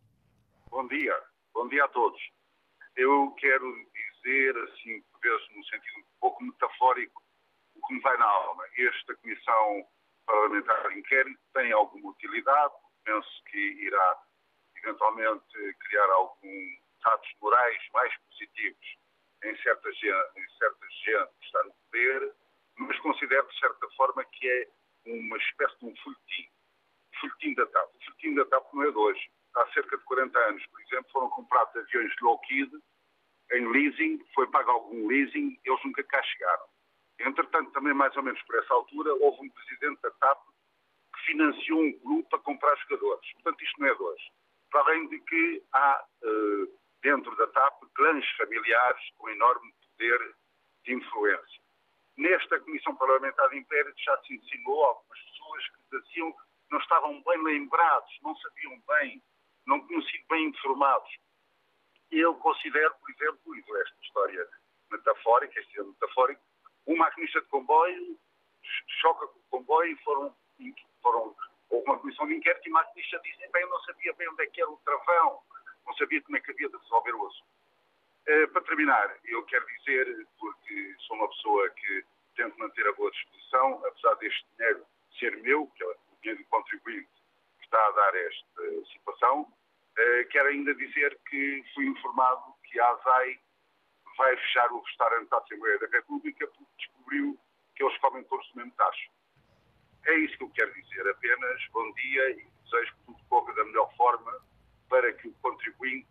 Bom 0.69 0.87
dia. 0.87 1.17
Bom 1.51 1.67
dia 1.67 1.83
a 1.83 1.87
todos. 1.87 2.21
Eu 2.95 3.31
quero 3.39 3.65
dizer, 4.23 4.57
assim, 4.57 5.01
talvez 5.11 5.41
num 5.55 5.63
sentido 5.63 5.99
um 5.99 6.19
pouco 6.19 6.43
metafórico, 6.43 7.23
o 7.75 7.87
que 7.87 7.93
me 7.95 8.01
vai 8.01 8.15
na 8.17 8.25
alma. 8.25 8.63
Esta 8.77 9.15
Comissão 9.15 9.87
Parlamentar 10.27 10.89
de 10.89 10.99
Inquérito 10.99 11.39
tem 11.53 11.71
alguma 11.71 12.11
utilidade, 12.11 12.73
penso 13.03 13.43
que 13.49 13.57
irá 13.57 14.23
eventualmente 14.77 15.73
criar 15.79 16.09
alguns 16.11 16.79
atos 17.03 17.31
morais 17.41 17.77
mais 17.93 18.15
positivos 18.29 18.97
em 19.43 19.57
certa 19.57 19.91
gente, 19.91 20.37
em 20.37 20.49
certa 20.57 20.87
gente 20.89 21.31
que 21.39 21.45
está 21.45 21.63
no 21.63 21.73
poder, 21.73 22.33
mas 22.77 22.99
considero 22.99 23.47
de 23.47 23.59
certa 23.59 23.89
forma 23.91 24.23
que 24.25 24.47
é 24.47 24.67
uma 25.05 25.37
espécie 25.37 25.79
de 25.79 25.85
um 25.85 25.95
folhetim. 25.97 26.49
Folhetim 27.19 27.53
da 27.55 27.65
TAP. 27.67 27.89
O 27.95 28.05
folhetim 28.05 28.35
da 28.35 28.45
TAP 28.45 28.73
não 28.73 28.83
é 28.83 28.91
de 28.91 28.97
hoje. 28.97 29.31
Há 29.55 29.67
cerca 29.73 29.97
de 29.97 30.03
40 30.03 30.39
anos, 30.39 30.65
por 30.67 30.81
exemplo, 30.81 31.11
foram 31.11 31.29
comprados 31.29 31.75
aviões 31.75 32.15
de 32.15 32.23
Lockheed 32.23 32.71
em 33.53 33.67
leasing, 33.67 34.23
foi 34.33 34.47
pago 34.47 34.71
algum 34.71 35.07
leasing, 35.07 35.59
eles 35.65 35.83
nunca 35.83 36.03
cá 36.03 36.23
chegaram. 36.23 36.65
Entretanto, 37.19 37.71
também 37.71 37.93
mais 37.93 38.15
ou 38.15 38.23
menos 38.23 38.41
por 38.43 38.55
essa 38.57 38.73
altura, 38.73 39.13
houve 39.15 39.45
um 39.45 39.49
presidente 39.49 40.01
da 40.01 40.11
TAP 40.11 40.39
financiou 41.25 41.81
um 41.81 41.99
clube 41.99 42.27
para 42.29 42.39
comprar 42.39 42.75
jogadores. 42.77 43.33
Portanto, 43.33 43.63
isto 43.63 43.79
não 43.79 43.87
é 43.87 43.95
de 43.95 44.01
hoje. 44.01 44.31
Para 44.71 44.81
além 44.81 45.07
de 45.09 45.19
que 45.21 45.63
há 45.73 46.05
uh, 46.23 46.79
dentro 47.01 47.35
da 47.35 47.47
TAP 47.47 47.83
clãs 47.93 48.25
familiares 48.37 49.01
com 49.17 49.29
enorme 49.29 49.73
poder 49.81 50.35
de 50.85 50.93
influência. 50.93 51.61
Nesta 52.17 52.59
Comissão 52.59 52.95
Parlamentar 52.95 53.49
de 53.49 53.57
Inquérito 53.57 53.99
já 54.03 54.17
se 54.21 54.35
ensinou 54.35 54.83
algumas 54.83 55.19
pessoas 55.19 55.63
que 55.69 55.99
diziam 55.99 56.31
que 56.31 56.39
não 56.69 56.79
estavam 56.79 57.21
bem 57.23 57.43
lembrados, 57.43 58.19
não 58.21 58.35
sabiam 58.37 58.81
bem, 58.87 59.21
não 59.65 59.85
tinham 59.87 60.01
sido 60.03 60.25
bem 60.29 60.47
informados. 60.47 61.09
Eu 62.11 62.35
considero, 62.35 62.93
por 62.99 63.11
exemplo, 63.11 63.55
e 63.55 63.59
esta 63.59 63.95
história 64.01 64.47
metafórica, 64.91 65.59
este 65.59 65.79
é 65.79 65.83
metafórico, 65.83 66.41
um 66.87 66.97
maquinista 66.97 67.41
de 67.41 67.47
comboio 67.47 68.17
choca 69.01 69.27
com 69.27 69.39
o 69.39 69.43
comboio 69.49 69.91
e 69.91 70.03
foram, 70.03 70.35
foram 71.01 71.35
houve 71.71 71.85
uma 71.85 71.97
comissão 71.99 72.27
de 72.27 72.35
inquérito 72.35 72.67
e 72.67 72.69
o 72.69 72.73
maquinista 72.73 73.19
disse, 73.23 73.47
bem, 73.51 73.61
eu 73.63 73.69
não 73.69 73.79
sabia 73.81 74.13
bem 74.13 74.29
onde 74.29 74.43
é 74.43 74.47
que 74.47 74.61
era 74.61 74.69
o 74.69 74.77
travão, 74.83 75.41
não 75.85 75.93
sabia 75.95 76.21
como 76.21 76.37
é 76.37 76.41
que 76.41 76.51
havia 76.51 76.69
de 76.69 76.77
resolver 76.77 77.15
o 77.15 77.27
assunto. 77.27 77.51
Uh, 78.27 78.47
para 78.49 78.61
terminar, 78.61 79.17
eu 79.25 79.43
quero 79.45 79.65
dizer, 79.65 80.27
porque 80.37 80.95
sou 81.07 81.17
uma 81.17 81.29
pessoa 81.29 81.69
que 81.71 82.05
tento 82.35 82.59
manter 82.59 82.87
a 82.87 82.93
boa 82.93 83.09
disposição, 83.11 83.81
apesar 83.85 84.13
deste 84.15 84.45
dinheiro 84.57 84.85
ser 85.17 85.37
meu, 85.37 85.67
que 85.67 85.83
é 85.83 85.87
o 85.87 85.95
dinheiro 86.21 86.43
do 86.43 86.49
contribuinte 86.49 87.09
que 87.57 87.65
está 87.65 87.87
a 87.87 87.91
dar 87.91 88.15
esta 88.15 88.85
situação, 88.93 89.41
uh, 89.41 90.27
quero 90.29 90.49
ainda 90.49 90.75
dizer 90.75 91.17
que 91.29 91.63
fui 91.73 91.85
informado 91.87 92.53
que 92.65 92.79
a 92.79 92.89
ASAI 92.91 93.39
vai 94.17 94.37
fechar 94.37 94.71
o 94.71 94.81
restaurante 94.81 95.29
da 95.29 95.37
Assembleia 95.37 95.79
da 95.79 95.87
República 95.87 96.45
porque 96.47 96.71
descobriu 96.77 97.39
que 97.75 97.83
eles 97.83 97.97
comem 97.99 98.23
todos 98.25 98.47
do 98.49 98.57
mesmo 98.57 98.71
tacho. 98.73 99.09
É 100.05 100.15
isso 100.19 100.37
que 100.37 100.43
eu 100.43 100.49
quero 100.49 100.73
dizer. 100.73 101.09
Apenas 101.09 101.61
bom 101.73 101.91
dia 101.93 102.31
e 102.31 102.47
desejo 102.63 102.93
que 102.95 103.05
tudo 103.05 103.19
corra 103.29 103.53
da 103.53 103.65
melhor 103.65 103.93
forma 103.95 104.39
para 104.89 105.11
que 105.13 105.27
o 105.27 105.33
contribuinte 105.41 106.07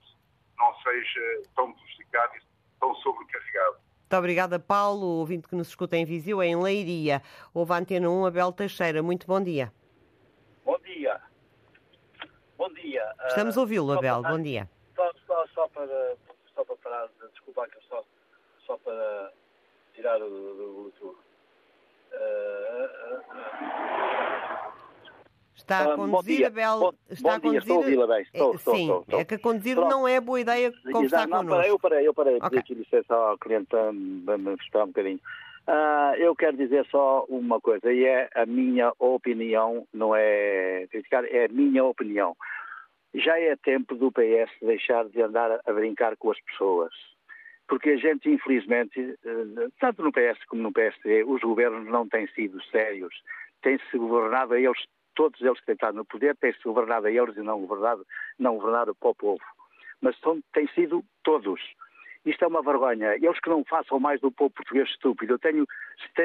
não 0.59 0.75
seja 0.83 1.43
tão 1.57 1.73
prejudicado 1.73 2.37
e 2.37 2.41
tão 2.79 2.95
sobrecarregado. 2.97 3.77
Muito 4.11 4.19
obrigada, 4.19 4.59
Paulo. 4.59 5.07
O 5.07 5.19
ouvinte 5.21 5.47
que 5.47 5.55
nos 5.55 5.69
escuta 5.69 5.97
em 5.97 6.05
Viseu, 6.05 6.43
em 6.43 6.61
Leiria. 6.61 7.23
Houve 7.55 7.73
a 7.73 7.77
Antena 7.77 8.11
1, 8.11 8.27
Abel 8.27 8.53
Teixeira. 8.53 9.03
Muito 9.03 9.27
bom 9.27 9.41
dia. 9.41 9.73
Bom 10.65 10.79
dia. 10.81 11.21
Bom 12.57 12.73
dia. 12.75 13.15
Estamos 13.29 13.57
a 13.57 13.61
ouvi-lo, 13.61 13.93
Abel. 13.93 14.23
Bom 14.23 14.43
dia. 14.43 14.69
Só, 14.97 15.13
só, 15.27 15.47
só, 15.55 15.69
para, 15.69 16.17
só 16.55 16.65
para 16.65 16.77
parar, 16.77 17.09
desculpa, 17.33 17.69
só, 17.89 18.05
só 18.67 18.77
para 18.79 19.33
tirar 19.95 20.21
o 20.21 20.29
do 20.29 20.73
Bluetooth. 20.75 21.17
Uh, 22.13 22.17
uh, 22.17 23.19
uh, 23.37 23.80
Está 25.71 25.93
a 25.93 25.97
conduzir, 25.97 26.47
Abel. 26.47 26.79
Bom, 26.81 26.93
está 27.09 27.29
bom 27.29 27.35
a 27.35 27.41
conduzir. 27.41 27.51
Dia, 27.51 27.59
estou 27.61 27.77
a 27.77 27.79
ouvi-la 27.79 28.07
bem. 28.07 28.23
Estou, 28.23 28.55
estou, 28.55 28.75
Sim, 28.75 28.83
estou, 28.83 29.01
estou. 29.03 29.21
é 29.21 29.25
que 29.25 29.35
a 29.35 29.39
conduzir 29.39 29.77
Pronto. 29.77 29.91
não 29.91 30.09
é 30.09 30.21
boa 30.21 30.41
ideia 30.41 30.73
conversar 30.93 31.29
não, 31.29 31.39
connosco. 31.39 31.67
Eu 31.67 31.79
parei, 31.79 32.09
eu 32.09 32.15
parei, 32.15 32.37
eu 32.37 32.37
parei. 32.37 32.37
Ok. 32.37 32.49
Pedi 32.51 32.59
aqui 32.59 32.75
licença 32.75 33.15
ao 33.15 33.39
cliente 33.39 33.69
para 33.69 33.93
me 33.93 34.55
esperar 34.55 34.85
um 34.85 34.89
bocadinho. 34.89 35.21
Ah, 35.67 36.15
eu 36.19 36.35
quero 36.35 36.57
dizer 36.57 36.85
só 36.91 37.25
uma 37.29 37.61
coisa, 37.61 37.93
e 37.93 38.05
é 38.05 38.29
a 38.35 38.45
minha 38.45 38.93
opinião, 38.99 39.87
não 39.93 40.17
é 40.17 40.89
criticar, 40.91 41.25
é 41.25 41.45
a 41.45 41.49
minha 41.49 41.85
opinião. 41.85 42.37
Já 43.15 43.39
é 43.39 43.55
tempo 43.57 43.95
do 43.95 44.11
PS 44.11 44.51
deixar 44.63 45.05
de 45.09 45.23
andar 45.23 45.61
a 45.65 45.73
brincar 45.73 46.17
com 46.17 46.31
as 46.31 46.41
pessoas. 46.41 46.93
Porque 47.69 47.91
a 47.91 47.97
gente, 47.97 48.29
infelizmente, 48.29 48.99
eh, 48.99 49.69
tanto 49.79 50.03
no 50.03 50.11
PS 50.11 50.45
como 50.49 50.63
no 50.63 50.73
PSD, 50.73 51.23
os 51.23 51.41
governos 51.41 51.87
não 51.89 52.09
têm 52.09 52.27
sido 52.29 52.61
sérios. 52.65 53.15
Têm-se 53.63 53.97
governado 53.97 54.55
a 54.55 54.61
eles, 54.61 54.81
todos 55.15 55.41
eles 55.41 55.61
que 55.61 55.73
estado 55.73 55.97
no 55.97 56.05
poder, 56.05 56.37
têm-se 56.37 56.63
governado 56.65 57.07
a 57.07 57.11
eles 57.11 57.37
e 57.37 57.41
não 57.41 57.61
governado, 57.67 58.07
não 58.39 58.57
governado 58.57 58.95
para 58.95 59.11
o 59.11 59.15
povo. 59.15 59.43
Mas 60.01 60.19
são, 60.21 60.41
têm 60.53 60.67
sido 60.69 61.05
todos. 61.23 61.61
Isto 62.25 62.45
é 62.45 62.49
uma 62.49 62.63
vergonha. 62.63 63.15
Eles 63.17 63.41
que 63.41 63.49
não 63.49 63.65
façam 63.65 63.99
mais 63.99 64.21
do 64.21 64.31
povo 64.31 64.51
português 64.51 64.89
estúpido. 64.89 65.35
Eu 65.35 65.39
tenho, 65.39 65.67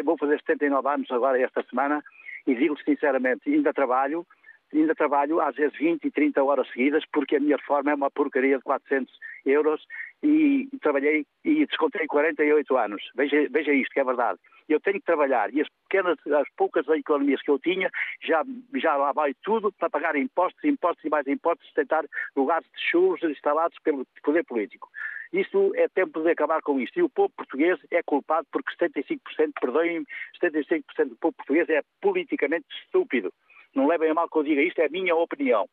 vou 0.03 0.17
fazer 0.17 0.39
79 0.39 0.87
anos 0.87 1.11
agora 1.11 1.39
esta 1.39 1.63
semana 1.63 2.03
e 2.45 2.55
digo 2.55 2.77
sinceramente, 2.83 3.49
ainda 3.49 3.73
trabalho, 3.73 4.25
ainda 4.73 4.93
trabalho 4.93 5.41
às 5.41 5.55
vezes 5.55 5.77
20 5.77 6.05
e 6.05 6.11
30 6.11 6.43
horas 6.43 6.67
seguidas 6.69 7.03
porque 7.11 7.35
a 7.35 7.39
minha 7.39 7.57
reforma 7.57 7.91
é 7.91 7.95
uma 7.95 8.11
porcaria 8.11 8.57
de 8.57 8.63
400 8.63 9.13
euros 9.45 9.81
e 10.25 10.67
trabalhei 10.79 11.25
e 11.43 11.65
descontei 11.65 12.07
48 12.07 12.77
anos. 12.77 13.03
Veja, 13.15 13.47
veja 13.49 13.71
isto, 13.73 13.93
que 13.93 13.99
é 13.99 14.03
verdade. 14.03 14.39
Eu 14.67 14.79
tenho 14.79 14.99
que 14.99 15.05
trabalhar 15.05 15.53
e 15.53 15.61
as 15.61 15.69
pequenas, 15.87 16.17
as 16.27 16.47
poucas 16.57 16.87
economias 16.87 17.41
que 17.41 17.51
eu 17.51 17.59
tinha, 17.59 17.91
já, 18.23 18.43
já 18.73 18.95
lá 18.95 19.11
vai 19.11 19.35
tudo 19.43 19.71
para 19.71 19.89
pagar 19.89 20.15
impostos, 20.15 20.63
impostos 20.63 21.05
e 21.05 21.09
mais 21.09 21.27
impostos, 21.27 21.71
tentar 21.73 22.05
lugares 22.35 22.67
de 22.75 22.81
churros 22.89 23.21
instalados 23.23 23.77
pelo 23.83 24.05
poder 24.23 24.43
político. 24.45 24.89
Isso 25.31 25.73
é 25.75 25.87
tempo 25.89 26.21
de 26.21 26.31
acabar 26.31 26.61
com 26.61 26.79
isto. 26.79 26.97
E 26.97 27.03
o 27.03 27.09
povo 27.09 27.31
português 27.35 27.79
é 27.91 28.01
culpado 28.01 28.47
porque 28.51 28.73
75%, 28.75 29.19
perdoem-me, 29.59 30.05
75% 30.41 31.09
do 31.09 31.15
povo 31.17 31.33
português 31.33 31.69
é 31.69 31.81
politicamente 32.01 32.65
estúpido. 32.83 33.31
Não 33.75 33.87
levem 33.87 34.09
a 34.09 34.13
mal 34.13 34.29
que 34.29 34.37
eu 34.37 34.43
diga 34.43 34.61
isto, 34.61 34.79
é 34.79 34.85
a 34.85 34.89
minha 34.89 35.15
opinião. 35.15 35.67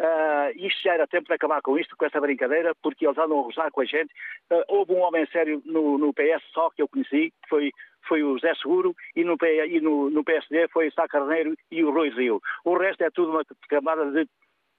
Uh, 0.00 0.56
isto 0.56 0.82
já 0.82 0.94
era 0.94 1.06
tempo 1.06 1.26
de 1.26 1.34
acabar 1.34 1.60
com 1.60 1.78
isto, 1.78 1.94
com 1.94 2.06
essa 2.06 2.18
brincadeira, 2.18 2.74
porque 2.82 3.06
eles 3.06 3.18
andam 3.18 3.40
a 3.40 3.42
gozar 3.42 3.70
com 3.70 3.82
a 3.82 3.84
gente. 3.84 4.10
Uh, 4.50 4.64
houve 4.66 4.94
um 4.94 5.00
homem 5.02 5.26
sério 5.26 5.60
no, 5.66 5.98
no, 5.98 6.14
PS 6.14 6.42
só 6.54 6.70
que 6.70 6.80
eu 6.80 6.88
conheci, 6.88 7.30
que 7.42 7.48
foi, 7.50 7.70
foi 8.08 8.22
o 8.22 8.38
Zé 8.38 8.54
Seguro, 8.54 8.96
e 9.14 9.22
no, 9.22 9.36
e 9.42 9.78
no, 9.78 10.08
no 10.08 10.24
PSD 10.24 10.68
foi 10.68 10.88
o 10.88 10.92
Sá 10.92 11.06
Carneiro 11.06 11.54
e 11.70 11.84
o 11.84 11.90
Rui 11.90 12.08
Rio. 12.08 12.40
O 12.64 12.78
resto 12.78 13.04
é 13.04 13.10
tudo 13.10 13.32
uma 13.32 13.44
camada 13.68 14.10
de, 14.10 14.26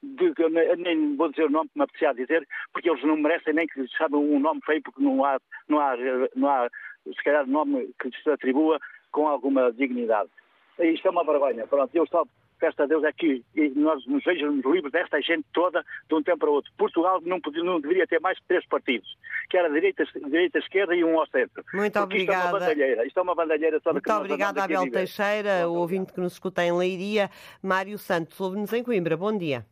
de, 0.01 0.33
nem 0.77 1.15
vou 1.15 1.29
dizer 1.29 1.45
o 1.45 1.51
nome 1.51 1.69
que 1.69 1.77
me 1.77 1.83
apetecia 1.83 2.13
dizer, 2.15 2.47
porque 2.73 2.89
eles 2.89 3.03
não 3.03 3.15
merecem 3.15 3.53
nem 3.53 3.67
que 3.67 3.79
lhes 3.79 3.91
chamem 3.91 4.19
um 4.19 4.39
nome 4.39 4.61
feio, 4.65 4.81
porque 4.81 5.03
não 5.03 5.23
há, 5.23 5.37
não 5.69 5.79
há, 5.79 5.95
não 6.35 6.49
há 6.49 6.67
se 7.05 7.23
calhar, 7.23 7.45
nome 7.45 7.93
que 8.01 8.07
lhes 8.07 8.27
atribua 8.27 8.79
com 9.11 9.27
alguma 9.27 9.71
dignidade. 9.71 10.31
Isto 10.79 11.09
é 11.09 11.11
uma 11.11 11.23
vergonha. 11.23 11.67
Pronto, 11.67 11.93
eu 11.93 12.07
só 12.07 12.25
peço 12.61 12.83
a 12.83 12.85
Deus 12.85 13.03
é 13.03 13.11
que 13.11 13.43
nós 13.75 14.05
nos 14.05 14.23
vejamos 14.23 14.63
livres 14.63 14.91
desta 14.91 15.19
gente 15.19 15.43
toda 15.51 15.83
de 16.07 16.15
um 16.15 16.21
tempo 16.21 16.37
para 16.37 16.49
o 16.51 16.53
outro. 16.53 16.71
Portugal 16.77 17.19
não, 17.25 17.41
podia, 17.41 17.63
não 17.63 17.81
deveria 17.81 18.05
ter 18.05 18.19
mais 18.21 18.37
que 18.37 18.45
três 18.45 18.65
partidos, 18.67 19.17
que 19.49 19.57
era 19.57 19.67
a 19.67 19.71
direita, 19.71 20.05
direita 20.05 20.59
esquerda 20.59 20.95
e 20.95 21.03
um 21.03 21.19
ao 21.19 21.25
centro. 21.27 21.63
Muito 21.73 21.93
Porque 21.93 21.99
obrigada. 21.99 22.37
Isto 22.37 22.45
é 22.45 22.51
uma 22.51 22.59
bandalheira, 22.59 23.05
isto 23.07 23.19
é 23.19 23.23
uma 23.23 23.35
bandalheira 23.35 23.81
toda 23.81 23.93
Muito 23.93 24.13
obrigada, 24.13 24.63
Abel. 24.63 24.91
Teixeira, 24.91 25.67
o 25.67 25.73
ouvinte 25.73 26.13
que 26.13 26.19
nos 26.19 26.33
escuta 26.33 26.63
em 26.63 26.71
Leiria. 26.71 27.29
Mário 27.63 27.97
Santos, 27.97 28.39
ouve-nos 28.39 28.71
em 28.71 28.83
Coimbra. 28.83 29.17
Bom 29.17 29.35
dia. 29.35 29.65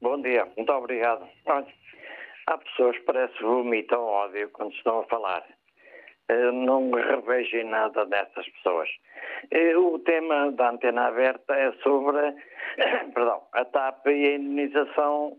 Bom 0.00 0.20
dia, 0.20 0.48
muito 0.56 0.72
obrigado. 0.72 1.24
Olha, 1.46 1.66
há 2.48 2.58
pessoas 2.58 2.98
que 2.98 3.04
parece 3.04 3.40
vomitam 3.40 4.02
ódio 4.02 4.50
quando 4.52 4.72
estão 4.74 5.00
a 5.00 5.04
falar. 5.04 5.46
Eh, 6.28 6.50
Não 6.52 6.90
revejo 6.90 7.56
em 7.56 7.68
nada 7.68 8.04
dessas 8.06 8.48
pessoas. 8.48 8.88
Eh, 9.50 9.76
O 9.76 9.98
tema 10.00 10.50
da 10.52 10.70
antena 10.70 11.06
aberta 11.08 11.54
é 11.54 11.72
sobre 11.82 12.18
perdão, 13.14 13.42
a 13.52 13.64
TAP 13.64 14.06
e 14.06 14.26
a 14.26 14.36
indenização 14.36 15.36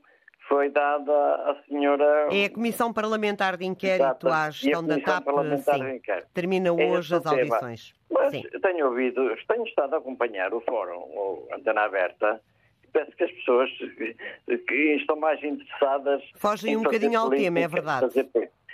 foi 0.48 0.70
dada 0.70 1.12
à 1.12 1.56
senhora. 1.68 2.28
É 2.32 2.46
a 2.46 2.50
Comissão 2.50 2.92
Parlamentar 2.94 3.56
de 3.58 3.66
Inquérito 3.66 4.04
Exato. 4.04 4.28
à 4.28 4.50
gestão 4.50 4.86
da 4.86 5.00
TAP. 5.00 5.26
Sim. 5.64 6.02
Termina 6.34 6.68
é 6.68 6.72
hoje 6.72 7.16
as 7.16 7.26
audições. 7.26 7.94
Mas 8.12 8.32
sim. 8.32 8.44
tenho 8.62 8.88
ouvido, 8.88 9.36
tenho 9.48 9.66
estado 9.66 9.96
a 9.96 9.98
acompanhar 9.98 10.54
o 10.54 10.62
fórum, 10.62 11.00
ou 11.16 11.48
Antena 11.54 11.82
Aberta, 11.82 12.42
penso 12.92 13.12
que 13.12 13.24
as 13.24 13.32
pessoas 13.32 13.70
que 14.68 14.96
estão 14.98 15.16
mais 15.16 15.42
interessadas. 15.44 16.22
Fogem 16.36 16.78
um 16.78 16.84
bocadinho 16.84 17.20
ao 17.20 17.30
tema, 17.30 17.60
é 17.60 17.68
verdade. 17.68 18.08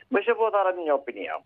Mas 0.10 0.28
eu 0.28 0.36
vou 0.36 0.52
dar 0.52 0.66
a 0.68 0.74
minha 0.74 0.96
opinião. 0.96 1.42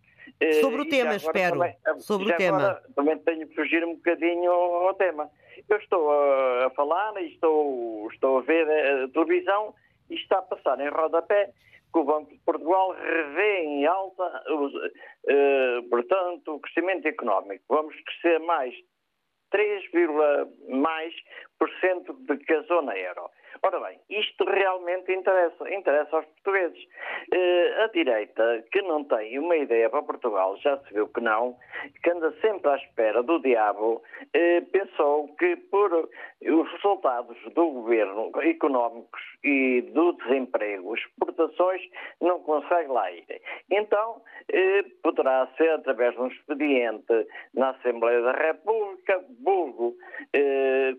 Sobre 0.61 0.81
o 0.81 0.89
tema, 0.89 1.15
espero. 1.15 1.59
Também, 1.59 1.75
Sobre 1.99 2.31
o 2.31 2.35
tema. 2.35 2.81
Também 2.95 3.17
tenho 3.19 3.47
que 3.47 3.55
fugir 3.55 3.83
um 3.83 3.95
bocadinho 3.95 4.51
ao 4.51 4.93
tema. 4.95 5.29
Eu 5.69 5.77
estou 5.77 6.11
a, 6.11 6.69
falar 6.75 7.21
e 7.21 7.33
estou, 7.33 8.09
estou 8.11 8.39
a 8.39 8.41
ver 8.41 8.67
a 8.69 9.07
televisão 9.09 9.73
e 10.09 10.15
está 10.15 10.39
a 10.39 10.41
passar 10.41 10.79
em 10.79 10.89
rodapé 10.89 11.51
que 11.93 11.99
o 11.99 12.03
Banco 12.03 12.31
de 12.31 12.39
Portugal 12.39 12.91
revê 12.91 13.59
em 13.59 13.85
alta, 13.85 14.43
uh, 14.49 15.89
portanto, 15.89 16.55
o 16.55 16.59
crescimento 16.59 17.07
económico. 17.07 17.63
Vamos 17.69 17.95
crescer 18.01 18.39
mais 18.39 18.73
3, 19.51 19.83
mais 20.69 21.13
por 21.59 21.69
cento 21.79 22.13
de 22.13 22.37
que 22.37 22.53
a 22.53 22.61
zona 22.63 22.97
euro. 22.97 23.29
Ora 23.61 23.79
bem, 23.79 23.99
isto 24.09 24.43
realmente 24.45 25.11
interessa, 25.13 25.69
interessa 25.69 26.15
aos 26.17 26.25
portugueses. 26.25 26.83
Uh, 27.33 27.83
a 27.83 27.87
direita, 27.87 28.63
que 28.71 28.81
não 28.81 29.03
tem 29.03 29.37
uma 29.39 29.55
ideia 29.55 29.89
para 29.89 30.01
Portugal, 30.03 30.57
já 30.57 30.77
se 30.79 30.93
viu 30.93 31.07
que 31.07 31.21
não, 31.21 31.55
que 32.03 32.09
anda 32.09 32.33
sempre 32.41 32.71
à 32.71 32.75
espera 32.75 33.21
do 33.21 33.39
diabo, 33.39 34.01
uh, 34.21 34.65
pensou 34.71 35.27
que 35.35 35.55
por 35.55 35.93
os 35.93 36.71
resultados 36.73 37.37
do 37.53 37.69
governo 37.69 38.31
económicos 38.41 39.21
e 39.43 39.81
do 39.93 40.13
desemprego, 40.13 40.95
exportações, 40.95 41.81
não 42.21 42.39
consegue 42.39 42.89
lá 42.89 43.11
ir. 43.11 43.41
Então, 43.69 44.17
uh, 44.17 44.89
poderá 45.01 45.47
ser 45.57 45.69
através 45.69 46.13
de 46.15 46.21
um 46.21 46.27
expediente 46.27 47.27
na 47.53 47.69
Assembleia 47.69 48.21
da 48.21 48.31
República, 48.33 49.23
vulgo, 49.43 49.95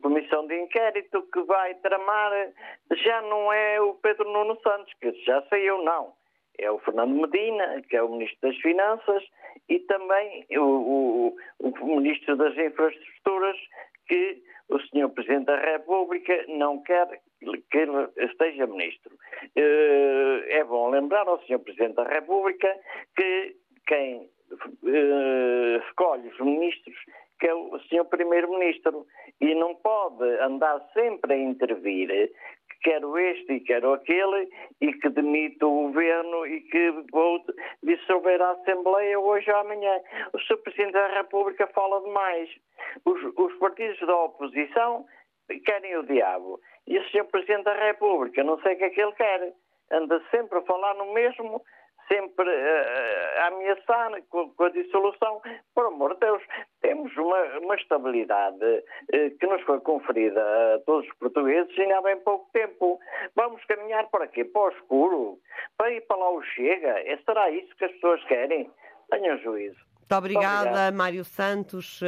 comissão 0.03 0.47
de 0.47 0.61
inquérito, 0.61 1.23
que 1.33 1.43
vai 1.43 1.75
tramar 1.77 2.44
já 2.93 3.23
não 3.23 3.53
é 3.53 3.81
o 3.81 3.95
Pedro 3.95 4.31
Nuno 4.31 4.59
Santos, 4.63 4.93
que 5.01 5.13
já 5.25 5.43
saiu, 5.49 5.83
não. 5.83 6.13
É 6.59 6.71
o 6.71 6.79
Fernando 6.79 7.15
Medina, 7.15 7.83
que 7.89 7.97
é 7.97 8.03
o 8.03 8.11
Ministro 8.11 8.49
das 8.49 8.57
Finanças, 8.61 9.25
e 9.69 9.81
também 9.81 10.47
o, 10.57 10.63
o, 10.63 11.37
o 11.61 11.97
Ministro 11.97 12.37
das 12.37 12.57
Infraestruturas, 12.57 13.57
que 14.07 14.43
o 14.69 14.79
Sr. 14.79 15.09
Presidente 15.15 15.47
da 15.47 15.57
República 15.57 16.45
não 16.49 16.83
quer 16.83 17.21
que 17.71 17.79
ele 17.79 18.09
esteja 18.17 18.67
Ministro. 18.67 19.17
Eh, 19.57 20.45
é 20.49 20.65
bom 20.65 20.89
lembrar 20.91 21.27
ao 21.29 21.41
Sr. 21.43 21.59
Presidente 21.59 21.97
da 21.97 22.05
República 22.05 22.75
que 23.17 23.57
quem 23.87 24.31
eh, 24.87 25.81
escolhe 25.87 26.29
os 26.29 26.41
ministros 26.41 26.97
que 27.39 27.47
é 27.47 27.55
o 27.55 27.79
Sr. 27.89 28.05
Primeiro-Ministro 28.09 29.07
e 29.41 29.55
não 29.55 29.75
pode 29.75 30.25
andar 30.41 30.81
sempre 30.95 31.35
a 31.35 31.39
intervir 31.39 32.31
quero 32.85 33.19
este 33.19 33.55
e 33.55 33.61
quero 33.61 33.95
aquele, 33.95 34.49
e 34.81 34.93
que 34.93 35.09
demite 35.09 35.65
o 35.65 35.71
governo 35.71 36.47
e 36.47 36.61
que 36.61 36.93
vou 37.11 37.43
dissolver 37.83 38.41
a 38.41 38.51
Assembleia 38.53 39.19
hoje 39.19 39.51
ou 39.51 39.57
amanhã. 39.57 39.99
O 40.33 40.39
Sr. 40.39 40.59
Presidente 40.59 40.93
da 40.93 41.09
República 41.09 41.67
fala 41.69 42.03
demais. 42.03 42.49
Os, 43.05 43.21
os 43.37 43.55
partidos 43.59 43.99
da 44.07 44.17
oposição 44.25 45.07
querem 45.65 45.97
o 45.97 46.05
diabo. 46.05 46.61
E 46.87 46.99
o 46.99 47.09
Sr. 47.09 47.25
Presidente 47.25 47.65
da 47.65 47.75
República, 47.75 48.45
não 48.45 48.61
sei 48.61 48.75
o 48.75 48.79
que 48.79 48.85
é 48.85 48.91
que 48.91 49.01
ele 49.01 49.13
quer, 49.13 49.53
anda 49.91 50.23
sempre 50.31 50.59
a 50.59 50.63
falar 50.63 50.95
no 50.95 51.13
mesmo 51.15 51.63
sempre 52.09 52.49
uh, 52.49 53.41
a 53.41 53.47
ameaçar 53.49 54.23
com, 54.29 54.51
com, 54.51 54.65
a 54.65 54.71
dissolução. 54.71 55.41
Por 55.75 55.87
amor 55.87 56.15
de 56.15 56.21
Deus, 56.21 56.43
temos 56.81 57.15
uma, 57.17 57.59
uma 57.61 57.75
estabilidade 57.75 58.65
uh, 58.65 59.39
que 59.39 59.47
nos 59.47 59.63
foi 59.63 59.81
conferida 59.81 60.41
a 60.41 60.79
todos 60.81 61.09
os 61.09 61.15
portugueses 61.17 61.77
em 61.79 61.93
há 61.93 62.03
bem 62.03 62.17
pouco 62.19 62.49
tempo. 62.53 62.99
Vamos 63.35 63.65
caminhar 63.65 64.09
para 64.11 64.27
quê? 64.27 64.45
Para 64.45 64.63
o 64.63 64.69
escuro? 64.71 65.39
Para 65.77 65.93
ir 65.93 66.01
para 66.03 66.17
lá 66.17 66.31
o 66.31 66.43
chega? 66.43 67.01
É, 67.01 67.17
será 67.25 67.51
isso 67.51 67.75
que 67.77 67.85
as 67.85 67.93
pessoas 67.93 68.23
querem? 68.25 68.71
Tenham 69.11 69.39
juízo. 69.39 69.79
Muito 69.99 70.15
obrigada, 70.17 70.85
Muito 70.85 70.99
Mário 70.99 71.25
Santos. 71.25 72.01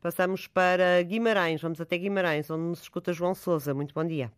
Passamos 0.00 0.46
para 0.46 1.02
Guimarães. 1.02 1.60
Vamos 1.60 1.80
até 1.80 1.98
Guimarães, 1.98 2.50
onde 2.50 2.62
nos 2.62 2.80
escuta 2.80 3.12
João 3.12 3.34
Souza. 3.34 3.74
Muito 3.74 3.92
bom 3.92 4.04
dia. 4.04 4.30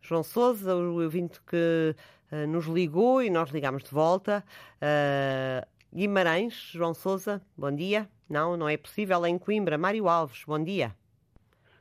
João 0.00 0.22
Souza, 0.22 0.76
o 0.76 1.02
ouvinte 1.02 1.40
que 1.42 1.96
uh, 2.34 2.46
nos 2.48 2.66
ligou 2.66 3.22
e 3.22 3.30
nós 3.30 3.50
ligamos 3.50 3.84
de 3.84 3.90
volta. 3.90 4.44
Uh, 4.76 5.66
Guimarães, 5.94 6.54
João 6.72 6.92
Souza, 6.92 7.40
bom 7.56 7.70
dia. 7.70 8.08
Não, 8.28 8.56
não 8.56 8.68
é 8.68 8.76
possível, 8.76 9.24
é 9.24 9.28
em 9.28 9.38
Coimbra. 9.38 9.78
Mário 9.78 10.08
Alves, 10.08 10.44
bom 10.44 10.62
dia. 10.62 10.94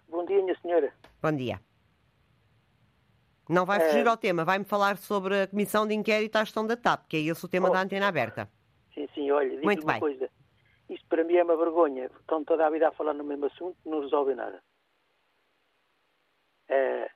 Bom 0.07 0.23
dia, 0.25 0.41
minha 0.43 0.57
senhora. 0.59 0.93
Bom 1.21 1.31
dia. 1.31 1.59
Não 3.49 3.65
vai 3.65 3.79
fugir 3.79 4.05
é... 4.05 4.09
ao 4.09 4.15
tema, 4.15 4.45
vai-me 4.45 4.63
falar 4.63 4.97
sobre 4.97 5.41
a 5.41 5.47
comissão 5.47 5.87
de 5.87 5.93
inquérito 5.93 6.35
à 6.37 6.43
gestão 6.43 6.65
da 6.65 6.77
TAP, 6.77 7.07
que 7.07 7.17
é 7.17 7.19
esse 7.21 7.43
o 7.43 7.49
tema 7.49 7.69
oh, 7.69 7.73
da 7.73 7.81
antena 7.81 8.07
aberta. 8.07 8.49
Sim, 8.93 9.07
sim, 9.13 9.31
olha, 9.31 9.49
digo 9.49 9.63
Muito 9.63 9.83
uma 9.83 9.93
bem. 9.93 9.99
coisa. 9.99 10.29
Isto 10.89 11.07
para 11.07 11.23
mim 11.23 11.35
é 11.35 11.43
uma 11.43 11.57
vergonha. 11.57 12.09
Estão 12.19 12.43
toda 12.43 12.65
a 12.65 12.69
vida 12.69 12.87
a 12.87 12.91
falar 12.91 13.13
no 13.13 13.23
mesmo 13.23 13.45
assunto, 13.45 13.77
não 13.85 14.01
resolve 14.01 14.35
nada. 14.35 14.61
É, 16.69 17.09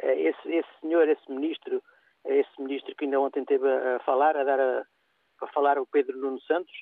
é, 0.00 0.20
esse, 0.20 0.48
esse 0.48 0.68
senhor, 0.80 1.08
esse 1.08 1.30
ministro, 1.30 1.82
esse 2.24 2.50
ministro 2.60 2.94
que 2.94 3.04
ainda 3.04 3.20
ontem 3.20 3.44
teve 3.44 3.66
a, 3.68 3.98
falar, 4.00 4.36
a 4.36 4.44
dar 4.44 4.60
a, 4.60 4.86
a 5.42 5.46
falar 5.48 5.78
o 5.78 5.86
Pedro 5.86 6.18
Nuno 6.18 6.40
Santos, 6.42 6.72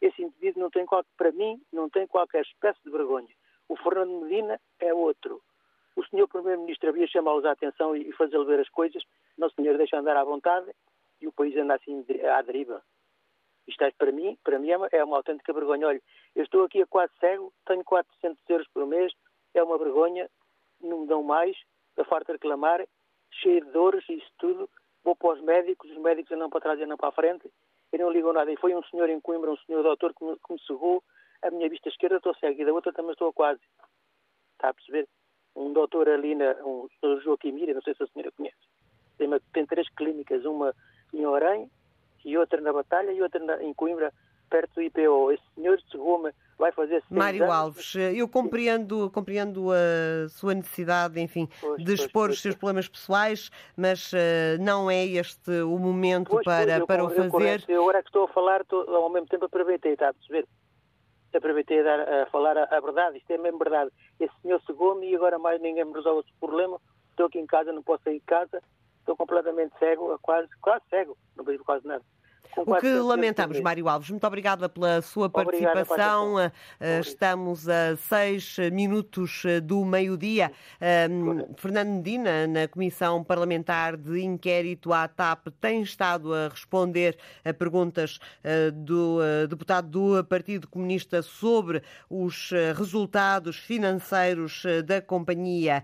esse 0.00 0.22
indivíduo 0.22 0.62
não 0.62 0.70
tem 0.70 0.86
qualquer, 0.86 1.10
para 1.16 1.32
mim, 1.32 1.60
não 1.72 1.88
tem 1.88 2.06
qualquer 2.06 2.42
espécie 2.42 2.80
de 2.84 2.90
vergonha. 2.90 3.28
O 3.68 3.76
Fernando 3.76 4.22
Medina 4.22 4.60
é 4.80 4.92
outro. 4.92 5.42
O 5.94 6.04
senhor 6.06 6.26
Primeiro-Ministro 6.28 6.88
havia 6.88 7.06
chamá-los 7.06 7.44
à 7.44 7.52
atenção 7.52 7.94
e 7.94 8.10
fazê-lo 8.12 8.46
ver 8.46 8.60
as 8.60 8.68
coisas. 8.70 9.02
Não, 9.36 9.50
senhor, 9.50 9.76
deixa 9.76 9.98
andar 9.98 10.16
à 10.16 10.24
vontade 10.24 10.70
e 11.20 11.26
o 11.26 11.32
país 11.32 11.56
anda 11.56 11.74
assim 11.74 12.04
à 12.34 12.40
deriva. 12.42 12.82
Isto 13.66 13.84
é, 13.84 13.90
para 13.92 14.10
mim, 14.10 14.38
para 14.42 14.58
mim 14.58 14.70
é 14.70 14.76
uma, 14.76 14.88
é 14.90 15.04
uma 15.04 15.16
autêntica 15.18 15.52
vergonha. 15.52 15.86
Olha, 15.86 16.02
eu 16.34 16.42
estou 16.42 16.64
aqui 16.64 16.82
a 16.82 16.86
quase 16.86 17.12
cego, 17.20 17.52
tenho 17.66 17.84
400 17.84 18.42
euros 18.48 18.66
por 18.72 18.86
mês, 18.86 19.12
é 19.54 19.62
uma 19.62 19.78
vergonha, 19.78 20.28
não 20.80 21.00
me 21.00 21.06
dão 21.06 21.22
mais, 21.22 21.56
a 21.98 22.04
farta 22.04 22.32
reclamar, 22.32 22.84
cheio 23.30 23.64
de 23.64 23.70
dores 23.70 24.04
e 24.08 24.14
isso 24.14 24.30
tudo. 24.38 24.68
Vou 25.02 25.16
para 25.16 25.34
os 25.34 25.40
médicos, 25.42 25.90
os 25.90 25.98
médicos 25.98 26.32
andam 26.32 26.50
para 26.50 26.60
trás 26.60 26.78
e 26.78 26.84
andam 26.84 26.96
para 26.96 27.08
a 27.08 27.12
frente 27.12 27.50
e 27.92 27.98
não 27.98 28.10
ligam 28.10 28.32
nada. 28.32 28.52
E 28.52 28.56
foi 28.56 28.74
um 28.74 28.82
senhor 28.84 29.08
em 29.08 29.20
Coimbra, 29.20 29.50
um 29.50 29.56
senhor 29.58 29.82
doutor, 29.82 30.14
que 30.14 30.24
me, 30.24 30.36
que 30.36 30.52
me 30.52 30.58
a 31.42 31.50
minha 31.50 31.68
vista 31.68 31.88
esquerda, 31.88 32.16
estou 32.16 32.34
cego, 32.36 32.60
e 32.60 32.64
da 32.64 32.72
outra 32.72 32.92
também 32.92 33.12
estou 33.12 33.32
quase. 33.32 33.60
Está 34.54 34.68
a 34.68 34.74
perceber? 34.74 35.08
Um 35.56 35.72
doutor 35.72 36.08
ali, 36.08 36.34
na, 36.34 36.52
um 36.64 36.88
senhor 37.00 37.20
Joaquim 37.22 37.52
Mira, 37.52 37.74
não 37.74 37.82
sei 37.82 37.94
se 37.94 38.02
a 38.02 38.06
senhora 38.08 38.30
conhece, 38.32 38.56
tem, 39.18 39.26
uma, 39.26 39.40
tem 39.52 39.66
três 39.66 39.88
clínicas, 39.94 40.44
uma 40.44 40.74
em 41.12 41.26
Orem, 41.26 41.70
e 42.24 42.36
outra 42.36 42.60
na 42.60 42.72
Batalha, 42.72 43.10
e 43.10 43.22
outra 43.22 43.42
na, 43.42 43.62
em 43.62 43.74
Coimbra, 43.74 44.12
perto 44.48 44.74
do 44.74 44.82
IPO. 44.82 45.32
Esse 45.32 45.42
senhor 45.54 45.80
chegou-me 45.90 46.32
vai 46.60 46.70
fazer 46.70 47.02
Mário 47.10 47.42
anos. 47.42 47.54
Alves, 47.54 47.94
eu 48.14 48.28
compreendo, 48.28 49.10
compreendo 49.10 49.72
a 49.72 50.28
sua 50.28 50.54
necessidade, 50.54 51.18
enfim, 51.18 51.48
pois, 51.60 51.82
de 51.82 51.94
expor 51.94 52.26
pois, 52.26 52.34
os 52.34 52.42
seus 52.42 52.54
problemas 52.54 52.86
pessoais, 52.86 53.50
mas 53.76 54.12
uh, 54.12 54.60
não 54.60 54.90
é 54.90 55.04
este 55.04 55.50
o 55.62 55.78
momento 55.78 56.30
pois, 56.30 56.44
para, 56.44 56.86
para 56.86 57.02
eu, 57.02 57.06
o 57.06 57.10
fazer. 57.10 57.64
Eu, 57.66 57.82
agora 57.82 58.02
que 58.02 58.08
estou 58.10 58.24
a 58.24 58.28
falar, 58.28 58.60
estou, 58.60 58.88
ao 58.94 59.10
mesmo 59.10 59.26
tempo 59.26 59.46
aproveitei, 59.46 59.94
está 59.94 60.10
a 60.10 60.14
perceber? 60.14 60.46
Aproveitei 61.34 61.80
a, 61.80 61.82
dar, 61.82 62.22
a 62.22 62.26
falar 62.26 62.56
a, 62.56 62.64
a, 62.64 62.80
verdade, 62.80 63.18
isto 63.18 63.30
é 63.30 63.38
mesmo 63.38 63.58
verdade. 63.58 63.90
Esse 64.20 64.34
senhor 64.42 64.60
cegou-me 64.66 65.10
e 65.10 65.16
agora 65.16 65.38
mais 65.38 65.60
ninguém 65.60 65.84
me 65.84 65.94
resolve 65.94 66.20
esse 66.20 66.38
problema. 66.38 66.78
Estou 67.10 67.26
aqui 67.26 67.38
em 67.38 67.46
casa, 67.46 67.72
não 67.72 67.82
posso 67.82 68.04
sair 68.04 68.18
de 68.18 68.26
casa, 68.26 68.62
estou 68.98 69.16
completamente 69.16 69.72
cego, 69.78 70.18
quase, 70.20 70.48
quase 70.60 70.84
cego, 70.90 71.16
não 71.36 71.44
vejo 71.44 71.64
quase 71.64 71.86
nada. 71.86 72.04
O 72.56 72.76
que 72.76 72.88
lamentamos, 72.88 73.60
Mário 73.60 73.88
Alves. 73.88 74.10
Muito 74.10 74.26
obrigada 74.26 74.68
pela 74.68 75.00
sua 75.02 75.30
participação. 75.30 76.38
Eh, 76.38 77.00
Estamos 77.00 77.68
a 77.68 77.96
seis 77.96 78.56
minutos 78.72 79.44
eh, 79.44 79.60
do 79.60 79.84
meio-dia. 79.84 80.50
Fernando 81.56 81.88
Medina, 81.90 82.46
na 82.46 82.66
Comissão 82.66 83.22
Parlamentar 83.22 83.96
de 83.96 84.20
Inquérito 84.20 84.92
à 84.92 85.06
TAP, 85.06 85.48
tem 85.60 85.82
estado 85.82 86.34
a 86.34 86.48
responder 86.48 87.16
a 87.44 87.52
perguntas 87.52 88.18
eh, 88.42 88.70
do 88.70 89.20
deputado 89.48 89.88
do 89.88 90.24
Partido 90.24 90.66
Comunista 90.66 91.22
sobre 91.22 91.82
os 92.08 92.50
resultados 92.76 93.56
financeiros 93.56 94.64
da 94.84 95.00
companhia, 95.00 95.82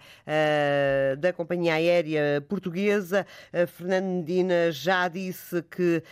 da 1.19 1.33
companhia 1.33 1.75
aérea 1.75 2.45
portuguesa. 2.49 3.27
Fernando 3.67 4.07
Medina 4.07 4.71
já 4.71 5.09
disse 5.09 5.63
que 5.63 6.03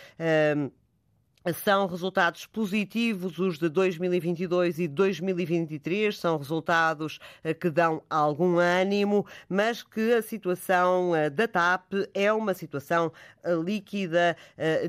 são 1.53 1.85
resultados 1.85 2.45
positivos 2.45 3.37
os 3.37 3.57
de 3.57 3.69
2022 3.69 4.79
e 4.79 4.87
2023, 4.87 6.17
são 6.17 6.37
resultados 6.37 7.19
eh, 7.43 7.53
que 7.53 7.69
dão 7.69 8.01
algum 8.09 8.57
ânimo, 8.57 9.25
mas 9.47 9.83
que 9.83 10.13
a 10.13 10.21
situação 10.21 11.15
eh, 11.15 11.29
da 11.29 11.47
TAP 11.47 11.93
é 12.13 12.31
uma 12.33 12.53
situação 12.53 13.11
eh, 13.43 13.53
líquida 13.63 14.35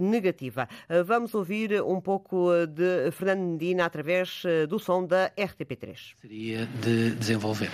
negativa. 0.01 0.69
Vamos 1.05 1.35
ouvir 1.35 1.83
um 1.83 2.01
pouco 2.01 2.51
de 2.67 3.11
Fernando 3.13 3.41
Medina 3.41 3.85
através 3.85 4.43
do 4.69 4.79
som 4.79 5.05
da 5.05 5.31
RTP3. 5.31 6.15
Seria 6.21 6.67
de 6.67 7.11
desenvolver. 7.11 7.71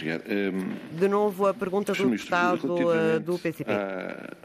Obrigado. 0.00 0.22
Um... 0.28 0.96
De 0.98 1.08
novo 1.08 1.46
a 1.46 1.54
pergunta 1.54 1.92
do 1.92 2.10
deputado 2.10 3.20
do 3.20 3.38
PCP. 3.38 3.70
A 3.70 4.36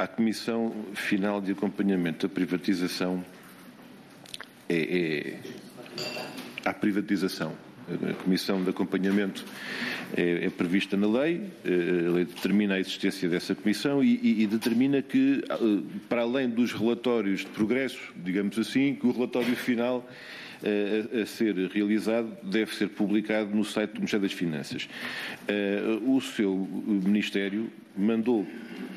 à 0.00 0.06
Comissão 0.06 0.74
Final 0.94 1.42
de 1.42 1.52
Acompanhamento 1.52 2.26
da 2.26 2.34
Privatização 2.34 3.22
é, 4.66 5.36
é 6.64 6.68
à 6.68 6.72
privatização. 6.72 7.52
A 8.08 8.14
Comissão 8.22 8.62
de 8.62 8.70
Acompanhamento 8.70 9.44
é, 10.16 10.46
é, 10.46 10.50
prevista 10.50 10.96
na 10.96 11.08
lei, 11.08 11.42
eh, 11.64 12.06
a 12.06 12.10
lei 12.12 12.24
determina 12.24 12.74
a 12.74 12.80
existência 12.80 13.28
dessa 13.28 13.54
comissão 13.54 14.02
e, 14.02 14.18
e, 14.22 14.42
e, 14.42 14.46
determina 14.46 15.02
que, 15.02 15.42
eh, 15.48 15.56
para 16.08 16.22
além 16.22 16.48
dos 16.48 16.72
relatórios 16.72 17.40
de 17.40 17.46
progresso, 17.46 17.98
digamos 18.16 18.58
assim, 18.58 18.94
que 18.94 19.06
o 19.06 19.12
relatório 19.12 19.56
final 19.56 20.08
a, 20.62 21.22
a 21.22 21.26
ser 21.26 21.54
realizado 21.68 22.36
deve 22.42 22.74
ser 22.74 22.88
publicado 22.88 23.54
no 23.54 23.64
site 23.64 23.92
do 23.92 23.98
Ministério 23.98 24.28
das 24.28 24.36
Finanças. 24.36 24.88
O 26.06 26.20
seu 26.20 26.68
Ministério 26.86 27.70
mandou 27.96 28.46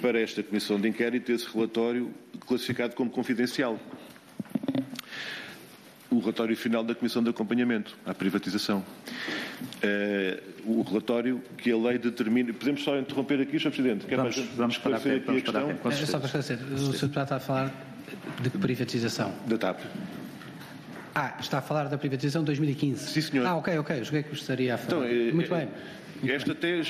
para 0.02 0.20
esta 0.20 0.44
Comissão 0.44 0.80
de 0.80 0.88
Inquérito 0.90 1.32
esse 1.32 1.48
relatório 1.48 2.14
classificado 2.46 2.96
como 2.96 3.10
confidencial. 3.10 3.80
O 6.10 6.20
relatório 6.20 6.56
final 6.56 6.84
da 6.84 6.94
Comissão 6.94 7.24
de 7.24 7.30
Acompanhamento 7.30 7.98
à 8.06 8.14
privatização. 8.14 8.84
Uh, 9.84 10.80
o 10.80 10.82
relatório 10.84 11.42
que 11.58 11.72
a 11.72 11.78
lei 11.78 11.98
determina. 11.98 12.54
Podemos 12.54 12.84
só 12.84 12.98
interromper 12.98 13.42
aqui, 13.42 13.58
Sr. 13.58 13.72
Presidente? 13.72 14.06
Quer 14.06 14.18
vamos, 14.18 14.36
vamos 14.56 14.78
parar 14.78 14.98
aqui, 14.98 15.20
vamos 15.26 15.42
a 15.42 15.44
questão? 15.44 15.70
É, 15.70 16.06
só 16.06 16.20
para 16.20 16.26
esclarecer, 16.26 16.60
o 16.72 16.78
Sr. 16.78 17.02
Deputado 17.02 17.24
está 17.24 17.36
a 17.38 17.40
falar 17.40 17.74
de 18.42 18.50
que 18.50 18.58
privatização? 18.58 19.34
Da 19.48 19.58
TAP. 19.58 19.80
Ah, 21.16 21.36
está 21.40 21.60
a 21.60 21.62
falar 21.62 21.88
da 21.90 21.98
privatização 21.98 22.42
de 22.42 22.48
2015? 22.48 23.12
Sim, 23.12 23.22
senhor. 23.22 23.46
Ah, 23.46 23.56
ok, 23.56 23.78
ok. 23.78 24.04
Joguei 24.04 24.24
que 24.24 24.30
gostaria 24.30 24.74
a 24.74 24.78
falar. 24.78 25.06
Então, 25.08 25.34
Muito 25.36 25.54
é, 25.54 25.60
bem. 25.60 25.70
Esta 26.28 26.54
até 26.54 26.82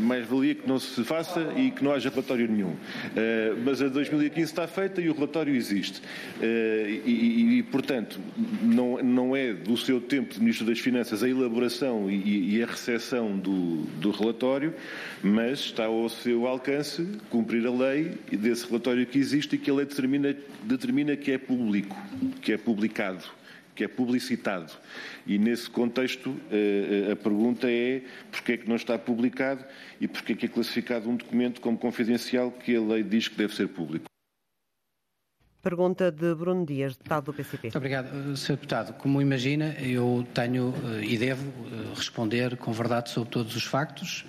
mais 0.00 0.26
valia 0.26 0.54
que 0.54 0.68
não 0.68 0.78
se 0.78 1.04
faça 1.04 1.52
e 1.56 1.70
que 1.70 1.84
não 1.84 1.92
haja 1.92 2.10
relatório 2.10 2.48
nenhum. 2.48 2.70
Uh, 2.70 2.76
mas 3.64 3.80
a 3.80 3.88
2015 3.88 4.50
está 4.50 4.66
feita 4.66 5.00
e 5.00 5.08
o 5.08 5.14
relatório 5.14 5.54
existe. 5.54 6.00
Uh, 6.00 6.42
e, 7.04 7.58
e, 7.58 7.62
portanto, 7.64 8.20
não, 8.62 9.02
não 9.02 9.36
é 9.36 9.52
do 9.52 9.76
seu 9.76 10.00
tempo 10.00 10.34
de 10.34 10.40
Ministro 10.40 10.66
das 10.66 10.78
Finanças 10.78 11.22
a 11.22 11.28
elaboração 11.28 12.10
e, 12.10 12.56
e 12.56 12.62
a 12.62 12.66
recepção 12.66 13.36
do, 13.36 13.82
do 14.00 14.10
relatório, 14.10 14.74
mas 15.22 15.60
está 15.60 15.84
ao 15.84 16.08
seu 16.08 16.46
alcance 16.46 17.06
cumprir 17.30 17.66
a 17.66 17.70
lei 17.70 18.14
desse 18.32 18.66
relatório 18.66 19.06
que 19.06 19.18
existe 19.18 19.56
e 19.56 19.58
que 19.58 19.70
a 19.70 19.74
lei 19.74 19.86
determina, 19.86 20.34
determina 20.64 21.16
que 21.16 21.32
é 21.32 21.38
público, 21.38 21.96
que 22.42 22.52
é 22.52 22.56
publicado 22.56 23.38
que 23.78 23.84
é 23.84 23.88
publicitado. 23.88 24.72
E 25.28 25.36
nesse 25.36 25.68
contexto 25.68 26.34
eh, 26.50 27.06
eh, 27.08 27.12
a 27.12 27.16
pergunta 27.16 27.70
é 27.70 28.02
porquê 28.32 28.52
é 28.52 28.56
que 28.56 28.66
não 28.66 28.76
está 28.76 28.98
publicado 28.98 29.62
e 30.00 30.08
porquê 30.08 30.32
é 30.32 30.36
que 30.36 30.46
é 30.46 30.48
classificado 30.48 31.06
um 31.10 31.16
documento 31.16 31.60
como 31.60 31.76
confidencial 31.76 32.50
que 32.50 32.74
a 32.74 32.80
lei 32.80 33.02
diz 33.02 33.28
que 33.28 33.36
deve 33.36 33.54
ser 33.54 33.68
público. 33.68 34.06
Pergunta 35.60 36.10
de 36.10 36.34
Bruno 36.34 36.64
Dias, 36.64 36.96
deputado 36.96 37.26
do 37.26 37.34
PCP. 37.34 37.64
Muito 37.64 37.76
obrigado, 37.76 38.06
eh, 38.06 38.36
Sr. 38.36 38.52
Deputado. 38.52 38.94
Como 38.94 39.20
imagina, 39.20 39.76
eu 39.80 40.26
tenho 40.32 40.72
e 41.02 41.18
devo 41.18 41.52
responder 41.94 42.56
com 42.56 42.72
verdade 42.72 43.10
sobre 43.10 43.28
todos 43.28 43.54
os 43.54 43.64
factos 43.64 44.24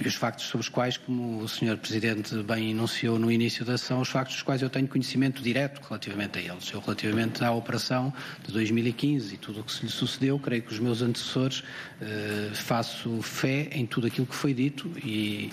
e 0.00 0.08
os 0.08 0.14
factos 0.14 0.46
sobre 0.46 0.62
os 0.62 0.68
quais, 0.68 0.96
como 0.96 1.42
o 1.42 1.48
Sr. 1.48 1.76
Presidente 1.76 2.34
bem 2.42 2.70
enunciou 2.70 3.18
no 3.18 3.30
início 3.30 3.64
da 3.64 3.76
sessão, 3.76 4.00
os 4.00 4.08
factos 4.08 4.36
dos 4.36 4.42
quais 4.42 4.62
eu 4.62 4.70
tenho 4.70 4.88
conhecimento 4.88 5.42
direto 5.42 5.80
relativamente 5.86 6.38
a 6.38 6.42
eles. 6.42 6.70
Eu, 6.72 6.80
relativamente 6.80 7.44
à 7.44 7.52
operação 7.52 8.12
de 8.46 8.52
2015 8.52 9.34
e 9.34 9.36
tudo 9.36 9.60
o 9.60 9.64
que 9.64 9.72
se 9.72 9.82
lhe 9.82 9.90
sucedeu, 9.90 10.38
creio 10.38 10.62
que 10.62 10.72
os 10.72 10.78
meus 10.78 11.02
antecessores 11.02 11.62
eh, 12.00 12.50
faço 12.54 13.20
fé 13.20 13.68
em 13.72 13.84
tudo 13.84 14.06
aquilo 14.06 14.26
que 14.26 14.34
foi 14.34 14.54
dito 14.54 14.90
e 15.04 15.50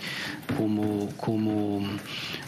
como, 0.56 1.10
como, 1.18 1.86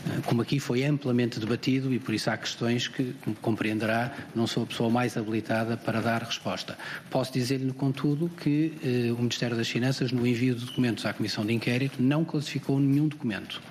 eh, 0.08 0.22
como 0.26 0.42
aqui 0.42 0.60
foi 0.60 0.86
amplamente 0.86 1.38
debatido 1.38 1.94
e 1.94 2.00
por 2.00 2.14
isso 2.14 2.30
há 2.30 2.38
questões 2.38 2.88
que, 2.88 3.14
como 3.24 3.36
compreenderá, 3.36 4.14
não 4.34 4.48
sou 4.48 4.64
a 4.64 4.66
pessoa 4.66 4.90
mais 4.90 5.18
habilitada 5.18 5.76
para 5.76 6.00
dar 6.00 6.24
resposta. 6.24 6.78
Posso 7.10 7.34
dizer-lhe, 7.34 7.74
contudo, 7.74 8.30
que 8.42 8.74
eh, 8.82 9.12
o 9.12 9.18
Ministério 9.18 9.58
das 9.58 9.68
Finanças, 9.68 10.14
no 10.14 10.26
envio 10.26 10.56
de 10.56 10.64
documentos 10.64 11.06
à 11.06 11.12
Comissão 11.12 11.46
de 11.46 11.54
Inquérito, 11.54 11.89
não 11.98 12.26
classificou 12.26 12.80
nenhum 12.80 13.08
documento. 13.08 13.62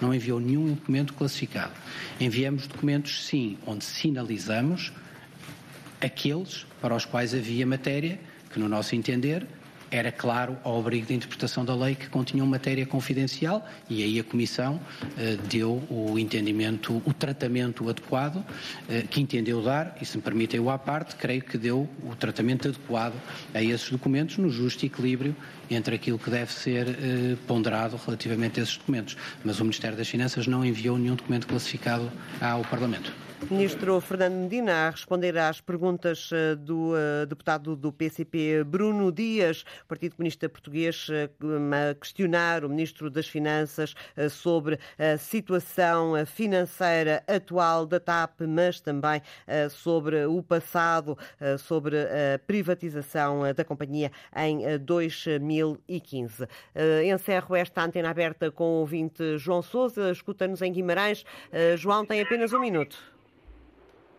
Não 0.00 0.14
enviou 0.14 0.38
nenhum 0.38 0.74
documento 0.74 1.12
classificado. 1.14 1.72
Enviamos 2.20 2.66
documentos, 2.66 3.26
sim, 3.26 3.58
onde 3.66 3.84
sinalizamos 3.84 4.92
aqueles 6.00 6.64
para 6.80 6.94
os 6.94 7.04
quais 7.04 7.34
havia 7.34 7.66
matéria 7.66 8.20
que, 8.50 8.58
no 8.58 8.68
nosso 8.68 8.94
entender, 8.94 9.46
era 9.90 10.12
claro 10.12 10.56
ao 10.62 10.78
abrigo 10.78 11.06
da 11.06 11.14
interpretação 11.14 11.64
da 11.64 11.74
lei 11.74 11.94
que 11.94 12.08
continham 12.08 12.46
matéria 12.46 12.84
confidencial 12.86 13.66
e 13.88 14.02
aí 14.02 14.20
a 14.20 14.24
Comissão 14.24 14.80
eh, 15.16 15.38
deu 15.48 15.82
o 15.90 16.18
entendimento, 16.18 17.02
o 17.04 17.12
tratamento 17.12 17.88
adequado 17.88 18.44
eh, 18.88 19.04
que 19.08 19.20
entendeu 19.20 19.62
dar, 19.62 19.96
e 20.00 20.04
se 20.04 20.16
me 20.16 20.22
permitem 20.22 20.60
o 20.60 20.70
à 20.70 20.78
parte, 20.78 21.16
creio 21.16 21.42
que 21.42 21.56
deu 21.56 21.88
o 22.02 22.14
tratamento 22.14 22.68
adequado 22.68 23.14
a 23.54 23.62
esses 23.62 23.90
documentos 23.90 24.36
no 24.38 24.50
justo 24.50 24.84
equilíbrio 24.84 25.34
entre 25.70 25.96
aquilo 25.96 26.18
que 26.18 26.30
deve 26.30 26.52
ser 26.52 26.88
eh, 26.88 27.36
ponderado 27.46 27.98
relativamente 28.04 28.60
a 28.60 28.62
esses 28.62 28.76
documentos. 28.76 29.16
Mas 29.44 29.60
o 29.60 29.64
Ministério 29.64 29.96
das 29.96 30.08
Finanças 30.08 30.46
não 30.46 30.64
enviou 30.64 30.98
nenhum 30.98 31.14
documento 31.14 31.46
classificado 31.46 32.10
ao 32.40 32.62
Parlamento. 32.62 33.27
Ministro 33.46 33.98
Fernando 34.00 34.34
Medina 34.34 34.88
a 34.88 34.90
responder 34.90 35.38
às 35.38 35.58
perguntas 35.60 36.28
eh, 36.32 36.54
do 36.54 36.92
uh, 36.92 37.24
deputado 37.26 37.74
do 37.74 37.90
PCP 37.90 38.62
Bruno 38.64 39.10
Dias, 39.10 39.64
Partido 39.86 40.16
Comunista 40.16 40.48
Português, 40.48 41.08
uh, 41.08 41.12
a 41.72 41.94
questionar 41.94 42.62
o 42.64 42.68
Ministro 42.68 43.08
das 43.08 43.26
Finanças 43.26 43.94
sobre 44.30 44.78
a 44.98 45.16
situação 45.16 46.14
financeira 46.26 47.22
atual 47.26 47.86
da 47.86 47.98
TAP, 47.98 48.42
mas 48.42 48.80
também 48.80 49.22
sobre 49.70 50.26
o 50.26 50.42
passado, 50.42 51.16
sobre 51.58 51.96
a 51.96 52.38
privatização 52.46 53.42
da 53.54 53.64
companhia 53.64 54.10
em 54.36 54.78
2015. 54.78 56.46
Encerro 57.12 57.56
esta 57.56 57.84
antena 57.84 58.10
aberta 58.10 58.50
com 58.50 58.64
o 58.64 58.80
ouvinte 58.80 59.38
João 59.38 59.62
Souza, 59.62 60.10
escuta-nos 60.10 60.60
em 60.62 60.72
Guimarães. 60.72 61.24
João 61.76 62.04
tem 62.04 62.20
apenas 62.20 62.52
um 62.52 62.60
minuto. 62.60 62.98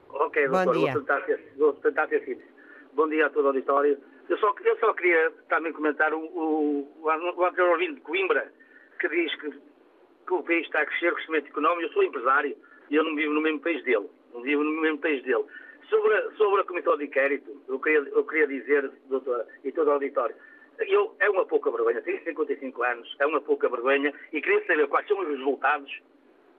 Ok, 0.10 0.47
Bom 0.47 0.66
doutor, 0.66 0.74
dia. 0.74 0.93
Vou 0.93 1.01
tentar, 1.01 1.26
ser, 1.26 1.53
vou 1.57 1.74
tentar 1.74 2.07
ser 2.07 2.20
simples. 2.26 2.47
Bom 2.93 3.07
dia 3.07 3.28
a 3.28 3.30
todo 3.30 3.45
o 3.45 3.47
auditório. 3.47 3.97
Eu 4.28 4.38
só, 4.38 4.53
eu 4.64 4.78
só 4.80 4.93
queria 4.93 5.32
também 5.47 5.72
comentar 5.74 6.14
o, 6.14 6.20
o, 6.20 7.01
o 7.03 7.45
anterior 7.45 7.72
ouvinte 7.72 7.95
de 7.95 8.01
Coimbra, 8.01 8.51
que 8.99 9.10
diz 9.10 9.36
que, 9.36 9.51
que 9.51 10.34
o 10.34 10.43
país 10.43 10.66
está 10.66 10.82
a 10.82 10.86
crescer, 10.86 11.14
crescimento 11.14 11.47
económico. 11.47 11.84
Eu 11.84 11.93
sou 11.93 12.03
empresário 12.03 12.55
e 12.89 12.95
eu 12.95 13.03
não 13.03 13.16
vivo 13.16 13.34
no 13.34 13.41
mesmo 13.41 13.60
país 13.60 13.84
dele. 13.84 14.10
Não 14.34 14.41
vivo 14.41 14.64
no 14.64 14.82
mesmo 14.82 14.99
país 14.99 15.24
dele. 15.24 15.45
Sobre 15.89 16.14
a, 16.14 16.32
sobre 16.32 16.62
a 16.62 16.64
comissão 16.66 16.97
de 16.97 17.05
inquérito, 17.05 17.62
eu 17.68 17.80
queria, 17.80 17.99
eu 17.99 18.24
queria 18.24 18.47
dizer, 18.47 18.91
doutor, 19.07 19.45
e 19.64 19.72
todo 19.72 19.88
o 19.88 19.91
auditório, 19.93 20.36
eu, 20.80 21.16
é 21.20 21.30
uma 21.30 21.45
pouca 21.45 21.72
vergonha, 21.72 22.01
tenho 22.01 22.24
55 22.24 22.84
anos, 22.84 23.16
é 23.20 23.26
uma 23.26 23.41
pouca 23.41 23.68
vergonha, 23.68 24.14
e 24.32 24.41
queria 24.41 24.66
saber 24.68 24.88
quais 24.88 25.07
são 25.07 25.20
os 25.20 25.28
resultados 25.28 25.91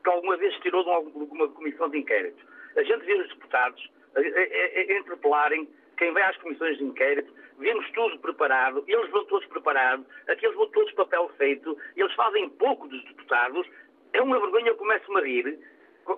que 0.03 0.11
alguma 0.11 0.37
vez 0.37 0.55
tirou 0.61 0.83
de 0.83 0.91
alguma 0.91 1.49
comissão 1.49 1.89
de 1.89 1.99
inquérito. 1.99 2.45
A 2.77 2.83
gente 2.83 3.05
vê 3.05 3.15
os 3.15 3.29
deputados 3.29 3.91
a, 4.15 4.21
a, 4.21 4.23
a 4.23 4.99
interpelarem 4.99 5.69
quem 6.01 6.13
vai 6.13 6.23
às 6.23 6.37
comissões 6.39 6.79
de 6.79 6.85
inquérito, 6.85 7.31
vemos 7.59 7.89
tudo 7.91 8.19
preparado, 8.21 8.83
eles 8.89 9.11
vão 9.11 9.23
todos 9.27 9.47
preparados, 9.49 10.07
aqueles 10.27 10.57
vão 10.57 10.67
todos 10.69 10.91
papel 10.93 11.31
feito, 11.37 11.77
eles 11.95 12.13
fazem 12.15 12.49
pouco 12.49 12.89
dos 12.89 13.05
deputados. 13.05 13.69
É 14.15 14.23
uma 14.23 14.41
vergonha, 14.41 14.69
eu 14.69 14.77
começo 14.77 15.17
a 15.17 15.21
rir. 15.21 15.59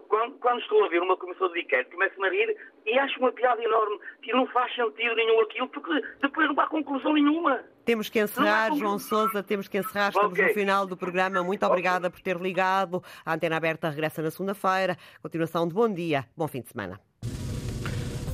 Quando, 0.09 0.35
quando, 0.39 0.61
estou 0.61 0.85
a 0.85 0.89
ver 0.89 1.01
uma 1.03 1.17
comissão 1.17 1.51
de 1.53 1.61
inquérito, 1.61 1.93
começo 1.93 2.25
a 2.25 2.29
rir 2.29 2.57
e 2.87 2.99
acho 2.99 3.19
uma 3.19 3.33
piada 3.33 3.63
enorme 3.63 3.99
que 4.23 4.33
não 4.33 4.47
faz 4.49 4.75
sentido 4.75 5.15
nenhum 5.15 5.41
aquilo, 5.41 5.69
porque 5.69 5.93
depois 6.21 6.49
não 6.49 6.61
há 6.61 6.67
conclusão 6.67 7.13
nenhuma. 7.13 7.63
Temos 7.85 8.09
que 8.09 8.21
encerrar, 8.21 8.75
João 8.75 8.99
Sousa, 8.99 9.43
temos 9.43 9.69
que 9.69 9.79
encerrar. 9.79 10.09
Estamos 10.09 10.33
okay. 10.33 10.49
no 10.49 10.55
final 10.55 10.87
do 10.87 10.97
programa. 10.97 11.43
Muito 11.43 11.67
obrigada 11.67 12.09
okay. 12.09 12.11
por 12.11 12.23
ter 12.23 12.41
ligado. 12.41 13.03
A 13.25 13.35
Antena 13.35 13.57
Aberta 13.57 13.89
regressa 13.89 14.23
na 14.23 14.31
segunda-feira. 14.31 14.97
Continuação 15.21 15.67
de 15.67 15.75
bom 15.75 15.93
dia, 15.93 16.25
bom 16.37 16.47
fim 16.47 16.61
de 16.61 16.69
semana. 16.69 17.01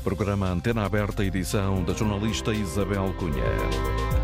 Programa 0.04 0.46
Antena 0.46 0.84
Aberta, 0.84 1.24
edição 1.24 1.84
da 1.84 1.92
jornalista 1.92 2.52
Isabel 2.52 3.12
Cunha. 3.18 4.17